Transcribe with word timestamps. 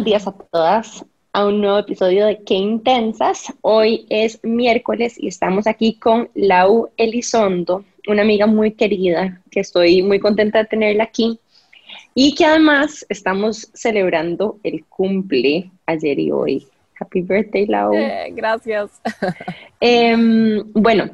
buenos 0.00 0.24
días 0.24 0.26
a 0.26 0.32
todas 0.50 1.04
a 1.34 1.44
un 1.44 1.60
nuevo 1.60 1.76
episodio 1.76 2.24
de 2.24 2.42
Qué 2.42 2.54
Intensas. 2.54 3.52
Hoy 3.60 4.06
es 4.08 4.40
miércoles 4.42 5.16
y 5.18 5.28
estamos 5.28 5.66
aquí 5.66 5.98
con 5.98 6.30
Lau 6.34 6.88
Elizondo, 6.96 7.84
una 8.08 8.22
amiga 8.22 8.46
muy 8.46 8.72
querida 8.72 9.42
que 9.50 9.60
estoy 9.60 10.02
muy 10.02 10.18
contenta 10.18 10.60
de 10.60 10.64
tenerla 10.64 11.04
aquí 11.04 11.38
y 12.14 12.34
que 12.34 12.46
además 12.46 13.04
estamos 13.10 13.68
celebrando 13.74 14.58
el 14.62 14.86
cumple 14.86 15.70
ayer 15.84 16.18
y 16.18 16.30
hoy. 16.32 16.66
Happy 16.98 17.20
birthday, 17.20 17.66
Lau. 17.66 17.92
Eh, 17.92 18.32
gracias. 18.32 19.02
Em, 19.80 20.62
bueno, 20.72 21.10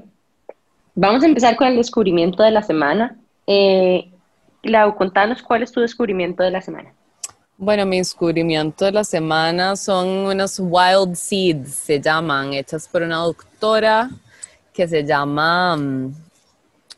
vamos 0.95 1.25
a 1.25 1.27
empezar 1.27 1.57
con 1.57 1.67
el 1.67 1.77
descubrimiento 1.77 2.45
de 2.45 2.53
la 2.53 2.63
semana. 2.63 3.17
Eh, 3.49 4.13
Lau, 4.63 4.95
contanos 4.95 5.43
cuál 5.43 5.65
es 5.65 5.73
tu 5.73 5.81
descubrimiento 5.81 6.45
de 6.45 6.53
la 6.53 6.63
semana. 6.63 6.93
Bueno, 7.59 7.87
mi 7.87 7.97
descubrimiento 7.97 8.85
de 8.85 8.93
la 8.93 9.03
semana 9.03 9.77
son 9.77 10.07
unos 10.07 10.59
wild 10.61 11.15
seeds, 11.15 11.75
se 11.75 11.99
llaman, 11.99 12.53
hechas 12.53 12.87
por 12.87 13.01
una 13.01 13.17
doctora 13.17 14.11
que 14.75 14.87
se 14.87 15.03
llama 15.03 15.75
mm, 15.75 16.15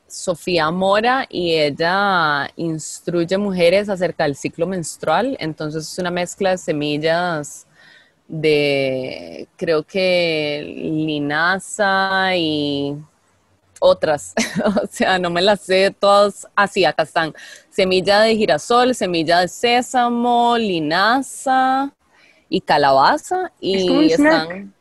Sofía 0.09 0.69
Mora 0.73 1.27
y 1.29 1.55
ella 1.55 2.51
instruye 2.57 3.39
mujeres 3.39 3.89
acerca 3.89 4.25
del 4.25 4.35
ciclo 4.35 4.67
menstrual. 4.67 5.37
Entonces 5.39 5.93
es 5.93 5.99
una 6.01 6.11
mezcla 6.11 6.51
de 6.51 6.59
semillas 6.59 7.69
de, 8.27 9.47
creo 9.57 9.85
que 9.85 10.75
linaza 10.77 12.35
y 12.35 12.97
otras, 13.81 14.35
o 14.83 14.87
sea, 14.91 15.19
no 15.19 15.31
me 15.31 15.43
las 15.43 15.61
sé 15.61 15.95
todas 15.99 16.47
así, 16.55 16.85
acá 16.85 17.03
están. 17.03 17.35
Semilla 17.71 18.21
de 18.21 18.37
girasol, 18.37 18.95
semilla 18.95 19.41
de 19.41 19.49
sésamo, 19.49 20.57
linaza 20.59 21.93
y 22.49 22.61
calabaza 22.61 23.53
y 23.61 24.13
están 24.13 24.75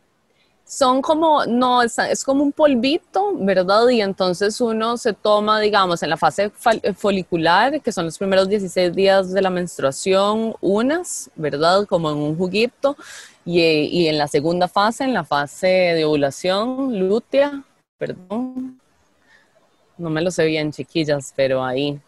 son 0.67 1.01
como, 1.01 1.45
no, 1.45 1.81
es, 1.81 2.23
como 2.25 2.43
un 2.43 2.51
polvito, 2.51 3.31
¿verdad? 3.35 3.87
Y 3.87 4.01
entonces 4.01 4.59
uno 4.59 4.97
se 4.97 5.13
toma, 5.13 5.61
digamos, 5.61 6.03
en 6.03 6.09
la 6.09 6.17
fase 6.17 6.51
folicular, 6.95 7.81
que 7.81 7.91
son 7.93 8.05
los 8.05 8.17
primeros 8.17 8.49
16 8.49 8.93
días 8.93 9.31
de 9.31 9.41
la 9.41 9.49
menstruación, 9.49 10.55
unas, 10.59 11.31
¿verdad? 11.35 11.85
Como 11.85 12.11
en 12.11 12.17
un 12.17 12.37
juguito. 12.37 12.97
Y, 13.45 13.61
y 13.61 14.07
en 14.09 14.17
la 14.17 14.27
segunda 14.27 14.67
fase, 14.67 15.05
en 15.05 15.13
la 15.13 15.23
fase 15.23 15.67
de 15.67 16.03
ovulación, 16.03 16.99
lútea, 17.07 17.63
perdón, 17.97 18.81
no 19.97 20.09
me 20.09 20.21
lo 20.21 20.31
sé 20.31 20.45
bien, 20.45 20.71
chiquillas, 20.71 21.33
pero 21.35 21.63
ahí 21.63 21.99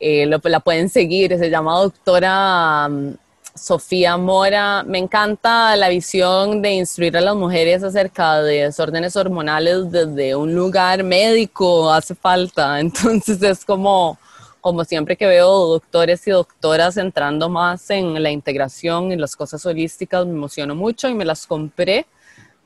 eh, 0.00 0.26
la 0.26 0.60
pueden 0.60 0.88
seguir. 0.88 1.36
Se 1.38 1.50
llama 1.50 1.78
doctora 1.78 2.88
um, 2.88 3.16
Sofía 3.54 4.16
Mora. 4.16 4.82
Me 4.82 4.98
encanta 4.98 5.76
la 5.76 5.88
visión 5.88 6.62
de 6.62 6.72
instruir 6.72 7.16
a 7.16 7.20
las 7.20 7.36
mujeres 7.36 7.82
acerca 7.82 8.42
de 8.42 8.64
desórdenes 8.64 9.16
hormonales 9.16 9.90
desde 9.90 10.34
un 10.34 10.54
lugar 10.54 11.04
médico, 11.04 11.92
hace 11.92 12.14
falta. 12.14 12.80
Entonces 12.80 13.42
es 13.42 13.64
como, 13.64 14.18
como 14.60 14.84
siempre 14.84 15.16
que 15.16 15.26
veo 15.26 15.48
doctores 15.66 16.26
y 16.26 16.30
doctoras 16.30 16.96
entrando 16.96 17.48
más 17.48 17.88
en 17.90 18.22
la 18.22 18.30
integración 18.30 19.12
y 19.12 19.16
las 19.16 19.36
cosas 19.36 19.64
holísticas, 19.66 20.26
me 20.26 20.32
emociono 20.32 20.74
mucho 20.74 21.08
y 21.08 21.14
me 21.14 21.24
las 21.24 21.46
compré 21.46 22.06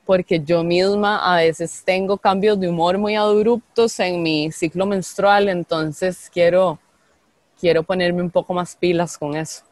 porque 0.07 0.39
yo 0.39 0.63
misma 0.63 1.17
a 1.17 1.37
veces 1.41 1.83
tengo 1.85 2.17
cambios 2.17 2.57
de 2.59 2.69
humor 2.69 2.97
muy 2.97 3.15
abruptos 3.15 3.99
en 3.99 4.23
mi 4.23 4.51
ciclo 4.51 4.85
menstrual, 4.85 5.49
entonces 5.49 6.29
quiero, 6.33 6.79
quiero 7.59 7.83
ponerme 7.83 8.23
un 8.23 8.31
poco 8.31 8.53
más 8.53 8.75
pilas 8.75 9.17
con 9.17 9.35
eso. 9.35 9.63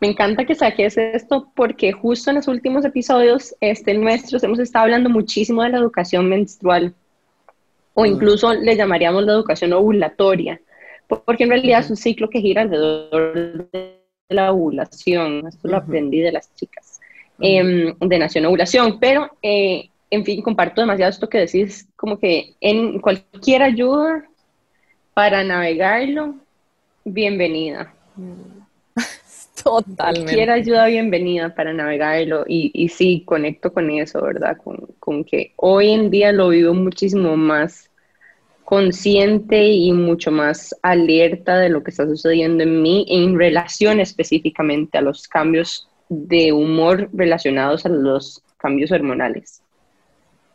Me 0.00 0.08
encanta 0.08 0.46
que 0.46 0.54
saques 0.54 0.96
esto 0.96 1.50
porque 1.54 1.92
justo 1.92 2.30
en 2.30 2.36
los 2.36 2.48
últimos 2.48 2.84
episodios 2.86 3.54
este, 3.60 3.92
nuestros 3.94 4.42
hemos 4.44 4.60
estado 4.60 4.84
hablando 4.84 5.10
muchísimo 5.10 5.62
de 5.62 5.70
la 5.70 5.78
educación 5.78 6.28
menstrual 6.28 6.94
o 7.94 8.04
mm. 8.04 8.06
incluso 8.06 8.54
le 8.54 8.76
llamaríamos 8.76 9.24
la 9.24 9.32
educación 9.32 9.72
ovulatoria, 9.72 10.60
porque 11.26 11.44
en 11.44 11.50
realidad 11.50 11.80
es 11.80 11.90
un 11.90 11.96
ciclo 11.96 12.30
que 12.30 12.40
gira 12.40 12.62
alrededor 12.62 13.68
de 13.72 14.00
la 14.28 14.52
ovulación. 14.52 15.46
Esto 15.46 15.68
lo 15.68 15.76
aprendí 15.76 16.20
de 16.20 16.32
las 16.32 16.54
chicas. 16.54 16.89
Em, 17.40 17.94
de 17.98 18.18
nación 18.18 18.44
ovulación, 18.44 19.00
pero 19.00 19.30
eh, 19.42 19.88
en 20.10 20.24
fin, 20.26 20.42
comparto 20.42 20.82
demasiado 20.82 21.10
esto 21.10 21.28
que 21.28 21.38
decís, 21.38 21.88
como 21.96 22.18
que 22.18 22.54
en 22.60 22.98
cualquier 23.00 23.62
ayuda 23.62 24.26
para 25.14 25.42
navegarlo, 25.42 26.34
bienvenida. 27.04 27.94
Totalmente. 29.64 30.22
Cualquier 30.22 30.50
ayuda 30.50 30.86
bienvenida 30.86 31.54
para 31.54 31.72
navegarlo 31.72 32.44
y, 32.46 32.70
y 32.74 32.88
sí, 32.90 33.22
conecto 33.24 33.72
con 33.72 33.90
eso, 33.90 34.20
¿verdad? 34.20 34.58
Con, 34.62 34.76
con, 34.98 35.24
que 35.24 35.52
hoy 35.56 35.90
en 35.92 36.10
día 36.10 36.32
lo 36.32 36.50
vivo 36.50 36.74
muchísimo 36.74 37.38
más 37.38 37.90
consciente 38.64 39.66
y 39.66 39.92
mucho 39.92 40.30
más 40.30 40.74
alerta 40.82 41.58
de 41.58 41.70
lo 41.70 41.82
que 41.82 41.90
está 41.90 42.06
sucediendo 42.06 42.62
en 42.64 42.82
mí 42.82 43.06
en 43.08 43.38
relación 43.38 43.98
específicamente 43.98 44.98
a 44.98 45.02
los 45.02 45.26
cambios 45.26 45.89
de 46.10 46.52
humor 46.52 47.08
relacionados 47.12 47.86
a 47.86 47.88
los 47.88 48.42
cambios 48.58 48.90
hormonales. 48.90 49.62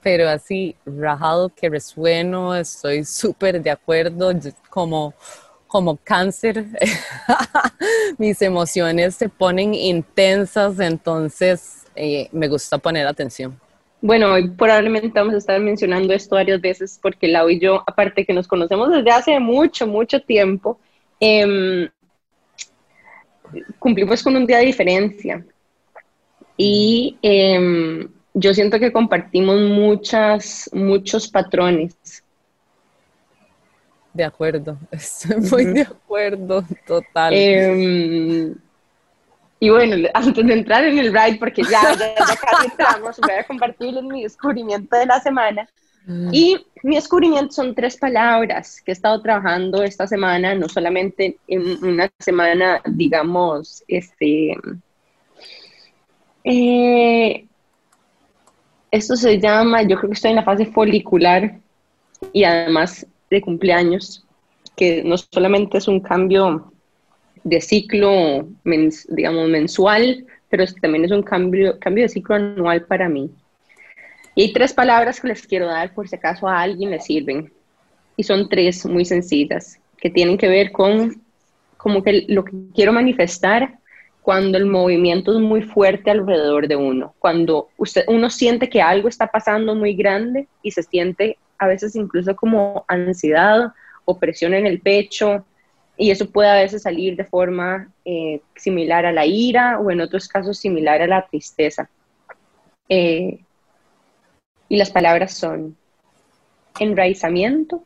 Pero 0.03 0.29
así, 0.29 0.75
rajado 0.85 1.49
que 1.49 1.69
resueno, 1.69 2.53
estoy 2.55 3.05
súper 3.05 3.61
de 3.63 3.71
acuerdo, 3.71 4.31
como, 4.69 5.15
como 5.65 5.95
cáncer, 5.95 6.65
mis 8.19 8.39
emociones 8.41 9.15
se 9.15 9.29
ponen 9.29 9.73
intensas, 9.73 10.79
entonces 10.79 11.87
eh, 11.95 12.27
me 12.31 12.47
gusta 12.49 12.77
poner 12.77 13.07
atención. 13.07 13.59
Bueno, 14.01 14.33
hoy 14.33 14.49
probablemente 14.49 15.07
vamos 15.15 15.33
a 15.33 15.37
estar 15.37 15.59
mencionando 15.59 16.13
esto 16.13 16.35
varias 16.35 16.61
veces 16.61 16.99
porque 17.01 17.27
Lau 17.29 17.49
y 17.49 17.59
yo, 17.59 17.81
aparte 17.87 18.25
que 18.25 18.33
nos 18.33 18.47
conocemos 18.47 18.91
desde 18.91 19.09
hace 19.09 19.39
mucho, 19.39 19.87
mucho 19.87 20.19
tiempo, 20.19 20.79
eh, 21.19 21.89
cumplimos 23.79 24.23
con 24.23 24.35
un 24.35 24.45
día 24.45 24.57
de 24.57 24.65
diferencia. 24.65 25.45
Y 26.57 27.17
em, 27.21 28.07
yo 28.33 28.53
siento 28.53 28.79
que 28.79 28.91
compartimos 28.91 29.59
muchas, 29.61 30.69
muchos 30.73 31.27
patrones. 31.27 31.95
De 34.13 34.23
acuerdo, 34.23 34.77
estoy 34.91 35.37
muy 35.37 35.65
de 35.65 35.81
acuerdo, 35.81 36.63
total. 36.87 37.33
Em, 37.33 38.55
y 39.59 39.69
bueno, 39.69 40.07
antes 40.13 40.45
de 40.45 40.53
entrar 40.53 40.83
en 40.85 40.99
el 40.99 41.13
ride, 41.13 41.37
porque 41.37 41.63
ya, 41.63 41.81
ya, 41.93 42.35
casi 42.35 42.65
entramos, 42.65 43.19
voy 43.19 43.35
a 43.35 43.43
compartirles 43.43 44.03
mi 44.03 44.23
descubrimiento 44.23 44.95
de 44.97 45.05
la 45.05 45.19
semana. 45.19 45.67
Y 46.07 46.57
mi 46.83 46.95
descubrimiento 46.95 47.51
son 47.51 47.73
tres 47.73 47.97
palabras 47.97 48.81
que 48.81 48.91
he 48.91 48.93
estado 48.93 49.21
trabajando 49.21 49.81
esta 49.81 50.05
semana, 50.05 50.53
no 50.53 50.69
solamente 50.69 51.37
en 51.47 51.83
una 51.83 52.11
semana, 52.19 52.81
digamos, 52.85 53.83
este... 53.87 54.55
Eh, 56.43 57.47
esto 58.91 59.15
se 59.15 59.39
llama, 59.39 59.81
yo 59.81 59.97
creo 59.97 60.09
que 60.09 60.13
estoy 60.13 60.29
en 60.29 60.35
la 60.35 60.43
fase 60.43 60.67
folicular 60.67 61.57
y 62.31 62.43
además 62.43 63.07
de 63.29 63.41
cumpleaños, 63.41 64.23
que 64.75 65.03
no 65.03 65.17
solamente 65.17 65.79
es 65.79 65.87
un 65.87 65.99
cambio 65.99 66.71
de 67.43 67.61
ciclo, 67.61 68.47
digamos, 69.09 69.49
mensual, 69.49 70.25
pero 70.49 70.65
también 70.81 71.05
es 71.05 71.11
un 71.11 71.23
cambio, 71.23 71.79
cambio 71.79 72.03
de 72.03 72.09
ciclo 72.09 72.35
anual 72.35 72.85
para 72.85 73.09
mí. 73.09 73.31
Y 74.35 74.43
hay 74.43 74.53
tres 74.53 74.73
palabras 74.73 75.19
que 75.19 75.29
les 75.29 75.47
quiero 75.47 75.65
dar 75.67 75.93
por 75.93 76.07
si 76.07 76.15
acaso 76.15 76.47
a 76.47 76.61
alguien 76.61 76.91
les 76.91 77.05
sirven. 77.05 77.51
Y 78.17 78.23
son 78.23 78.47
tres 78.49 78.85
muy 78.85 79.05
sencillas, 79.05 79.79
que 79.97 80.09
tienen 80.09 80.37
que 80.37 80.47
ver 80.47 80.71
con 80.71 81.21
como 81.77 82.03
que 82.03 82.25
lo 82.27 82.43
que 82.43 82.51
quiero 82.73 82.91
manifestar 82.91 83.77
cuando 84.21 84.57
el 84.57 84.65
movimiento 84.65 85.31
es 85.31 85.39
muy 85.39 85.61
fuerte 85.61 86.09
alrededor 86.09 86.67
de 86.67 86.75
uno, 86.75 87.13
cuando 87.19 87.69
usted, 87.77 88.05
uno 88.07 88.31
siente 88.31 88.69
que 88.69 88.81
algo 88.81 89.07
está 89.07 89.27
pasando 89.27 89.75
muy 89.75 89.93
grande 89.93 90.47
y 90.63 90.71
se 90.71 90.81
siente 90.81 91.37
a 91.59 91.67
veces 91.67 91.95
incluso 91.95 92.35
como 92.35 92.83
ansiedad 92.87 93.71
o 94.03 94.17
presión 94.17 94.55
en 94.55 94.65
el 94.65 94.81
pecho, 94.81 95.45
y 95.95 96.09
eso 96.09 96.29
puede 96.29 96.49
a 96.49 96.55
veces 96.55 96.81
salir 96.81 97.15
de 97.15 97.23
forma 97.23 97.87
eh, 98.03 98.41
similar 98.55 99.05
a 99.05 99.11
la 99.11 99.27
ira 99.27 99.79
o 99.79 99.91
en 99.91 100.01
otros 100.01 100.27
casos 100.27 100.57
similar 100.57 101.03
a 101.03 101.07
la 101.07 101.27
tristeza. 101.27 101.87
Eh, 102.89 103.44
y 104.69 104.77
las 104.77 104.91
palabras 104.91 105.33
son 105.33 105.77
enraizamiento, 106.79 107.83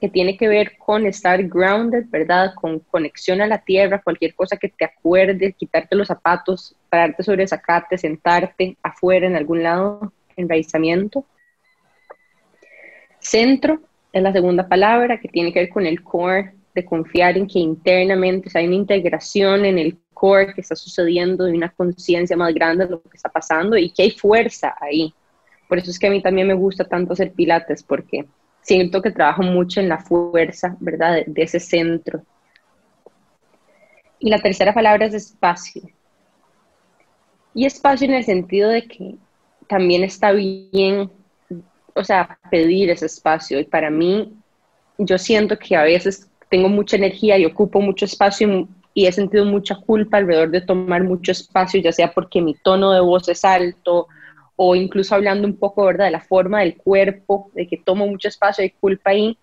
que 0.00 0.08
tiene 0.08 0.36
que 0.36 0.48
ver 0.48 0.76
con 0.78 1.06
estar 1.06 1.42
grounded, 1.44 2.06
¿verdad? 2.08 2.54
Con 2.56 2.80
conexión 2.80 3.40
a 3.40 3.46
la 3.46 3.58
tierra, 3.58 4.02
cualquier 4.02 4.34
cosa 4.34 4.56
que 4.56 4.68
te 4.68 4.84
acuerde, 4.84 5.52
quitarte 5.52 5.94
los 5.94 6.08
zapatos, 6.08 6.74
pararte 6.88 7.22
sobre 7.22 7.46
sacate, 7.46 7.96
sentarte 7.96 8.76
afuera 8.82 9.28
en 9.28 9.36
algún 9.36 9.62
lado, 9.62 10.12
enraizamiento. 10.36 11.24
Centro 13.20 13.80
es 14.12 14.22
la 14.22 14.32
segunda 14.32 14.68
palabra 14.68 15.20
que 15.20 15.28
tiene 15.28 15.52
que 15.52 15.60
ver 15.60 15.68
con 15.68 15.86
el 15.86 16.02
core, 16.02 16.52
de 16.74 16.84
confiar 16.84 17.36
en 17.36 17.46
que 17.46 17.60
internamente 17.60 18.50
hay 18.54 18.66
una 18.66 18.74
integración 18.74 19.64
en 19.64 19.78
el 19.78 19.98
core 20.12 20.52
que 20.54 20.62
está 20.62 20.74
sucediendo, 20.74 21.44
de 21.44 21.52
una 21.52 21.68
conciencia 21.68 22.36
más 22.36 22.52
grande 22.52 22.86
de 22.86 22.90
lo 22.90 23.02
que 23.02 23.16
está 23.16 23.28
pasando 23.28 23.76
y 23.76 23.90
que 23.90 24.02
hay 24.02 24.10
fuerza 24.10 24.74
ahí. 24.80 25.14
Por 25.72 25.78
eso 25.78 25.90
es 25.90 25.98
que 25.98 26.06
a 26.06 26.10
mí 26.10 26.20
también 26.20 26.46
me 26.46 26.52
gusta 26.52 26.84
tanto 26.84 27.14
hacer 27.14 27.32
pilates, 27.32 27.82
porque 27.82 28.26
siento 28.60 29.00
que 29.00 29.10
trabajo 29.10 29.42
mucho 29.42 29.80
en 29.80 29.88
la 29.88 29.96
fuerza, 29.96 30.76
¿verdad? 30.80 31.24
De, 31.26 31.42
ese 31.42 31.60
centro. 31.60 32.22
Y 34.18 34.28
la 34.28 34.42
tercera 34.42 34.74
palabra 34.74 35.06
es 35.06 35.14
espacio. 35.14 35.80
Y 37.54 37.64
espacio 37.64 38.06
en 38.06 38.12
el 38.12 38.24
sentido 38.24 38.68
de 38.68 38.86
que 38.86 39.14
también 39.66 40.04
está 40.04 40.32
bien, 40.32 41.10
o 41.94 42.04
sea, 42.04 42.38
pedir 42.50 42.90
ese 42.90 43.06
espacio. 43.06 43.58
Y 43.58 43.64
para 43.64 43.88
mí, 43.88 44.30
yo 44.98 45.16
siento 45.16 45.58
que 45.58 45.74
a 45.74 45.84
veces 45.84 46.28
tengo 46.50 46.68
mucha 46.68 46.96
energía 46.98 47.38
y 47.38 47.46
ocupo 47.46 47.80
mucho 47.80 48.04
espacio 48.04 48.68
y, 48.92 49.06
he 49.06 49.12
sentido 49.12 49.46
mucha 49.46 49.76
culpa 49.76 50.18
alrededor 50.18 50.50
de 50.50 50.60
tomar 50.60 51.02
mucho 51.02 51.32
espacio, 51.32 51.80
ya 51.80 51.92
sea 51.92 52.12
porque 52.12 52.42
mi 52.42 52.52
tono 52.56 52.92
de 52.92 53.00
voz 53.00 53.26
es 53.30 53.42
alto 53.42 54.06
o 54.64 54.76
incluso 54.76 55.16
hablando 55.16 55.48
un 55.48 55.56
poco, 55.56 55.84
¿verdad?, 55.84 56.04
de 56.04 56.12
la 56.12 56.20
forma 56.20 56.60
del 56.60 56.76
cuerpo, 56.76 57.50
de 57.52 57.66
que 57.66 57.78
tomo 57.78 58.06
mucho 58.06 58.28
espacio, 58.28 58.62
hay 58.62 58.70
culpa 58.70 59.10
ahí. 59.10 59.36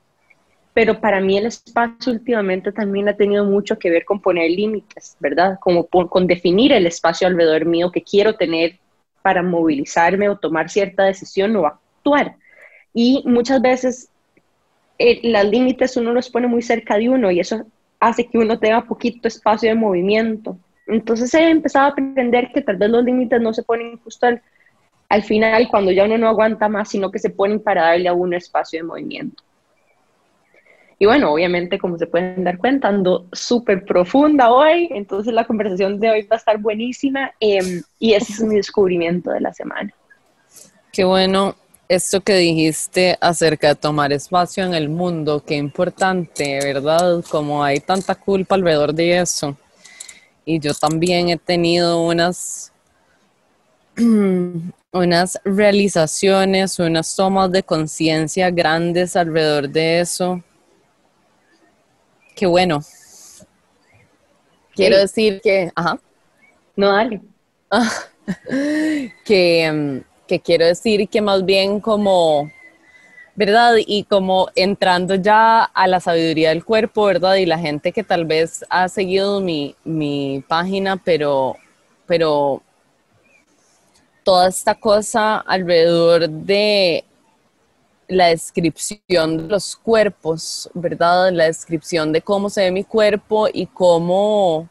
Pero 0.74 1.02
para 1.02 1.20
mí 1.20 1.38
el 1.38 1.48
espacio 1.48 2.14
últimamente 2.14 2.72
también 2.72 3.10
ha 3.10 3.18
tenido 3.18 3.44
mucho 3.44 3.78
que 3.78 3.90
ver 3.90 4.06
con 4.06 4.22
poner 4.22 4.50
límites, 4.50 5.18
¿verdad? 5.20 5.60
Como 5.60 5.88
con 5.88 6.26
definir 6.26 6.72
el 6.72 6.88
espacio 6.88 7.28
alrededor 7.28 7.66
mío 7.66 7.92
que 7.92 8.02
quiero 8.02 8.36
tener 8.36 8.80
para 9.22 9.44
movilizarme 9.44 10.30
o 10.30 10.38
tomar 10.38 10.70
cierta 10.70 11.04
decisión 11.04 11.54
o 11.58 11.66
actuar. 11.66 12.38
Y 12.94 13.22
muchas 13.26 13.62
veces 13.62 14.10
eh, 15.00 15.20
los 15.22 15.46
límites 15.52 15.98
uno 15.98 16.14
los 16.14 16.30
pone 16.30 16.48
muy 16.48 16.62
cerca 16.62 16.98
de 16.98 17.10
uno 17.10 17.30
y 17.30 17.42
eso 17.42 17.66
hace 18.00 18.26
que 18.26 18.38
uno 18.38 18.58
tenga 18.58 18.86
poquito 18.86 19.28
espacio 19.28 19.68
de 19.68 19.76
movimiento. 19.76 20.58
Entonces 20.88 21.34
he 21.34 21.50
empezado 21.50 21.88
a 21.88 21.90
aprender 21.90 22.52
que 22.54 22.62
tal 22.62 22.78
vez 22.78 22.90
los 22.90 23.04
límites 23.04 23.42
no 23.42 23.54
se 23.54 23.64
ponen 23.64 23.98
justo 23.98 24.28
al, 24.28 24.42
al 25.10 25.24
final 25.24 25.68
cuando 25.68 25.92
ya 25.92 26.06
uno 26.06 26.18
no 26.18 26.30
aguanta 26.30 26.70
más, 26.70 26.90
sino 26.90 27.12
que 27.12 27.20
se 27.20 27.32
ponen 27.32 27.60
para 27.60 27.84
darle 27.84 28.08
a 28.08 28.14
uno 28.14 28.38
espacio 28.38 28.80
de 28.80 28.84
movimiento. 28.84 29.44
Y 31.02 31.06
bueno, 31.06 31.32
obviamente, 31.32 31.80
como 31.80 31.98
se 31.98 32.08
pueden 32.08 32.44
dar 32.44 32.58
cuenta, 32.58 32.90
ando 32.90 33.26
súper 33.32 33.86
profunda 33.86 34.52
hoy, 34.52 34.90
entonces 34.92 35.34
la 35.34 35.46
conversación 35.46 35.98
de 36.00 36.10
hoy 36.10 36.22
va 36.24 36.36
a 36.36 36.40
estar 36.40 36.58
buenísima 36.58 37.32
em, 37.40 37.82
y 38.00 38.14
ese 38.14 38.34
es 38.34 38.42
mi 38.42 38.56
descubrimiento 38.56 39.32
de 39.32 39.40
la 39.40 39.54
semana. 39.54 39.94
Qué 40.92 41.06
bueno 41.06 41.56
esto 41.88 42.22
que 42.22 42.36
dijiste 42.36 43.18
acerca 43.22 43.70
de 43.70 43.76
tomar 43.76 44.12
espacio 44.12 44.66
en 44.66 44.74
el 44.74 44.90
mundo, 44.90 45.42
qué 45.46 45.56
importante, 45.56 46.60
¿verdad? 46.64 47.24
Como 47.32 47.64
hay 47.64 47.80
tanta 47.80 48.14
culpa 48.14 48.56
alrededor 48.56 48.94
de 48.94 49.20
eso. 49.20 49.58
Y 50.46 50.60
yo 50.60 50.74
también 50.74 51.30
he 51.30 51.38
tenido 51.38 52.02
unas, 52.04 52.74
unas 54.92 55.40
realizaciones, 55.44 56.80
unas 56.80 57.16
tomas 57.16 57.52
de 57.52 57.64
conciencia 57.64 58.50
grandes 58.50 59.16
alrededor 59.16 59.70
de 59.70 60.02
eso. 60.02 60.44
Qué 62.36 62.46
bueno. 62.46 62.82
Quiero 64.74 64.98
decir 64.98 65.42
que, 65.42 65.72
ajá. 65.76 66.00
No, 66.76 66.92
dale. 66.94 67.22
que 69.26 69.72
mm, 69.72 70.10
que 70.30 70.40
quiero 70.40 70.66
decir 70.66 71.10
que 71.10 71.22
más 71.22 71.44
bien 71.44 71.82
como, 71.82 72.52
¿verdad? 73.36 73.74
Y 73.78 74.04
como 74.04 74.50
entrando 74.56 75.16
ya 75.16 75.64
a 75.64 75.88
la 75.88 76.00
sabiduría 76.00 76.50
del 76.50 76.64
cuerpo, 76.64 77.06
¿verdad? 77.06 77.36
Y 77.36 77.48
la 77.48 77.58
gente 77.58 77.92
que 77.92 78.04
tal 78.04 78.26
vez 78.26 78.64
ha 78.70 78.88
seguido 78.90 79.42
mi, 79.42 79.76
mi 79.84 80.44
página, 80.48 80.98
pero, 80.98 81.58
pero 82.06 82.62
toda 84.30 84.48
esta 84.48 84.76
cosa 84.76 85.38
alrededor 85.38 86.30
de 86.30 87.04
la 88.08 88.28
descripción 88.28 89.38
de 89.38 89.44
los 89.48 89.76
cuerpos, 89.76 90.70
¿verdad? 90.76 91.32
La 91.32 91.46
descripción 91.46 92.14
de 92.14 92.22
cómo 92.22 92.52
se 92.52 92.62
ve 92.62 92.72
mi 92.72 92.84
cuerpo 92.84 93.48
y 93.52 93.66
cómo 93.66 94.70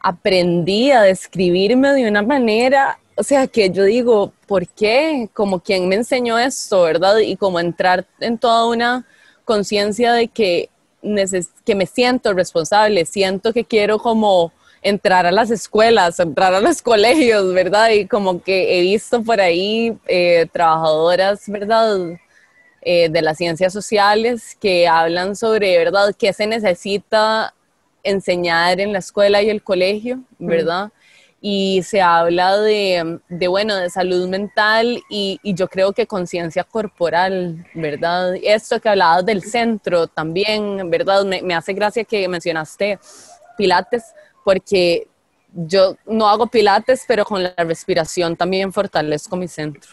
aprendí 0.00 0.92
a 0.92 1.02
describirme 1.02 1.92
de 1.92 2.08
una 2.08 2.22
manera 2.22 2.98
o 3.18 3.22
sea, 3.22 3.46
que 3.46 3.68
yo 3.68 3.84
digo, 3.84 4.32
¿por 4.46 4.66
qué? 4.66 5.28
Como 5.34 5.60
quien 5.60 5.86
me 5.86 5.96
enseñó 5.96 6.38
esto, 6.38 6.80
¿verdad? 6.84 7.18
Y 7.18 7.36
como 7.36 7.60
entrar 7.60 8.06
en 8.18 8.38
toda 8.38 8.64
una 8.66 9.06
conciencia 9.44 10.14
de 10.14 10.28
que, 10.28 10.70
que 11.66 11.74
me 11.74 11.84
siento 11.84 12.32
responsable, 12.32 13.04
siento 13.04 13.52
que 13.52 13.66
quiero 13.66 13.98
como 13.98 14.54
entrar 14.82 15.26
a 15.26 15.30
las 15.32 15.50
escuelas, 15.50 16.18
entrar 16.20 16.54
a 16.54 16.60
los 16.60 16.82
colegios, 16.92 17.54
¿verdad? 17.54 17.90
Y 17.90 18.06
como 18.06 18.42
que 18.42 18.78
he 18.78 18.82
visto 18.82 19.22
por 19.22 19.40
ahí 19.40 19.96
eh, 20.06 20.46
trabajadoras, 20.52 21.48
¿verdad? 21.48 22.18
Eh, 22.82 23.08
de 23.08 23.22
las 23.22 23.38
ciencias 23.38 23.72
sociales 23.72 24.56
que 24.60 24.88
hablan 24.88 25.36
sobre, 25.36 25.78
¿verdad?, 25.78 26.14
qué 26.18 26.32
se 26.32 26.46
necesita 26.48 27.54
enseñar 28.02 28.80
en 28.80 28.92
la 28.92 28.98
escuela 28.98 29.40
y 29.40 29.50
el 29.50 29.62
colegio, 29.62 30.20
¿verdad? 30.38 30.90
y 31.44 31.82
se 31.82 32.00
habla 32.00 32.56
de, 32.56 33.18
de, 33.28 33.48
bueno, 33.48 33.74
de 33.74 33.90
salud 33.90 34.28
mental 34.28 35.02
y, 35.10 35.40
y 35.42 35.54
yo 35.54 35.66
creo 35.66 35.92
que 35.92 36.06
conciencia 36.06 36.62
corporal, 36.62 37.66
¿verdad? 37.74 38.36
Esto 38.40 38.80
que 38.80 38.88
hablabas 38.88 39.26
del 39.26 39.42
centro 39.42 40.06
también, 40.06 40.88
¿verdad? 40.88 41.24
Me, 41.24 41.42
me, 41.42 41.56
hace 41.56 41.72
gracia 41.72 42.04
que 42.04 42.28
mencionaste 42.28 43.00
pilates, 43.58 44.14
porque 44.44 45.06
yo 45.52 45.96
no 46.06 46.28
hago 46.28 46.46
pilates, 46.46 47.04
pero 47.06 47.24
con 47.24 47.42
la 47.42 47.54
respiración 47.56 48.36
también 48.36 48.72
fortalezco 48.72 49.36
mi 49.36 49.48
centro. 49.48 49.92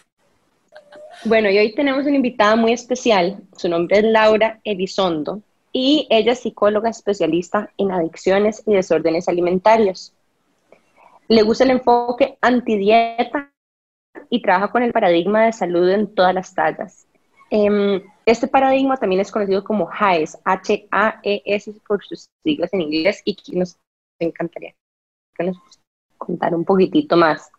Bueno, 1.24 1.50
y 1.50 1.58
hoy 1.58 1.74
tenemos 1.74 2.06
una 2.06 2.16
invitada 2.16 2.56
muy 2.56 2.72
especial, 2.72 3.42
su 3.56 3.68
nombre 3.68 3.98
es 3.98 4.04
Laura 4.04 4.60
Elizondo, 4.64 5.42
y 5.72 6.06
ella 6.10 6.32
es 6.32 6.40
psicóloga 6.40 6.88
especialista 6.88 7.70
en 7.76 7.92
adicciones 7.92 8.62
y 8.66 8.72
desórdenes 8.72 9.28
alimentarios 9.28 10.14
le 11.30 11.42
gusta 11.42 11.62
el 11.62 11.70
enfoque 11.70 12.36
antidieta 12.40 13.52
y 14.30 14.42
trabaja 14.42 14.72
con 14.72 14.82
el 14.82 14.92
paradigma 14.92 15.44
de 15.44 15.52
salud 15.52 15.88
en 15.88 16.12
todas 16.12 16.34
las 16.34 16.52
tallas. 16.52 17.06
Em, 17.50 18.02
este 18.26 18.48
paradigma 18.48 18.96
también 18.96 19.20
es 19.20 19.30
conocido 19.30 19.62
como 19.62 19.88
HAES, 19.88 20.38
H-A-E-S 20.44 21.72
por 21.86 22.04
sus 22.04 22.28
siglas 22.42 22.72
en 22.72 22.80
inglés, 22.80 23.22
y 23.24 23.36
nos 23.52 23.78
encantaría 24.24 24.74
que 25.36 25.44
nos 25.44 25.56
contara 26.18 26.56
un 26.56 26.64
poquitito 26.64 27.16
más. 27.16 27.50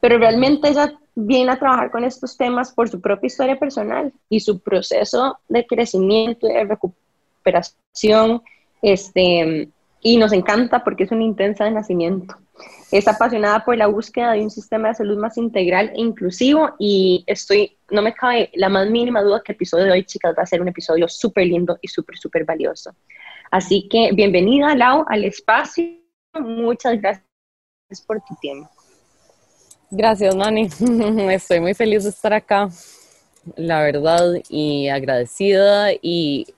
Pero 0.00 0.18
realmente 0.18 0.68
ella 0.68 0.98
viene 1.14 1.52
a 1.52 1.58
trabajar 1.58 1.90
con 1.90 2.04
estos 2.04 2.36
temas 2.36 2.72
por 2.72 2.88
su 2.88 3.00
propia 3.00 3.26
historia 3.28 3.58
personal 3.58 4.12
y 4.28 4.40
su 4.40 4.60
proceso 4.60 5.38
de 5.48 5.66
crecimiento 5.66 6.48
y 6.48 6.52
de 6.52 6.64
recuperación, 6.64 8.42
este, 8.82 9.68
y 10.02 10.16
nos 10.18 10.32
encanta 10.32 10.84
porque 10.84 11.04
es 11.04 11.12
una 11.12 11.24
intensa 11.24 11.64
de 11.64 11.70
nacimiento. 11.70 12.36
Es 12.92 13.08
apasionada 13.08 13.64
por 13.64 13.76
la 13.76 13.86
búsqueda 13.86 14.32
de 14.32 14.42
un 14.42 14.50
sistema 14.50 14.88
de 14.88 14.94
salud 14.94 15.18
más 15.18 15.38
integral 15.38 15.90
e 15.94 16.00
inclusivo 16.00 16.74
y 16.78 17.24
estoy, 17.26 17.78
no 17.90 18.02
me 18.02 18.12
cabe 18.12 18.50
la 18.54 18.68
más 18.68 18.88
mínima 18.90 19.22
duda 19.22 19.42
que 19.42 19.52
el 19.52 19.56
episodio 19.56 19.86
de 19.86 19.92
hoy, 19.92 20.04
chicas, 20.04 20.34
va 20.38 20.42
a 20.42 20.46
ser 20.46 20.60
un 20.60 20.68
episodio 20.68 21.08
súper 21.08 21.46
lindo 21.46 21.78
y 21.80 21.88
súper, 21.88 22.18
súper 22.18 22.44
valioso. 22.44 22.94
Así 23.54 23.86
que 23.88 24.10
bienvenida, 24.10 24.74
Lau, 24.74 25.04
al 25.06 25.22
espacio. 25.22 25.84
Muchas 26.40 27.00
gracias 27.00 27.24
por 28.04 28.20
tu 28.22 28.34
tiempo. 28.40 28.68
Gracias, 29.92 30.34
Nani. 30.34 30.68
Estoy 31.30 31.60
muy 31.60 31.72
feliz 31.72 32.02
de 32.02 32.10
estar 32.10 32.32
acá, 32.32 32.68
la 33.54 33.80
verdad, 33.80 34.32
y 34.48 34.88
agradecida 34.88 35.92
y 36.02 36.48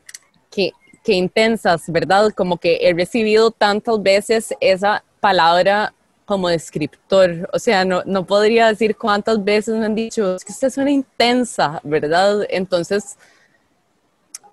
que, 0.50 0.72
que 1.04 1.12
intensas, 1.12 1.82
¿verdad? 1.88 2.30
Como 2.34 2.56
que 2.56 2.78
he 2.80 2.94
recibido 2.94 3.50
tantas 3.50 4.02
veces 4.02 4.54
esa 4.58 5.04
palabra 5.20 5.92
como 6.24 6.48
descriptor. 6.48 7.50
O 7.52 7.58
sea, 7.58 7.84
no, 7.84 8.04
no 8.06 8.24
podría 8.24 8.68
decir 8.68 8.96
cuántas 8.96 9.44
veces 9.44 9.74
me 9.74 9.84
han 9.84 9.94
dicho, 9.94 10.36
es 10.36 10.46
que 10.46 10.52
usted 10.52 10.72
una 10.78 10.92
intensa, 10.92 11.78
¿verdad? 11.84 12.46
Entonces, 12.48 13.18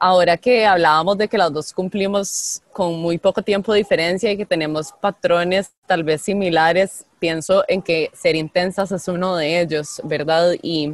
ahora 0.03 0.35
que 0.35 0.65
hablábamos 0.65 1.17
de 1.17 1.29
que 1.29 1.37
las 1.37 1.53
dos 1.53 1.71
cumplimos 1.71 2.61
con 2.73 2.99
muy 2.99 3.17
poco 3.17 3.41
tiempo 3.41 3.71
de 3.71 3.77
diferencia 3.77 4.29
y 4.29 4.35
que 4.35 4.45
tenemos 4.45 4.91
patrones 4.91 5.71
tal 5.87 6.03
vez 6.03 6.21
similares, 6.21 7.05
pienso 7.19 7.63
en 7.69 7.81
que 7.81 8.11
ser 8.13 8.35
intensas 8.35 8.91
es 8.91 9.07
uno 9.07 9.37
de 9.37 9.61
ellos, 9.61 10.01
¿verdad? 10.03 10.55
Y 10.61 10.93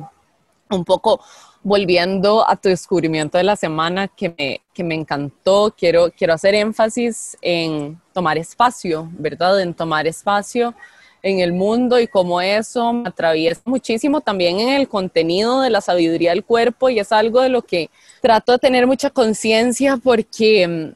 un 0.70 0.86
poco 0.86 1.22
volviendo 1.63 2.48
a 2.48 2.56
tu 2.56 2.70
descubrimiento 2.70 3.39
de 3.39 3.46
la 3.46 3.56
semana 3.56 4.08
que 4.08 4.36
me, 4.38 4.62
que 4.75 4.84
me 4.84 4.94
encantó, 4.94 5.74
quiero, 5.75 6.12
quiero 6.12 6.36
hacer 6.36 6.54
énfasis 6.54 7.36
en 7.42 8.00
tomar 8.13 8.38
espacio, 8.38 9.10
¿verdad? 9.13 9.60
En 9.60 9.74
tomar 9.74 10.06
espacio 10.06 10.75
en 11.22 11.40
el 11.40 11.54
mundo 11.54 12.00
y 12.00 12.08
cómo 12.08 12.42
eso 12.42 12.94
me 12.94 13.10
atraviesa 13.10 13.62
muchísimo 13.66 14.22
también 14.22 14.60
en 14.60 14.70
el 14.70 14.88
contenido 14.88 15.62
de 15.62 15.70
la 15.70 15.82
sabiduría 15.82 16.32
del 16.32 16.44
cuerpo 16.44 16.90
y 16.90 17.00
es 17.00 17.12
algo 17.12 17.42
de 17.42 17.50
lo 17.50 17.62
que 17.62 17.90
trato 18.22 18.54
de 18.54 18.60
tener 18.60 18.88
mucha 18.88 19.10
conciencia 19.10 19.98
porque 19.98 20.68
mm, 20.68 20.96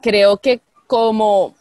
creo 0.00 0.38
que 0.38 0.60
como 0.86 1.54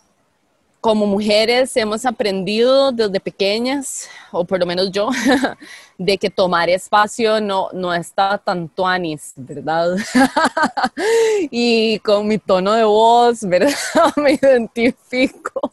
como 0.84 1.06
mujeres 1.06 1.78
hemos 1.78 2.06
aprendido 2.06 2.92
desde 2.92 3.18
pequeñas, 3.22 4.10
o 4.34 4.44
por 4.44 4.60
lo 4.60 4.66
menos 4.66 4.92
yo, 4.92 5.10
de 5.98 6.18
que 6.18 6.30
tomar 6.30 6.70
espacio 6.70 7.40
no, 7.40 7.70
no 7.72 7.94
está 7.94 8.38
tanto 8.38 8.86
anis, 8.86 9.32
¿verdad? 9.38 9.96
y 11.50 12.00
con 12.00 12.28
mi 12.28 12.38
tono 12.38 12.74
de 12.74 12.84
voz, 12.84 13.44
¿verdad? 13.48 13.72
Me 14.18 14.34
identifico 14.34 15.72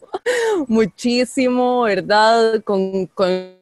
muchísimo, 0.69 1.83
¿verdad? 1.83 2.63
Con, 2.63 3.07
con 3.07 3.59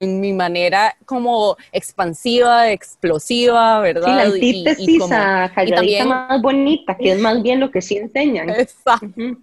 mi 0.00 0.32
manera 0.32 0.96
como 1.04 1.58
expansiva, 1.70 2.70
explosiva, 2.70 3.78
¿verdad? 3.80 4.06
Sí, 4.06 4.12
la 4.14 4.22
antítesis 4.22 4.88
y, 4.88 5.12
a 5.12 5.52
calladita 5.54 6.04
más 6.06 6.40
bonita, 6.40 6.96
que 6.96 7.12
es 7.12 7.20
más 7.20 7.42
bien 7.42 7.60
lo 7.60 7.70
que 7.70 7.82
sí 7.82 7.98
enseñan. 7.98 8.48
Exacto. 8.48 9.36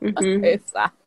Exacto. 0.00 1.04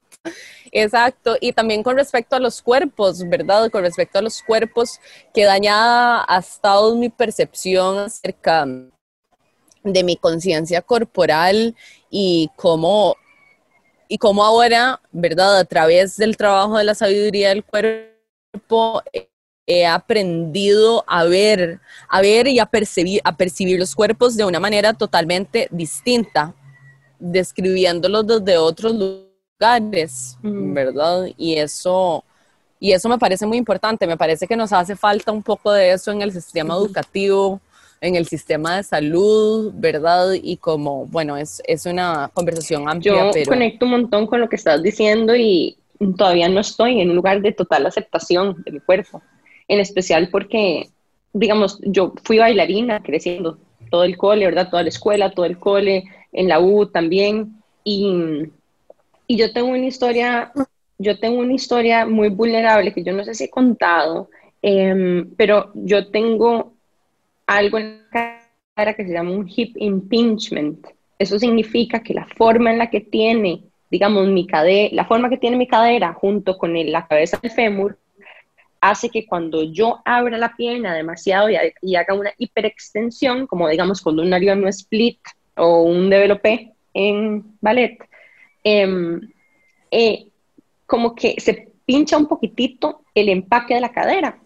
Exacto. 0.71 1.37
Y 1.39 1.53
también 1.53 1.83
con 1.83 1.95
respecto 1.95 2.35
a 2.35 2.39
los 2.39 2.61
cuerpos, 2.61 3.27
¿verdad? 3.27 3.69
Con 3.71 3.83
respecto 3.83 4.19
a 4.19 4.21
los 4.21 4.41
cuerpos, 4.41 4.99
que 5.33 5.43
dañada 5.43 6.25
ha 6.27 6.39
estado 6.39 6.95
mi 6.95 7.09
percepción 7.09 7.99
acerca 7.99 8.65
de 9.83 10.03
mi 10.03 10.17
conciencia 10.17 10.81
corporal 10.81 11.75
y 12.09 12.49
cómo, 12.55 13.15
y 14.07 14.17
cómo 14.17 14.43
ahora, 14.43 15.01
¿verdad? 15.11 15.59
A 15.59 15.65
través 15.65 16.17
del 16.17 16.35
trabajo 16.35 16.77
de 16.77 16.83
la 16.83 16.95
sabiduría 16.95 17.49
del 17.49 17.63
cuerpo, 17.63 19.01
he 19.65 19.85
aprendido 19.85 21.03
a 21.07 21.25
ver, 21.25 21.81
a 22.07 22.21
ver 22.21 22.47
y 22.47 22.59
a 22.59 22.65
percibir, 22.65 23.21
a 23.25 23.35
percibir 23.35 23.77
los 23.77 23.95
cuerpos 23.95 24.37
de 24.37 24.45
una 24.45 24.59
manera 24.61 24.93
totalmente 24.93 25.67
distinta, 25.71 26.55
describiéndolos 27.19 28.25
desde 28.25 28.57
otros 28.57 28.93
lugares, 28.93 30.37
mm. 30.41 30.73
¿verdad? 30.73 31.27
Y 31.37 31.55
eso, 31.55 32.23
y 32.79 32.91
eso 32.91 33.09
me 33.09 33.17
parece 33.17 33.45
muy 33.45 33.57
importante, 33.57 34.07
me 34.07 34.17
parece 34.17 34.47
que 34.47 34.55
nos 34.55 34.73
hace 34.73 34.95
falta 34.95 35.31
un 35.31 35.43
poco 35.43 35.71
de 35.71 35.91
eso 35.91 36.11
en 36.11 36.21
el 36.21 36.31
sistema 36.31 36.75
educativo, 36.75 37.59
en 38.01 38.15
el 38.15 38.27
sistema 38.27 38.77
de 38.77 38.83
salud, 38.83 39.71
¿verdad? 39.75 40.33
Y 40.33 40.57
como, 40.57 41.05
bueno, 41.07 41.37
es, 41.37 41.61
es 41.65 41.85
una 41.85 42.29
conversación 42.33 42.87
amplia. 42.87 43.31
Yo 43.31 43.43
conecto 43.47 43.85
un 43.85 43.91
montón 43.91 44.27
con 44.27 44.39
lo 44.39 44.49
que 44.49 44.55
estás 44.55 44.83
diciendo 44.83 45.35
y 45.35 45.77
todavía 46.17 46.47
no 46.47 46.59
estoy 46.59 47.01
en 47.01 47.09
un 47.09 47.15
lugar 47.15 47.41
de 47.41 47.51
total 47.51 47.85
aceptación 47.85 48.61
de 48.63 48.71
mi 48.71 48.79
cuerpo, 48.79 49.21
en 49.67 49.79
especial 49.79 50.29
porque, 50.29 50.89
digamos, 51.33 51.79
yo 51.83 52.13
fui 52.23 52.37
bailarina 52.37 53.01
creciendo 53.01 53.57
todo 53.89 54.03
el 54.03 54.17
cole, 54.17 54.45
¿verdad? 54.45 54.69
Toda 54.69 54.83
la 54.83 54.89
escuela, 54.89 55.31
todo 55.31 55.45
el 55.45 55.57
cole, 55.57 56.03
en 56.31 56.47
la 56.47 56.59
U 56.59 56.85
también. 56.87 57.61
Y, 57.83 58.43
y 59.27 59.37
yo 59.37 59.53
tengo 59.53 59.69
una 59.69 59.85
historia, 59.85 60.51
yo 60.97 61.19
tengo 61.19 61.39
una 61.39 61.53
historia 61.53 62.05
muy 62.05 62.29
vulnerable 62.29 62.93
que 62.93 63.03
yo 63.03 63.13
no 63.13 63.23
sé 63.23 63.33
si 63.33 63.45
he 63.45 63.49
contado, 63.49 64.29
em, 64.61 65.29
pero 65.35 65.71
yo 65.73 66.09
tengo 66.09 66.73
algo 67.45 67.77
en 67.77 68.01
la 68.11 68.41
cara 68.75 68.93
que 68.93 69.05
se 69.05 69.13
llama 69.13 69.31
un 69.31 69.49
hip 69.53 69.75
impingement. 69.77 70.85
Eso 71.17 71.39
significa 71.39 72.01
que 72.03 72.13
la 72.13 72.27
forma 72.37 72.71
en 72.71 72.77
la 72.77 72.89
que 72.89 73.01
tiene, 73.01 73.63
digamos, 73.89 74.27
mi 74.27 74.45
cadera, 74.45 74.93
la 74.93 75.05
forma 75.05 75.29
que 75.29 75.37
tiene 75.37 75.57
mi 75.57 75.67
cadera 75.67 76.13
junto 76.13 76.57
con 76.57 76.73
la 76.91 77.07
cabeza 77.07 77.39
del 77.41 77.51
fémur, 77.51 77.97
hace 78.81 79.09
que 79.09 79.25
cuando 79.25 79.63
yo 79.63 80.01
abra 80.05 80.37
la 80.37 80.55
pierna 80.55 80.93
demasiado 80.93 81.49
y, 81.49 81.95
haga 81.95 82.13
una 82.13 82.31
hiperextensión, 82.37 83.47
como 83.47 83.67
digamos 83.67 84.01
cuando 84.01 84.21
un 84.21 84.33
haría 84.33 84.55
no 84.55 84.67
split 84.67 85.19
o 85.57 85.83
un 85.83 86.09
developé 86.09 86.73
en 86.93 87.43
ballet, 87.61 87.97
em, 88.63 89.21
eh, 89.91 90.27
como 90.85 91.15
que 91.15 91.35
se 91.39 91.69
pincha 91.85 92.17
un 92.17 92.27
poquitito 92.27 93.01
el 93.13 93.29
empaque 93.29 93.75
de 93.75 93.81
la 93.81 93.91
cadera. 93.91 94.37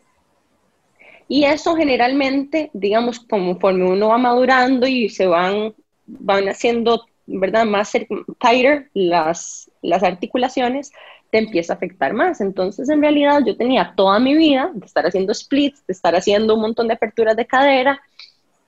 Y 1.27 1.45
eso 1.45 1.75
generalmente, 1.75 2.69
digamos, 2.73 3.19
conforme 3.19 3.85
uno 3.85 4.09
va 4.09 4.17
madurando 4.17 4.85
y 4.85 5.09
se 5.09 5.27
van, 5.27 5.73
van 6.05 6.49
haciendo, 6.49 7.05
¿verdad?, 7.25 7.65
más 7.65 7.93
tighter 8.37 8.89
las, 8.93 9.71
las 9.81 10.03
articulaciones, 10.03 10.91
te 11.31 11.37
empieza 11.37 11.73
a 11.73 11.75
afectar 11.77 12.13
más. 12.13 12.41
Entonces, 12.41 12.89
en 12.89 13.01
realidad, 13.01 13.41
yo 13.45 13.55
tenía 13.55 13.93
toda 13.95 14.19
mi 14.19 14.35
vida 14.35 14.71
de 14.73 14.85
estar 14.85 15.05
haciendo 15.05 15.33
splits, 15.33 15.85
de 15.87 15.93
estar 15.93 16.13
haciendo 16.15 16.55
un 16.55 16.61
montón 16.61 16.89
de 16.89 16.95
aperturas 16.95 17.37
de 17.37 17.47
cadera. 17.47 18.01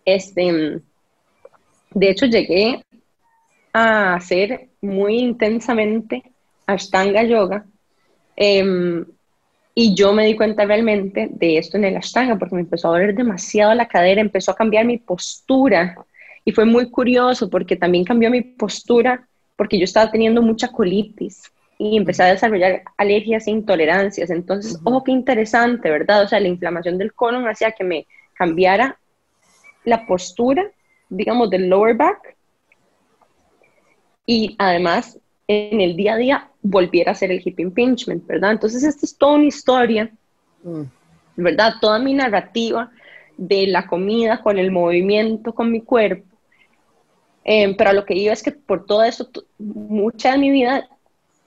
Este, 0.06 0.82
de 1.94 2.10
hecho, 2.10 2.26
llegué 2.26 2.84
a 3.74 4.16
hacer 4.16 4.70
muy 4.82 5.20
intensamente 5.20 6.24
Ashtanga 6.66 7.24
Yoga. 7.24 7.66
Em, 8.36 9.06
y 9.76 9.96
yo 9.96 10.14
me 10.14 10.26
di 10.26 10.36
cuenta 10.36 10.66
realmente 10.66 11.30
de 11.32 11.58
esto 11.58 11.78
en 11.78 11.86
el 11.86 11.98
Ashtanga, 11.98 12.38
porque 12.38 12.56
me 12.56 12.62
empezó 12.62 12.88
a 12.88 12.92
doler 12.92 13.16
demasiado 13.16 13.74
la 13.74 13.88
cadera, 13.88 14.22
empezó 14.22 14.52
a 14.52 14.56
cambiar 14.56 14.86
mi 14.86 14.98
postura. 14.98 15.96
Y 16.46 16.52
fue 16.52 16.66
muy 16.66 16.90
curioso 16.90 17.50
porque 17.50 17.76
también 17.76 18.04
cambió 18.04 18.30
mi 18.30 18.42
postura 18.42 19.28
porque 19.56 19.78
yo 19.78 19.86
estaba 19.86 20.12
teniendo 20.12 20.42
mucha 20.42 20.68
colitis 20.68 21.52
y 21.78 21.98
empecé 21.98 22.24
a 22.24 22.28
desarrollar 22.28 22.84
alergias 22.98 23.48
e 23.48 23.52
intolerancias. 23.52 24.30
Entonces, 24.30 24.80
ojo, 24.84 25.04
qué 25.04 25.12
interesante, 25.12 25.90
¿verdad? 25.90 26.24
O 26.24 26.28
sea, 26.28 26.40
la 26.40 26.48
inflamación 26.48 26.98
del 26.98 27.14
colon 27.14 27.48
hacía 27.48 27.72
que 27.72 27.84
me 27.84 28.08
cambiara 28.34 29.00
la 29.84 30.06
postura, 30.06 30.70
digamos, 31.16 31.50
del 31.50 31.70
lower 31.70 31.96
back 31.96 32.36
y 34.26 34.56
además 34.58 35.20
en 35.48 35.82
el 35.82 35.96
día 35.96 36.14
a 36.14 36.18
día 36.18 36.50
volviera 36.62 37.12
a 37.12 37.14
hacer 37.14 37.32
el 37.32 37.42
hip 37.44 37.60
impingement, 37.60 38.26
¿verdad? 38.26 38.52
Entonces, 38.52 38.84
esta 38.84 39.06
es 39.06 39.18
toda 39.18 39.34
una 39.34 39.46
historia, 39.46 40.12
mm. 40.64 40.84
¿verdad? 41.36 41.74
Toda 41.82 42.00
mi 42.00 42.14
narrativa 42.14 42.92
de 43.38 43.68
la 43.68 43.88
comida 43.88 44.42
con 44.42 44.58
el 44.58 44.72
movimiento, 44.72 45.54
con 45.54 45.72
mi 45.72 45.82
cuerpo. 45.82 46.26
Eh, 47.44 47.76
pero 47.78 47.92
lo 47.92 48.06
que 48.06 48.14
digo 48.14 48.32
es 48.32 48.42
que 48.42 48.52
por 48.52 48.86
todo 48.86 49.04
eso, 49.04 49.30
mucha 49.58 50.32
de 50.32 50.38
mi 50.38 50.50
vida 50.50 50.88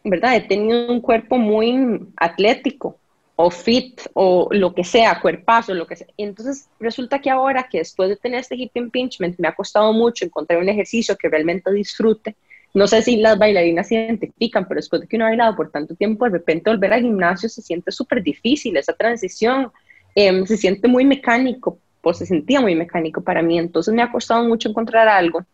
¿verdad? 0.08 0.36
He 0.36 0.40
tenido 0.40 0.90
un 0.90 1.00
cuerpo 1.00 1.36
muy 1.36 2.06
atlético 2.16 2.96
o 3.36 3.50
fit 3.50 4.00
o 4.14 4.48
lo 4.50 4.74
que 4.74 4.82
sea, 4.82 5.20
cuerpazo, 5.20 5.74
lo 5.74 5.86
que 5.86 5.96
sea. 5.96 6.06
entonces 6.16 6.68
resulta 6.80 7.20
que 7.20 7.28
ahora 7.28 7.68
que 7.70 7.78
después 7.78 8.08
de 8.08 8.16
tener 8.16 8.40
este 8.40 8.56
hip 8.56 8.70
impingement 8.74 9.38
me 9.38 9.46
ha 9.46 9.54
costado 9.54 9.92
mucho 9.92 10.24
encontrar 10.24 10.58
un 10.58 10.70
ejercicio 10.70 11.16
que 11.16 11.28
realmente 11.28 11.70
disfrute. 11.70 12.34
No 12.72 12.86
sé 12.86 13.02
si 13.02 13.16
las 13.16 13.38
bailarinas 13.38 13.88
se 13.88 13.94
identifican, 13.94 14.66
pero 14.66 14.78
después 14.78 15.02
de 15.02 15.08
que 15.08 15.16
uno 15.16 15.26
ha 15.26 15.28
bailado 15.28 15.54
por 15.54 15.70
tanto 15.70 15.94
tiempo, 15.94 16.24
de 16.24 16.32
repente 16.32 16.70
volver 16.70 16.92
al 16.94 17.02
gimnasio 17.02 17.48
se 17.48 17.62
siente 17.62 17.90
súper 17.92 18.22
difícil, 18.22 18.76
esa 18.76 18.94
transición 18.94 19.70
em, 20.14 20.46
se 20.46 20.56
siente 20.56 20.88
muy 20.88 21.04
mecánico, 21.04 21.78
pues 22.00 22.18
se 22.18 22.26
sentía 22.26 22.60
muy 22.60 22.74
mecánico 22.74 23.20
para 23.20 23.42
mí. 23.42 23.58
Entonces 23.58 23.92
me 23.94 24.02
ha 24.02 24.10
costado 24.10 24.44
mucho 24.44 24.70
encontrar 24.70 25.08
algo, 25.08 25.44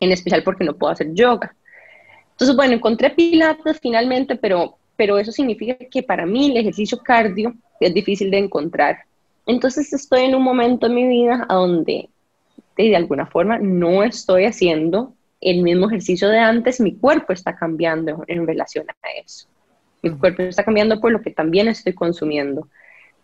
en 0.00 0.12
especial 0.12 0.42
porque 0.42 0.64
no 0.64 0.74
puedo 0.74 0.92
hacer 0.92 1.12
yoga. 1.14 1.54
Entonces, 2.32 2.56
bueno, 2.56 2.74
encontré 2.74 3.10
pilates 3.10 3.78
finalmente, 3.80 4.36
pero, 4.36 4.76
pero 5.02 5.18
eso 5.18 5.32
significa 5.32 5.74
que 5.90 6.04
para 6.04 6.24
mí 6.24 6.52
el 6.52 6.58
ejercicio 6.58 6.96
cardio 6.98 7.56
es 7.80 7.92
difícil 7.92 8.30
de 8.30 8.38
encontrar. 8.38 8.98
Entonces 9.46 9.92
estoy 9.92 10.26
en 10.26 10.36
un 10.36 10.44
momento 10.44 10.86
en 10.86 10.94
mi 10.94 11.08
vida 11.08 11.44
a 11.48 11.56
donde 11.56 12.08
de 12.76 12.94
alguna 12.94 13.26
forma 13.26 13.58
no 13.58 14.04
estoy 14.04 14.44
haciendo 14.44 15.12
el 15.40 15.64
mismo 15.64 15.88
ejercicio 15.88 16.28
de 16.28 16.38
antes, 16.38 16.80
mi 16.80 16.94
cuerpo 16.94 17.32
está 17.32 17.56
cambiando 17.56 18.22
en 18.28 18.46
relación 18.46 18.86
a 18.88 19.08
eso. 19.20 19.48
Mi 20.02 20.10
cuerpo 20.10 20.44
está 20.44 20.62
cambiando 20.62 21.00
por 21.00 21.10
lo 21.10 21.20
que 21.20 21.32
también 21.32 21.66
estoy 21.66 21.94
consumiendo. 21.94 22.68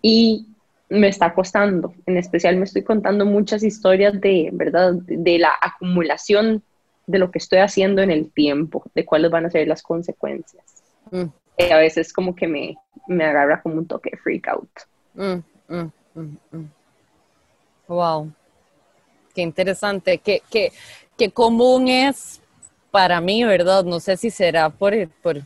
Y 0.03 0.49
me 0.89 1.07
está 1.07 1.33
costando, 1.33 1.95
en 2.07 2.17
especial 2.17 2.57
me 2.57 2.65
estoy 2.65 2.83
contando 2.83 3.25
muchas 3.25 3.63
historias 3.63 4.21
de, 4.21 4.51
¿verdad?, 4.53 4.95
de 4.95 5.39
la 5.39 5.53
acumulación 5.63 6.65
de 7.07 7.21
lo 7.21 7.31
que 7.31 7.39
estoy 7.39 7.61
haciendo 7.61 8.03
en 8.03 8.11
el 8.11 8.33
tiempo, 8.33 8.83
de 8.97 9.05
cuáles 9.05 9.31
van 9.31 9.47
a 9.47 9.51
ser 9.51 9.69
las 9.69 9.85
consecuencias. 9.85 10.65
Mm. 11.59 11.73
a 11.73 11.77
veces 11.79 12.12
como 12.12 12.35
que 12.35 12.47
me, 12.47 12.77
me, 13.07 13.25
agarra 13.25 13.61
como 13.62 13.77
un 13.77 13.87
toque 13.87 14.17
freak 14.23 14.49
out. 14.49 14.71
Mm, 15.15 15.43
mm, 15.69 16.65
wow, 17.88 18.31
qué 19.35 19.43
interesante, 19.43 20.19
qué, 20.19 20.43
qué, 20.50 20.73
qué, 21.17 21.31
común 21.31 21.88
es 21.88 22.41
para 22.91 23.21
mí, 23.21 23.45
¿verdad? 23.45 23.85
No 23.85 23.99
sé 24.00 24.17
si 24.17 24.31
será 24.31 24.71
por, 24.71 25.09
por 25.23 25.43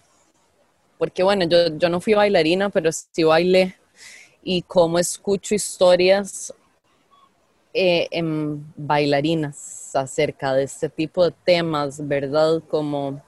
porque 0.98 1.22
bueno, 1.22 1.44
yo, 1.46 1.76
yo 1.76 1.88
no 1.88 2.00
fui 2.00 2.14
bailarina, 2.14 2.70
pero 2.70 2.90
sí 2.92 3.24
bailé 3.24 3.74
y 4.42 4.62
como 4.62 4.98
escucho 4.98 5.54
historias 5.54 6.52
eh, 7.74 8.06
en 8.10 8.72
bailarinas 8.76 9.96
acerca 9.96 10.54
de 10.54 10.64
este 10.64 10.88
tipo 10.88 11.24
de 11.24 11.34
temas, 11.44 12.06
¿verdad? 12.06 12.62
Como... 12.68 13.22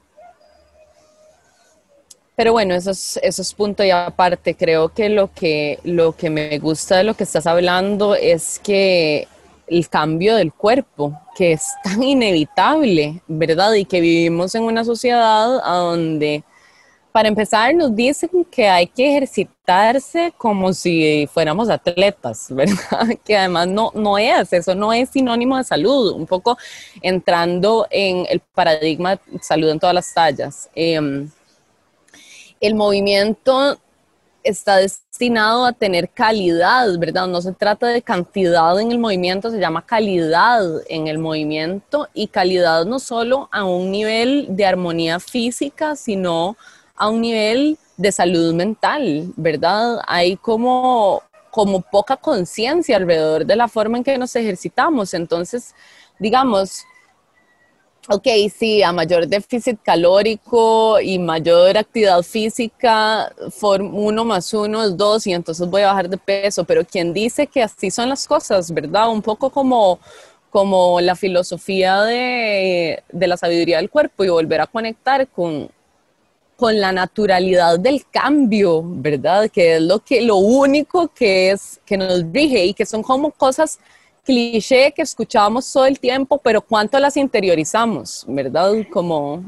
Pero 2.35 2.51
bueno, 2.51 2.75
eso 2.75 2.91
es, 2.91 3.19
eso 3.23 3.41
es 3.41 3.53
punto 3.53 3.83
y 3.83 3.91
aparte. 3.91 4.55
Creo 4.55 4.89
que 4.89 5.09
lo, 5.09 5.31
que 5.31 5.79
lo 5.83 6.15
que 6.15 6.29
me 6.29 6.57
gusta 6.59 6.97
de 6.97 7.03
lo 7.03 7.13
que 7.13 7.23
estás 7.23 7.47
hablando 7.47 8.15
es 8.15 8.59
que 8.59 9.27
el 9.67 9.89
cambio 9.89 10.35
del 10.35 10.53
cuerpo, 10.53 11.19
que 11.35 11.53
es 11.53 11.71
tan 11.83 12.03
inevitable, 12.03 13.21
¿verdad? 13.27 13.73
Y 13.73 13.85
que 13.85 14.01
vivimos 14.01 14.53
en 14.55 14.63
una 14.63 14.83
sociedad 14.83 15.61
donde 15.63 16.43
para 17.15 17.29
empezar, 17.29 17.73
nos 17.73 17.95
dicen 17.95 18.45
que 18.51 18.67
hay 18.67 18.87
que 18.87 19.07
ejercitarse 19.07 20.33
como 20.37 20.73
si 20.73 21.29
fuéramos 21.33 21.69
atletas, 21.69 22.47
¿verdad? 22.49 23.07
Que 23.23 23.37
además 23.37 23.69
no, 23.69 23.89
no 23.95 24.17
es, 24.17 24.51
eso 24.51 24.75
no 24.75 24.91
es 24.91 25.11
sinónimo 25.11 25.57
de 25.57 25.63
salud, 25.63 26.11
un 26.11 26.25
poco 26.25 26.57
entrando 27.01 27.87
en 27.89 28.25
el 28.29 28.41
paradigma 28.41 29.17
salud 29.39 29.69
en 29.69 29.79
todas 29.79 29.95
las 29.95 30.13
tallas. 30.13 30.69
Em, 30.75 31.29
el 32.65 32.75
movimiento 32.75 33.77
está 34.43 34.77
destinado 34.77 35.65
a 35.65 35.73
tener 35.73 36.09
calidad, 36.09 36.87
¿verdad? 36.99 37.27
No 37.27 37.41
se 37.41 37.51
trata 37.51 37.87
de 37.87 38.01
cantidad 38.01 38.79
en 38.79 38.91
el 38.91 38.99
movimiento, 38.99 39.49
se 39.49 39.59
llama 39.59 39.85
calidad 39.85 40.63
en 40.87 41.07
el 41.07 41.17
movimiento 41.17 42.07
y 42.13 42.27
calidad 42.27 42.85
no 42.85 42.99
solo 42.99 43.49
a 43.51 43.65
un 43.65 43.91
nivel 43.91 44.47
de 44.49 44.65
armonía 44.65 45.19
física, 45.19 45.95
sino 45.95 46.55
a 46.95 47.09
un 47.09 47.21
nivel 47.21 47.77
de 47.97 48.11
salud 48.11 48.53
mental, 48.53 49.33
¿verdad? 49.35 49.99
Hay 50.07 50.37
como, 50.37 51.23
como 51.49 51.81
poca 51.81 52.15
conciencia 52.15 52.97
alrededor 52.97 53.45
de 53.45 53.55
la 53.55 53.67
forma 53.67 53.97
en 53.97 54.03
que 54.03 54.17
nos 54.17 54.35
ejercitamos. 54.35 55.13
Entonces, 55.13 55.73
digamos, 56.19 56.83
ok, 58.09 58.27
sí, 58.55 58.83
a 58.83 58.91
mayor 58.91 59.27
déficit 59.27 59.79
calórico 59.81 60.99
y 60.99 61.17
mayor 61.19 61.77
actividad 61.77 62.21
física, 62.21 63.33
uno 63.61 64.25
más 64.25 64.53
uno 64.53 64.83
es 64.83 64.95
dos 64.95 65.25
y 65.27 65.33
entonces 65.33 65.67
voy 65.69 65.81
a 65.81 65.87
bajar 65.87 66.09
de 66.09 66.17
peso, 66.17 66.63
pero 66.63 66.85
quien 66.85 67.13
dice 67.13 67.47
que 67.47 67.63
así 67.63 67.89
son 67.91 68.09
las 68.09 68.27
cosas, 68.27 68.71
¿verdad? 68.71 69.09
Un 69.09 69.21
poco 69.21 69.49
como, 69.49 69.99
como 70.49 71.01
la 71.01 71.15
filosofía 71.15 72.01
de, 72.03 73.03
de 73.11 73.27
la 73.27 73.37
sabiduría 73.37 73.77
del 73.77 73.89
cuerpo 73.89 74.23
y 74.23 74.29
volver 74.29 74.61
a 74.61 74.67
conectar 74.67 75.27
con, 75.27 75.69
con 76.55 76.79
la 76.79 76.91
naturalidad 76.91 77.79
del 77.79 78.05
cambio, 78.09 78.81
¿verdad? 78.83 79.49
Que 79.49 79.75
es 79.75 79.81
lo 79.81 79.99
que 79.99 80.21
lo 80.21 80.37
único 80.37 81.09
que 81.09 81.51
es 81.51 81.81
que 81.85 81.97
nos 81.97 82.23
rige 82.31 82.65
y 82.65 82.73
que 82.73 82.85
son 82.85 83.03
como 83.03 83.31
cosas 83.31 83.79
cliché 84.25 84.91
que 84.93 85.01
escuchamos 85.01 85.71
todo 85.71 85.85
el 85.85 85.99
tiempo, 85.99 86.39
pero 86.43 86.61
cuánto 86.61 86.99
las 86.99 87.15
interiorizamos, 87.17 88.25
¿verdad? 88.27 88.73
Como 88.91 89.43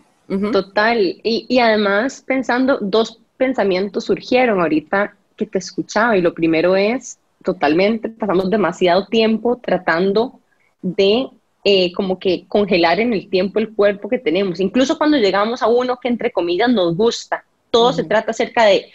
total 0.51 0.99
y, 1.23 1.45
y 1.47 1.59
además 1.59 2.21
pensando 2.25 2.77
dos 2.81 3.19
pensamientos 3.37 4.05
surgieron 4.05 4.59
ahorita 4.59 5.15
que 5.37 5.45
te 5.45 5.57
escuchaba 5.57 6.17
y 6.17 6.21
lo 6.21 6.33
primero 6.33 6.75
es 6.75 7.17
totalmente 7.43 8.09
pasamos 8.09 8.49
demasiado 8.49 9.07
tiempo 9.07 9.57
tratando 9.63 10.41
de 10.81 11.29
eh, 11.63 11.91
como 11.93 12.17
que 12.17 12.45
congelar 12.47 12.99
en 12.99 13.13
el 13.13 13.29
tiempo 13.29 13.59
el 13.59 13.73
cuerpo 13.73 14.07
que 14.07 14.19
tenemos. 14.19 14.59
Incluso 14.59 14.97
cuando 14.97 15.17
llegamos 15.17 15.61
a 15.61 15.67
uno 15.67 15.97
que 15.97 16.07
entre 16.07 16.31
comillas 16.31 16.69
nos 16.69 16.95
gusta, 16.95 17.43
todo 17.71 17.91
se 17.91 18.03
trata 18.03 18.31
acerca 18.31 18.63
de, 18.63 18.85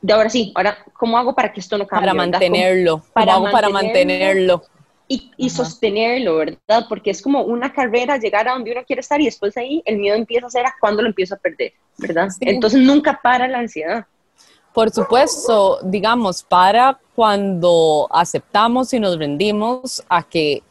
de 0.00 0.12
ahora 0.12 0.30
sí, 0.30 0.52
ahora, 0.54 0.78
¿cómo 0.92 1.18
hago 1.18 1.34
para 1.34 1.52
que 1.52 1.60
esto 1.60 1.76
no 1.76 1.86
cambie? 1.86 2.06
Para 2.06 2.14
mantenerlo, 2.14 3.02
para, 3.12 3.34
hago 3.34 3.50
para 3.50 3.68
mantenerlo. 3.70 4.62
Y, 5.08 5.30
y 5.36 5.50
sostenerlo, 5.50 6.36
¿verdad? 6.36 6.86
Porque 6.88 7.10
es 7.10 7.22
como 7.22 7.42
una 7.42 7.72
carrera, 7.72 8.18
llegar 8.18 8.48
a 8.48 8.54
donde 8.54 8.72
uno 8.72 8.84
quiere 8.84 9.00
estar 9.00 9.20
y 9.20 9.26
después 9.26 9.56
ahí 9.56 9.80
el 9.84 9.98
miedo 9.98 10.16
empieza 10.16 10.46
a 10.46 10.50
ser 10.50 10.66
a 10.66 10.74
cuando 10.80 11.02
lo 11.02 11.08
empiezo 11.08 11.36
a 11.36 11.38
perder, 11.38 11.74
¿verdad? 11.98 12.28
Entonces 12.40 12.80
nunca 12.80 13.20
para 13.22 13.46
la 13.46 13.58
ansiedad. 13.58 14.06
Por 14.76 14.90
supuesto, 14.90 15.78
digamos, 15.84 16.42
para 16.42 17.00
cuando 17.14 18.08
aceptamos 18.10 18.92
y 18.92 19.00
nos 19.00 19.18
rendimos 19.18 20.04
a 20.06 20.22
que 20.22 20.62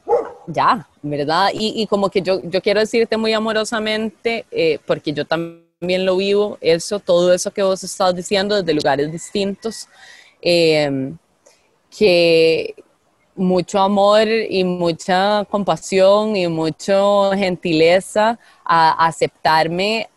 ya, 0.46 0.88
¿verdad? 1.02 1.50
Y, 1.54 1.88
como 1.88 2.10
que 2.10 2.22
yo, 2.22 2.40
yo 2.44 2.62
quiero 2.62 2.82
decirte 2.82 3.18
muy 3.18 3.34
amorosamente, 3.34 4.46
eh, 4.52 4.78
porque 4.86 5.12
yo 5.12 5.26
también 5.26 6.06
lo 6.06 6.18
vivo, 6.18 6.60
eso, 6.62 7.00
todo 7.00 7.34
eso 7.34 7.50
que 7.50 7.64
vos 7.64 7.84
estás 7.84 8.16
diciendo 8.16 8.56
desde 8.56 8.76
lugares 8.76 9.12
distintos, 9.12 9.88
eh, 10.40 11.14
que 11.98 12.76
mucho 13.36 13.80
amor 13.80 14.28
y 14.28 14.64
mucha 14.64 15.46
compasión 15.50 16.36
y 16.36 16.48
mucha 16.48 17.36
gentileza 17.36 18.40
a 18.64 19.06
aceptarme 19.06 20.10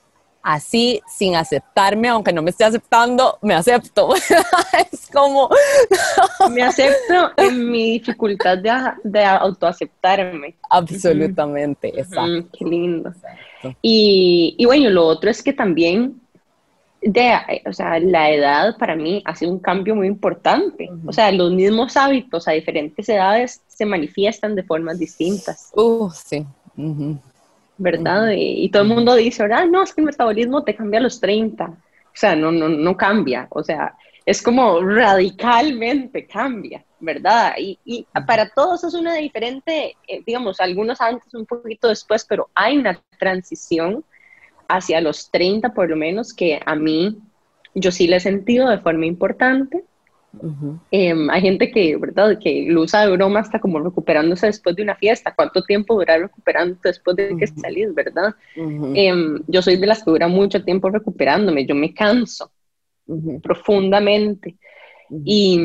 así, 0.48 1.00
sin 1.06 1.36
aceptarme, 1.36 2.08
aunque 2.08 2.32
no 2.32 2.40
me 2.40 2.50
esté 2.50 2.64
aceptando, 2.64 3.38
me 3.42 3.54
acepto. 3.54 4.14
es 4.92 5.08
como... 5.12 5.50
me 6.50 6.62
acepto 6.62 7.32
en 7.36 7.70
mi 7.70 7.98
dificultad 7.98 8.56
de, 8.58 8.72
de 9.04 9.24
autoaceptarme. 9.24 10.56
Absolutamente, 10.70 11.88
exacto. 11.88 12.48
qué 12.58 12.64
lindo. 12.64 13.12
Y, 13.82 14.54
y, 14.56 14.64
bueno, 14.64 14.88
lo 14.88 15.06
otro 15.06 15.28
es 15.28 15.42
que 15.42 15.52
también, 15.52 16.18
de, 17.00 17.62
o 17.66 17.72
sea, 17.72 17.98
la 18.00 18.30
edad 18.30 18.76
para 18.76 18.96
mí 18.96 19.22
ha 19.24 19.34
sido 19.34 19.52
un 19.52 19.60
cambio 19.60 19.94
muy 19.94 20.06
importante. 20.06 20.88
O 21.06 21.12
sea, 21.12 21.30
los 21.32 21.52
mismos 21.52 21.96
hábitos 21.96 22.48
a 22.48 22.52
diferentes 22.52 23.08
edades 23.08 23.62
se 23.66 23.86
manifiestan 23.86 24.54
de 24.54 24.62
formas 24.62 24.98
distintas. 24.98 25.70
Uh, 25.74 26.10
sí. 26.10 26.44
¿verdad? 27.76 28.30
y, 28.34 28.68
todo 28.70 28.82
el 28.82 28.88
mundo 28.88 29.14
dice, 29.14 29.44
ah, 29.52 29.64
no, 29.64 29.82
es 29.82 29.94
que 29.94 30.00
el 30.00 30.06
metabolismo 30.06 30.64
te 30.64 30.74
cambia 30.74 31.00
a 31.00 31.04
los 31.04 31.20
30. 31.20 31.66
O 31.66 31.76
sea, 32.12 32.34
no, 32.34 32.50
no, 32.50 32.68
no 32.68 32.96
cambia. 32.96 33.46
O 33.50 33.62
sea, 33.62 33.94
es 34.26 34.42
como 34.42 34.80
radicalmente 34.80 36.26
cambia, 36.26 36.84
¿verdad? 36.98 37.54
Y, 37.58 37.78
y 37.84 38.06
para 38.26 38.48
todos 38.50 38.82
es 38.82 38.94
una 38.94 39.14
diferente, 39.14 39.96
eh, 40.06 40.22
digamos, 40.26 40.60
algunos 40.60 41.00
antes, 41.00 41.32
un 41.34 41.46
poquito 41.46 41.88
después, 41.88 42.26
pero 42.28 42.50
hay 42.54 42.76
una 42.76 43.00
transición 43.18 44.04
hacia 44.68 45.00
los 45.00 45.30
30 45.30 45.74
por 45.74 45.88
lo 45.88 45.96
menos 45.96 46.32
que 46.34 46.60
a 46.64 46.74
mí 46.74 47.18
yo 47.74 47.90
sí 47.90 48.06
la 48.06 48.16
he 48.16 48.20
sentido 48.20 48.68
de 48.68 48.78
forma 48.78 49.06
importante 49.06 49.84
Em, 50.90 51.30
hay 51.30 51.40
gente 51.40 51.70
que, 51.70 51.96
¿verdad? 51.96 52.38
Que 52.38 52.66
lo 52.68 52.82
usa 52.82 53.06
de 53.06 53.12
broma 53.16 53.40
hasta 53.40 53.58
como 53.58 53.80
recuperándose 53.80 54.46
después 54.46 54.76
de 54.76 54.82
una 54.82 54.94
fiesta. 54.94 55.34
¿Cuánto 55.34 55.62
tiempo 55.62 55.94
dura 55.94 56.18
recuperando 56.18 56.78
después 56.82 57.16
de 57.16 57.36
que 57.36 57.46
salís, 57.46 57.94
verdad? 57.94 58.34
Em, 58.94 59.42
yo 59.46 59.62
soy 59.62 59.76
de 59.76 59.86
las 59.86 60.04
que 60.04 60.10
dura 60.10 60.28
mucho 60.28 60.62
tiempo 60.64 60.90
recuperándome. 60.90 61.66
Yo 61.66 61.74
me 61.74 61.94
canso 61.94 62.52
profundamente. 63.42 64.56
Y, 65.24 65.58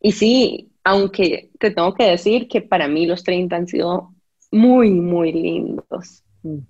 y 0.00 0.12
sí, 0.12 0.70
aunque 0.82 1.50
te 1.58 1.70
tengo 1.70 1.94
que 1.94 2.04
decir 2.04 2.48
que 2.48 2.62
para 2.62 2.88
mí 2.88 3.06
los 3.06 3.22
30 3.22 3.54
han 3.54 3.66
sido 3.66 4.14
muy, 4.50 4.90
muy 4.90 5.32
lindos. 5.32 6.24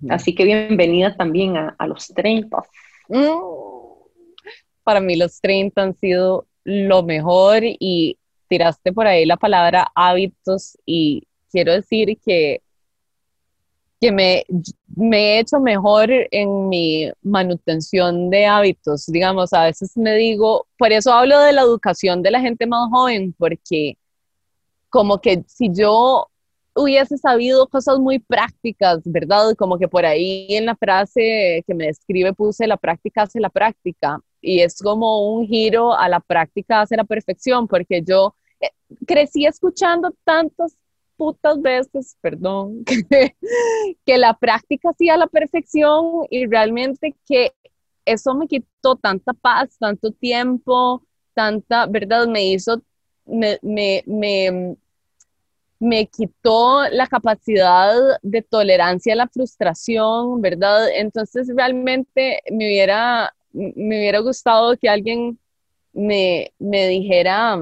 Así 0.09 0.35
que 0.35 0.43
bienvenida 0.43 1.15
también 1.15 1.57
a, 1.57 1.75
a 1.77 1.87
los 1.87 2.07
30 2.07 2.63
para 4.83 4.99
mí 4.99 5.15
los 5.15 5.39
30 5.41 5.81
han 5.81 5.95
sido 5.97 6.47
lo 6.63 7.03
mejor 7.03 7.63
y 7.63 8.17
tiraste 8.47 8.91
por 8.91 9.07
ahí 9.07 9.25
la 9.25 9.37
palabra 9.37 9.91
hábitos 9.95 10.77
y 10.85 11.23
quiero 11.51 11.73
decir 11.73 12.17
que, 12.23 12.61
que 13.99 14.11
me, 14.11 14.45
me 14.95 15.17
he 15.35 15.39
hecho 15.39 15.59
mejor 15.59 16.09
en 16.11 16.69
mi 16.69 17.09
manutención 17.21 18.29
de 18.29 18.45
hábitos. 18.45 19.05
Digamos, 19.05 19.53
a 19.53 19.65
veces 19.65 19.95
me 19.95 20.15
digo, 20.15 20.67
por 20.77 20.91
eso 20.91 21.13
hablo 21.13 21.39
de 21.39 21.53
la 21.53 21.61
educación 21.61 22.21
de 22.21 22.31
la 22.31 22.41
gente 22.41 22.65
más 22.67 22.89
joven, 22.89 23.33
porque 23.37 23.97
como 24.89 25.21
que 25.21 25.43
si 25.47 25.69
yo 25.73 26.30
hubiese 26.75 27.17
sabido 27.17 27.67
cosas 27.67 27.99
muy 27.99 28.19
prácticas, 28.19 28.99
¿verdad? 29.05 29.55
Como 29.57 29.77
que 29.77 29.87
por 29.87 30.05
ahí 30.05 30.47
en 30.49 30.65
la 30.65 30.75
frase 30.75 31.63
que 31.67 31.73
me 31.73 31.87
describe 31.87 32.33
puse 32.33 32.67
la 32.67 32.77
práctica 32.77 33.23
hace 33.23 33.39
la 33.39 33.49
práctica 33.49 34.19
y 34.41 34.61
es 34.61 34.79
como 34.79 35.33
un 35.33 35.47
giro 35.47 35.93
a 35.93 36.09
la 36.09 36.19
práctica 36.19 36.81
hace 36.81 36.97
la 36.97 37.03
perfección, 37.03 37.67
porque 37.67 38.01
yo 38.03 38.35
eh, 38.59 38.69
crecí 39.05 39.45
escuchando 39.45 40.13
tantas 40.23 40.75
putas 41.21 41.61
veces, 41.61 42.17
perdón, 42.19 42.83
que, 44.05 44.17
la 44.17 44.33
práctica 44.33 44.89
hacía 44.89 45.17
la 45.17 45.27
perfección 45.27 46.25
y 46.31 46.47
realmente 46.47 47.15
que 47.27 47.51
eso 48.05 48.33
me 48.33 48.47
quitó 48.47 48.95
tanta 48.95 49.33
paz, 49.33 49.77
tanto 49.79 50.11
tiempo, 50.11 51.03
tanta, 51.35 51.85
¿verdad? 51.85 52.27
Me 52.27 52.45
hizo, 52.45 52.81
me, 53.25 53.59
me, 53.61 54.75
me 55.81 56.05
quitó 56.05 56.87
la 56.91 57.07
capacidad 57.07 57.91
de 58.21 58.43
tolerancia 58.43 59.13
a 59.13 59.15
la 59.15 59.27
frustración, 59.27 60.39
¿verdad? 60.39 60.87
Entonces 60.95 61.51
realmente 61.55 62.39
me 62.51 62.67
hubiera, 62.67 63.33
me 63.51 63.97
hubiera 63.97 64.19
gustado 64.19 64.77
que 64.77 64.87
alguien 64.87 65.39
me, 65.91 66.53
me 66.59 66.87
dijera, 66.87 67.59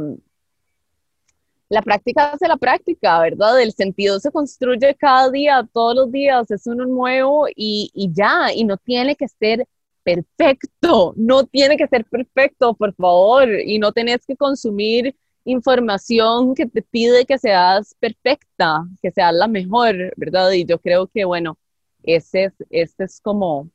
la 1.69 1.81
práctica 1.81 2.31
hace 2.33 2.49
la 2.49 2.57
práctica, 2.57 3.21
¿verdad? 3.21 3.61
El 3.61 3.71
sentido 3.71 4.19
se 4.19 4.31
construye 4.31 4.93
cada 4.95 5.31
día, 5.31 5.65
todos 5.71 5.95
los 5.95 6.11
días, 6.11 6.51
es 6.51 6.67
uno 6.67 6.85
nuevo 6.85 7.47
y, 7.55 7.89
y 7.93 8.11
ya, 8.13 8.51
y 8.53 8.65
no 8.65 8.75
tiene 8.75 9.15
que 9.15 9.29
ser 9.29 9.65
perfecto, 10.03 11.13
no 11.15 11.45
tiene 11.45 11.77
que 11.77 11.87
ser 11.87 12.03
perfecto, 12.03 12.73
por 12.73 12.93
favor, 12.95 13.47
y 13.61 13.79
no 13.79 13.93
tenés 13.93 14.25
que 14.25 14.35
consumir 14.35 15.15
información 15.51 16.53
que 16.55 16.65
te 16.65 16.81
pide 16.81 17.25
que 17.25 17.37
seas 17.37 17.95
perfecta, 17.99 18.83
que 19.01 19.11
seas 19.11 19.33
la 19.33 19.47
mejor, 19.47 20.13
¿verdad? 20.17 20.51
Y 20.51 20.65
yo 20.65 20.79
creo 20.79 21.07
que, 21.07 21.25
bueno, 21.25 21.57
ese 22.03 22.45
es, 22.45 22.53
ese 22.69 23.03
es 23.05 23.21
como 23.21 23.69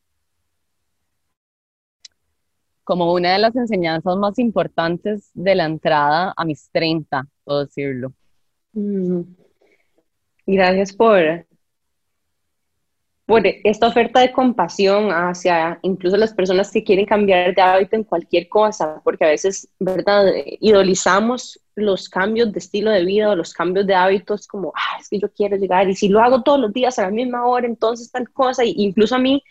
como 2.85 3.13
una 3.13 3.33
de 3.33 3.39
las 3.39 3.55
enseñanzas 3.55 4.15
más 4.15 4.37
importantes 4.37 5.31
de 5.33 5.55
la 5.55 5.65
entrada 5.65 6.33
a 6.37 6.45
mis 6.45 6.69
30, 6.71 7.27
puedo 7.43 7.65
decirlo. 7.65 8.13
Mm. 8.73 9.21
Gracias 10.45 10.93
por, 10.93 11.47
por 13.25 13.41
esta 13.45 13.87
oferta 13.87 14.19
de 14.19 14.31
compasión 14.31 15.09
hacia 15.09 15.79
incluso 15.81 16.15
las 16.15 16.33
personas 16.33 16.71
que 16.71 16.83
quieren 16.83 17.05
cambiar 17.05 17.55
de 17.55 17.61
hábito 17.61 17.95
en 17.95 18.03
cualquier 18.03 18.47
cosa, 18.47 19.01
porque 19.03 19.25
a 19.25 19.29
veces, 19.29 19.67
¿verdad? 19.79 20.25
Idolizamos 20.59 21.59
los 21.75 22.07
cambios 22.07 22.53
de 22.53 22.59
estilo 22.59 22.91
de 22.91 23.03
vida 23.03 23.29
o 23.29 23.35
los 23.35 23.53
cambios 23.53 23.87
de 23.87 23.95
hábitos 23.95 24.47
como, 24.47 24.71
ah, 24.75 24.99
es 24.99 25.09
que 25.09 25.19
yo 25.19 25.31
quiero 25.31 25.57
llegar 25.57 25.89
y 25.89 25.95
si 25.95 26.07
lo 26.07 26.21
hago 26.21 26.43
todos 26.43 26.59
los 26.59 26.71
días 26.71 26.99
a 26.99 27.03
la 27.03 27.09
misma 27.09 27.45
hora, 27.47 27.65
entonces 27.65 28.11
tal 28.11 28.29
cosa, 28.31 28.63
y 28.63 28.73
incluso 28.77 29.15
a 29.15 29.19
mí 29.19 29.43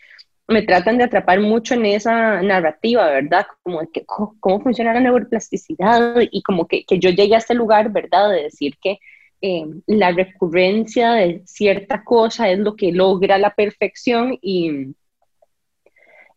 me 0.47 0.61
tratan 0.61 0.97
de 0.97 1.03
atrapar 1.03 1.39
mucho 1.41 1.73
en 1.73 1.85
esa 1.85 2.41
narrativa, 2.41 3.07
¿verdad? 3.07 3.45
Como 3.63 3.81
de 3.81 3.89
que, 3.91 4.05
cómo, 4.05 4.61
funciona 4.61 4.93
la 4.93 5.01
neuroplasticidad 5.01 6.17
y 6.31 6.41
como 6.43 6.67
que, 6.67 6.85
que 6.85 6.99
yo 6.99 7.09
llegue 7.09 7.35
a 7.35 7.39
este 7.39 7.55
lugar, 7.55 7.91
¿verdad? 7.91 8.29
De 8.29 8.43
decir 8.43 8.77
que 8.81 8.99
eh, 9.47 9.63
la 9.85 10.11
recurrencia 10.11 11.11
de 11.13 11.43
cierta 11.45 12.03
cosa 12.03 12.49
es 12.49 12.57
lo 12.57 12.75
que 12.75 12.91
logra 12.91 13.37
la 13.37 13.53
perfección 13.53 14.39
y, 14.41 14.95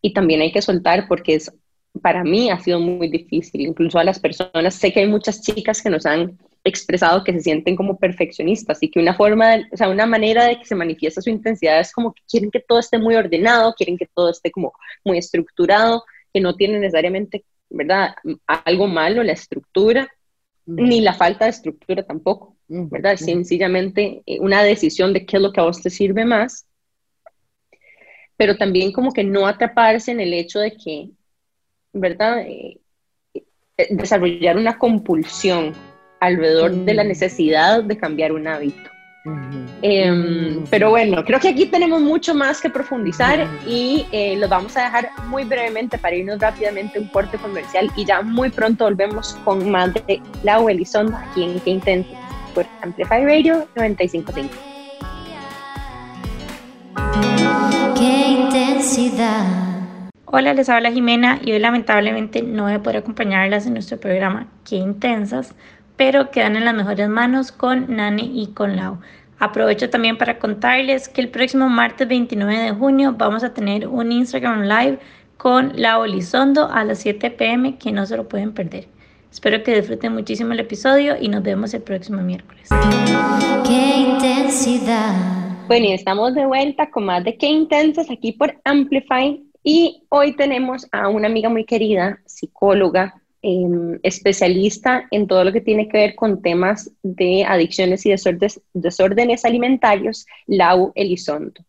y 0.02 0.12
también 0.12 0.42
hay 0.42 0.52
que 0.52 0.60
soltar 0.60 1.08
porque 1.08 1.36
es, 1.36 1.50
para 2.02 2.22
mí 2.22 2.50
ha 2.50 2.60
sido 2.60 2.80
muy 2.80 3.08
difícil, 3.08 3.62
incluso 3.62 3.98
a 3.98 4.04
las 4.04 4.20
personas, 4.20 4.74
sé 4.74 4.92
que 4.92 5.00
hay 5.00 5.08
muchas 5.08 5.40
chicas 5.40 5.80
que 5.80 5.88
nos 5.88 6.04
han 6.04 6.36
expresado 6.64 7.24
que 7.24 7.32
se 7.32 7.40
sienten 7.40 7.76
como 7.76 7.98
perfeccionistas 7.98 8.82
y 8.82 8.90
que 8.90 9.00
una 9.00 9.14
forma, 9.14 9.56
o 9.72 9.76
sea, 9.78 9.88
una 9.88 10.04
manera 10.04 10.44
de 10.44 10.58
que 10.58 10.66
se 10.66 10.74
manifiesta 10.74 11.22
su 11.22 11.30
intensidad 11.30 11.80
es 11.80 11.92
como 11.92 12.12
que 12.12 12.20
quieren 12.30 12.50
que 12.50 12.60
todo 12.60 12.78
esté 12.78 12.98
muy 12.98 13.14
ordenado, 13.14 13.72
quieren 13.72 13.96
que 13.96 14.08
todo 14.14 14.28
esté 14.28 14.50
como 14.50 14.74
muy 15.02 15.16
estructurado, 15.16 16.04
que 16.30 16.42
no 16.42 16.56
tiene 16.56 16.78
necesariamente, 16.78 17.46
¿verdad? 17.70 18.14
Algo 18.46 18.86
malo 18.86 19.22
la 19.22 19.32
estructura, 19.32 20.08
ni 20.66 21.00
la 21.00 21.14
falta 21.14 21.46
de 21.46 21.52
estructura 21.52 22.02
tampoco, 22.02 22.57
¿verdad? 22.68 23.16
Sencillamente 23.16 24.22
eh, 24.26 24.38
una 24.40 24.62
decisión 24.62 25.12
de 25.12 25.24
qué 25.24 25.36
es 25.36 25.42
lo 25.42 25.52
que 25.52 25.60
a 25.60 25.64
vos 25.64 25.80
te 25.80 25.90
sirve 25.90 26.24
más, 26.24 26.66
pero 28.36 28.56
también 28.56 28.92
como 28.92 29.12
que 29.12 29.24
no 29.24 29.46
atraparse 29.46 30.12
en 30.12 30.20
el 30.20 30.32
hecho 30.32 30.60
de 30.60 30.76
que, 30.76 31.10
¿verdad? 31.92 32.40
Eh, 32.40 32.78
eh, 33.34 33.88
desarrollar 33.90 34.56
una 34.56 34.78
compulsión 34.78 35.72
alrededor 36.20 36.72
de 36.72 36.94
la 36.94 37.04
necesidad 37.04 37.82
de 37.82 37.96
cambiar 37.96 38.32
un 38.32 38.46
hábito. 38.46 38.90
Em, 39.82 40.64
pero 40.70 40.90
bueno, 40.90 41.24
creo 41.24 41.38
que 41.38 41.48
aquí 41.48 41.66
tenemos 41.66 42.00
mucho 42.00 42.34
más 42.34 42.60
que 42.60 42.70
profundizar 42.70 43.46
y 43.66 44.06
eh, 44.10 44.36
lo 44.36 44.48
vamos 44.48 44.76
a 44.76 44.84
dejar 44.84 45.10
muy 45.26 45.44
brevemente 45.44 45.98
para 45.98 46.16
irnos 46.16 46.40
rápidamente 46.40 46.98
a 46.98 47.02
un 47.02 47.08
corte 47.08 47.36
comercial 47.38 47.90
y 47.96 48.04
ya 48.04 48.22
muy 48.22 48.50
pronto 48.50 48.84
volvemos 48.84 49.34
con 49.44 49.70
más 49.70 49.92
de 49.94 50.20
Lau 50.42 50.68
Elizondo 50.68 51.16
aquí 51.16 51.44
en 51.44 51.60
Que 51.60 51.70
Intento 51.70 52.27
por 52.58 52.66
Amplify 52.82 53.24
Radio 53.24 53.68
955. 53.76 54.52
Qué 57.96 58.28
intensidad. 58.30 59.46
Hola, 60.24 60.54
les 60.54 60.68
habla 60.68 60.90
Jimena 60.90 61.38
y 61.44 61.52
hoy 61.52 61.60
lamentablemente 61.60 62.42
no 62.42 62.64
voy 62.64 62.72
a 62.72 62.82
poder 62.82 62.96
acompañarlas 62.96 63.66
en 63.66 63.74
nuestro 63.74 64.00
programa 64.00 64.48
Qué 64.68 64.74
Intensas 64.74 65.54
pero 65.96 66.32
quedan 66.32 66.56
en 66.56 66.64
las 66.64 66.74
mejores 66.74 67.08
manos 67.08 67.52
con 67.52 67.94
Nani 67.94 68.42
y 68.42 68.48
con 68.48 68.74
Lau. 68.74 68.98
Aprovecho 69.38 69.88
también 69.88 70.18
para 70.18 70.40
contarles 70.40 71.08
que 71.08 71.20
el 71.20 71.28
próximo 71.28 71.68
martes 71.68 72.08
29 72.08 72.56
de 72.56 72.72
junio 72.72 73.14
vamos 73.16 73.44
a 73.44 73.54
tener 73.54 73.86
un 73.86 74.10
Instagram 74.10 74.62
Live 74.62 74.98
con 75.36 75.80
Lau 75.80 76.04
Lizondo 76.06 76.68
a 76.68 76.82
las 76.82 76.98
7 76.98 77.30
pm 77.30 77.78
que 77.78 77.92
no 77.92 78.04
se 78.04 78.16
lo 78.16 78.28
pueden 78.28 78.52
perder. 78.52 78.88
Espero 79.30 79.62
que 79.62 79.76
disfruten 79.76 80.14
muchísimo 80.14 80.52
el 80.52 80.60
episodio 80.60 81.16
y 81.20 81.28
nos 81.28 81.42
vemos 81.42 81.74
el 81.74 81.82
próximo 81.82 82.22
miércoles. 82.22 82.68
¡Qué 83.66 83.96
intensidad! 83.98 85.66
Bueno, 85.66 85.86
y 85.86 85.92
estamos 85.92 86.34
de 86.34 86.46
vuelta 86.46 86.90
con 86.90 87.04
más 87.04 87.24
de 87.24 87.36
Qué 87.36 87.46
Intensas 87.46 88.10
aquí 88.10 88.32
por 88.32 88.58
Amplify 88.64 89.42
y 89.62 90.04
hoy 90.08 90.34
tenemos 90.34 90.86
a 90.92 91.08
una 91.08 91.26
amiga 91.26 91.48
muy 91.48 91.64
querida, 91.64 92.20
psicóloga, 92.26 93.22
Em, 93.40 94.00
especialista 94.02 95.06
en 95.12 95.28
todo 95.28 95.44
lo 95.44 95.52
que 95.52 95.60
tiene 95.60 95.88
que 95.88 95.96
ver 95.96 96.16
con 96.16 96.42
temas 96.42 96.90
de 97.04 97.44
adicciones 97.44 98.04
y 98.04 98.10
desórdenes, 98.10 98.60
desórdenes 98.74 99.44
alimentarios, 99.44 100.26
Lau 100.48 100.90
Elizondo. 100.96 101.64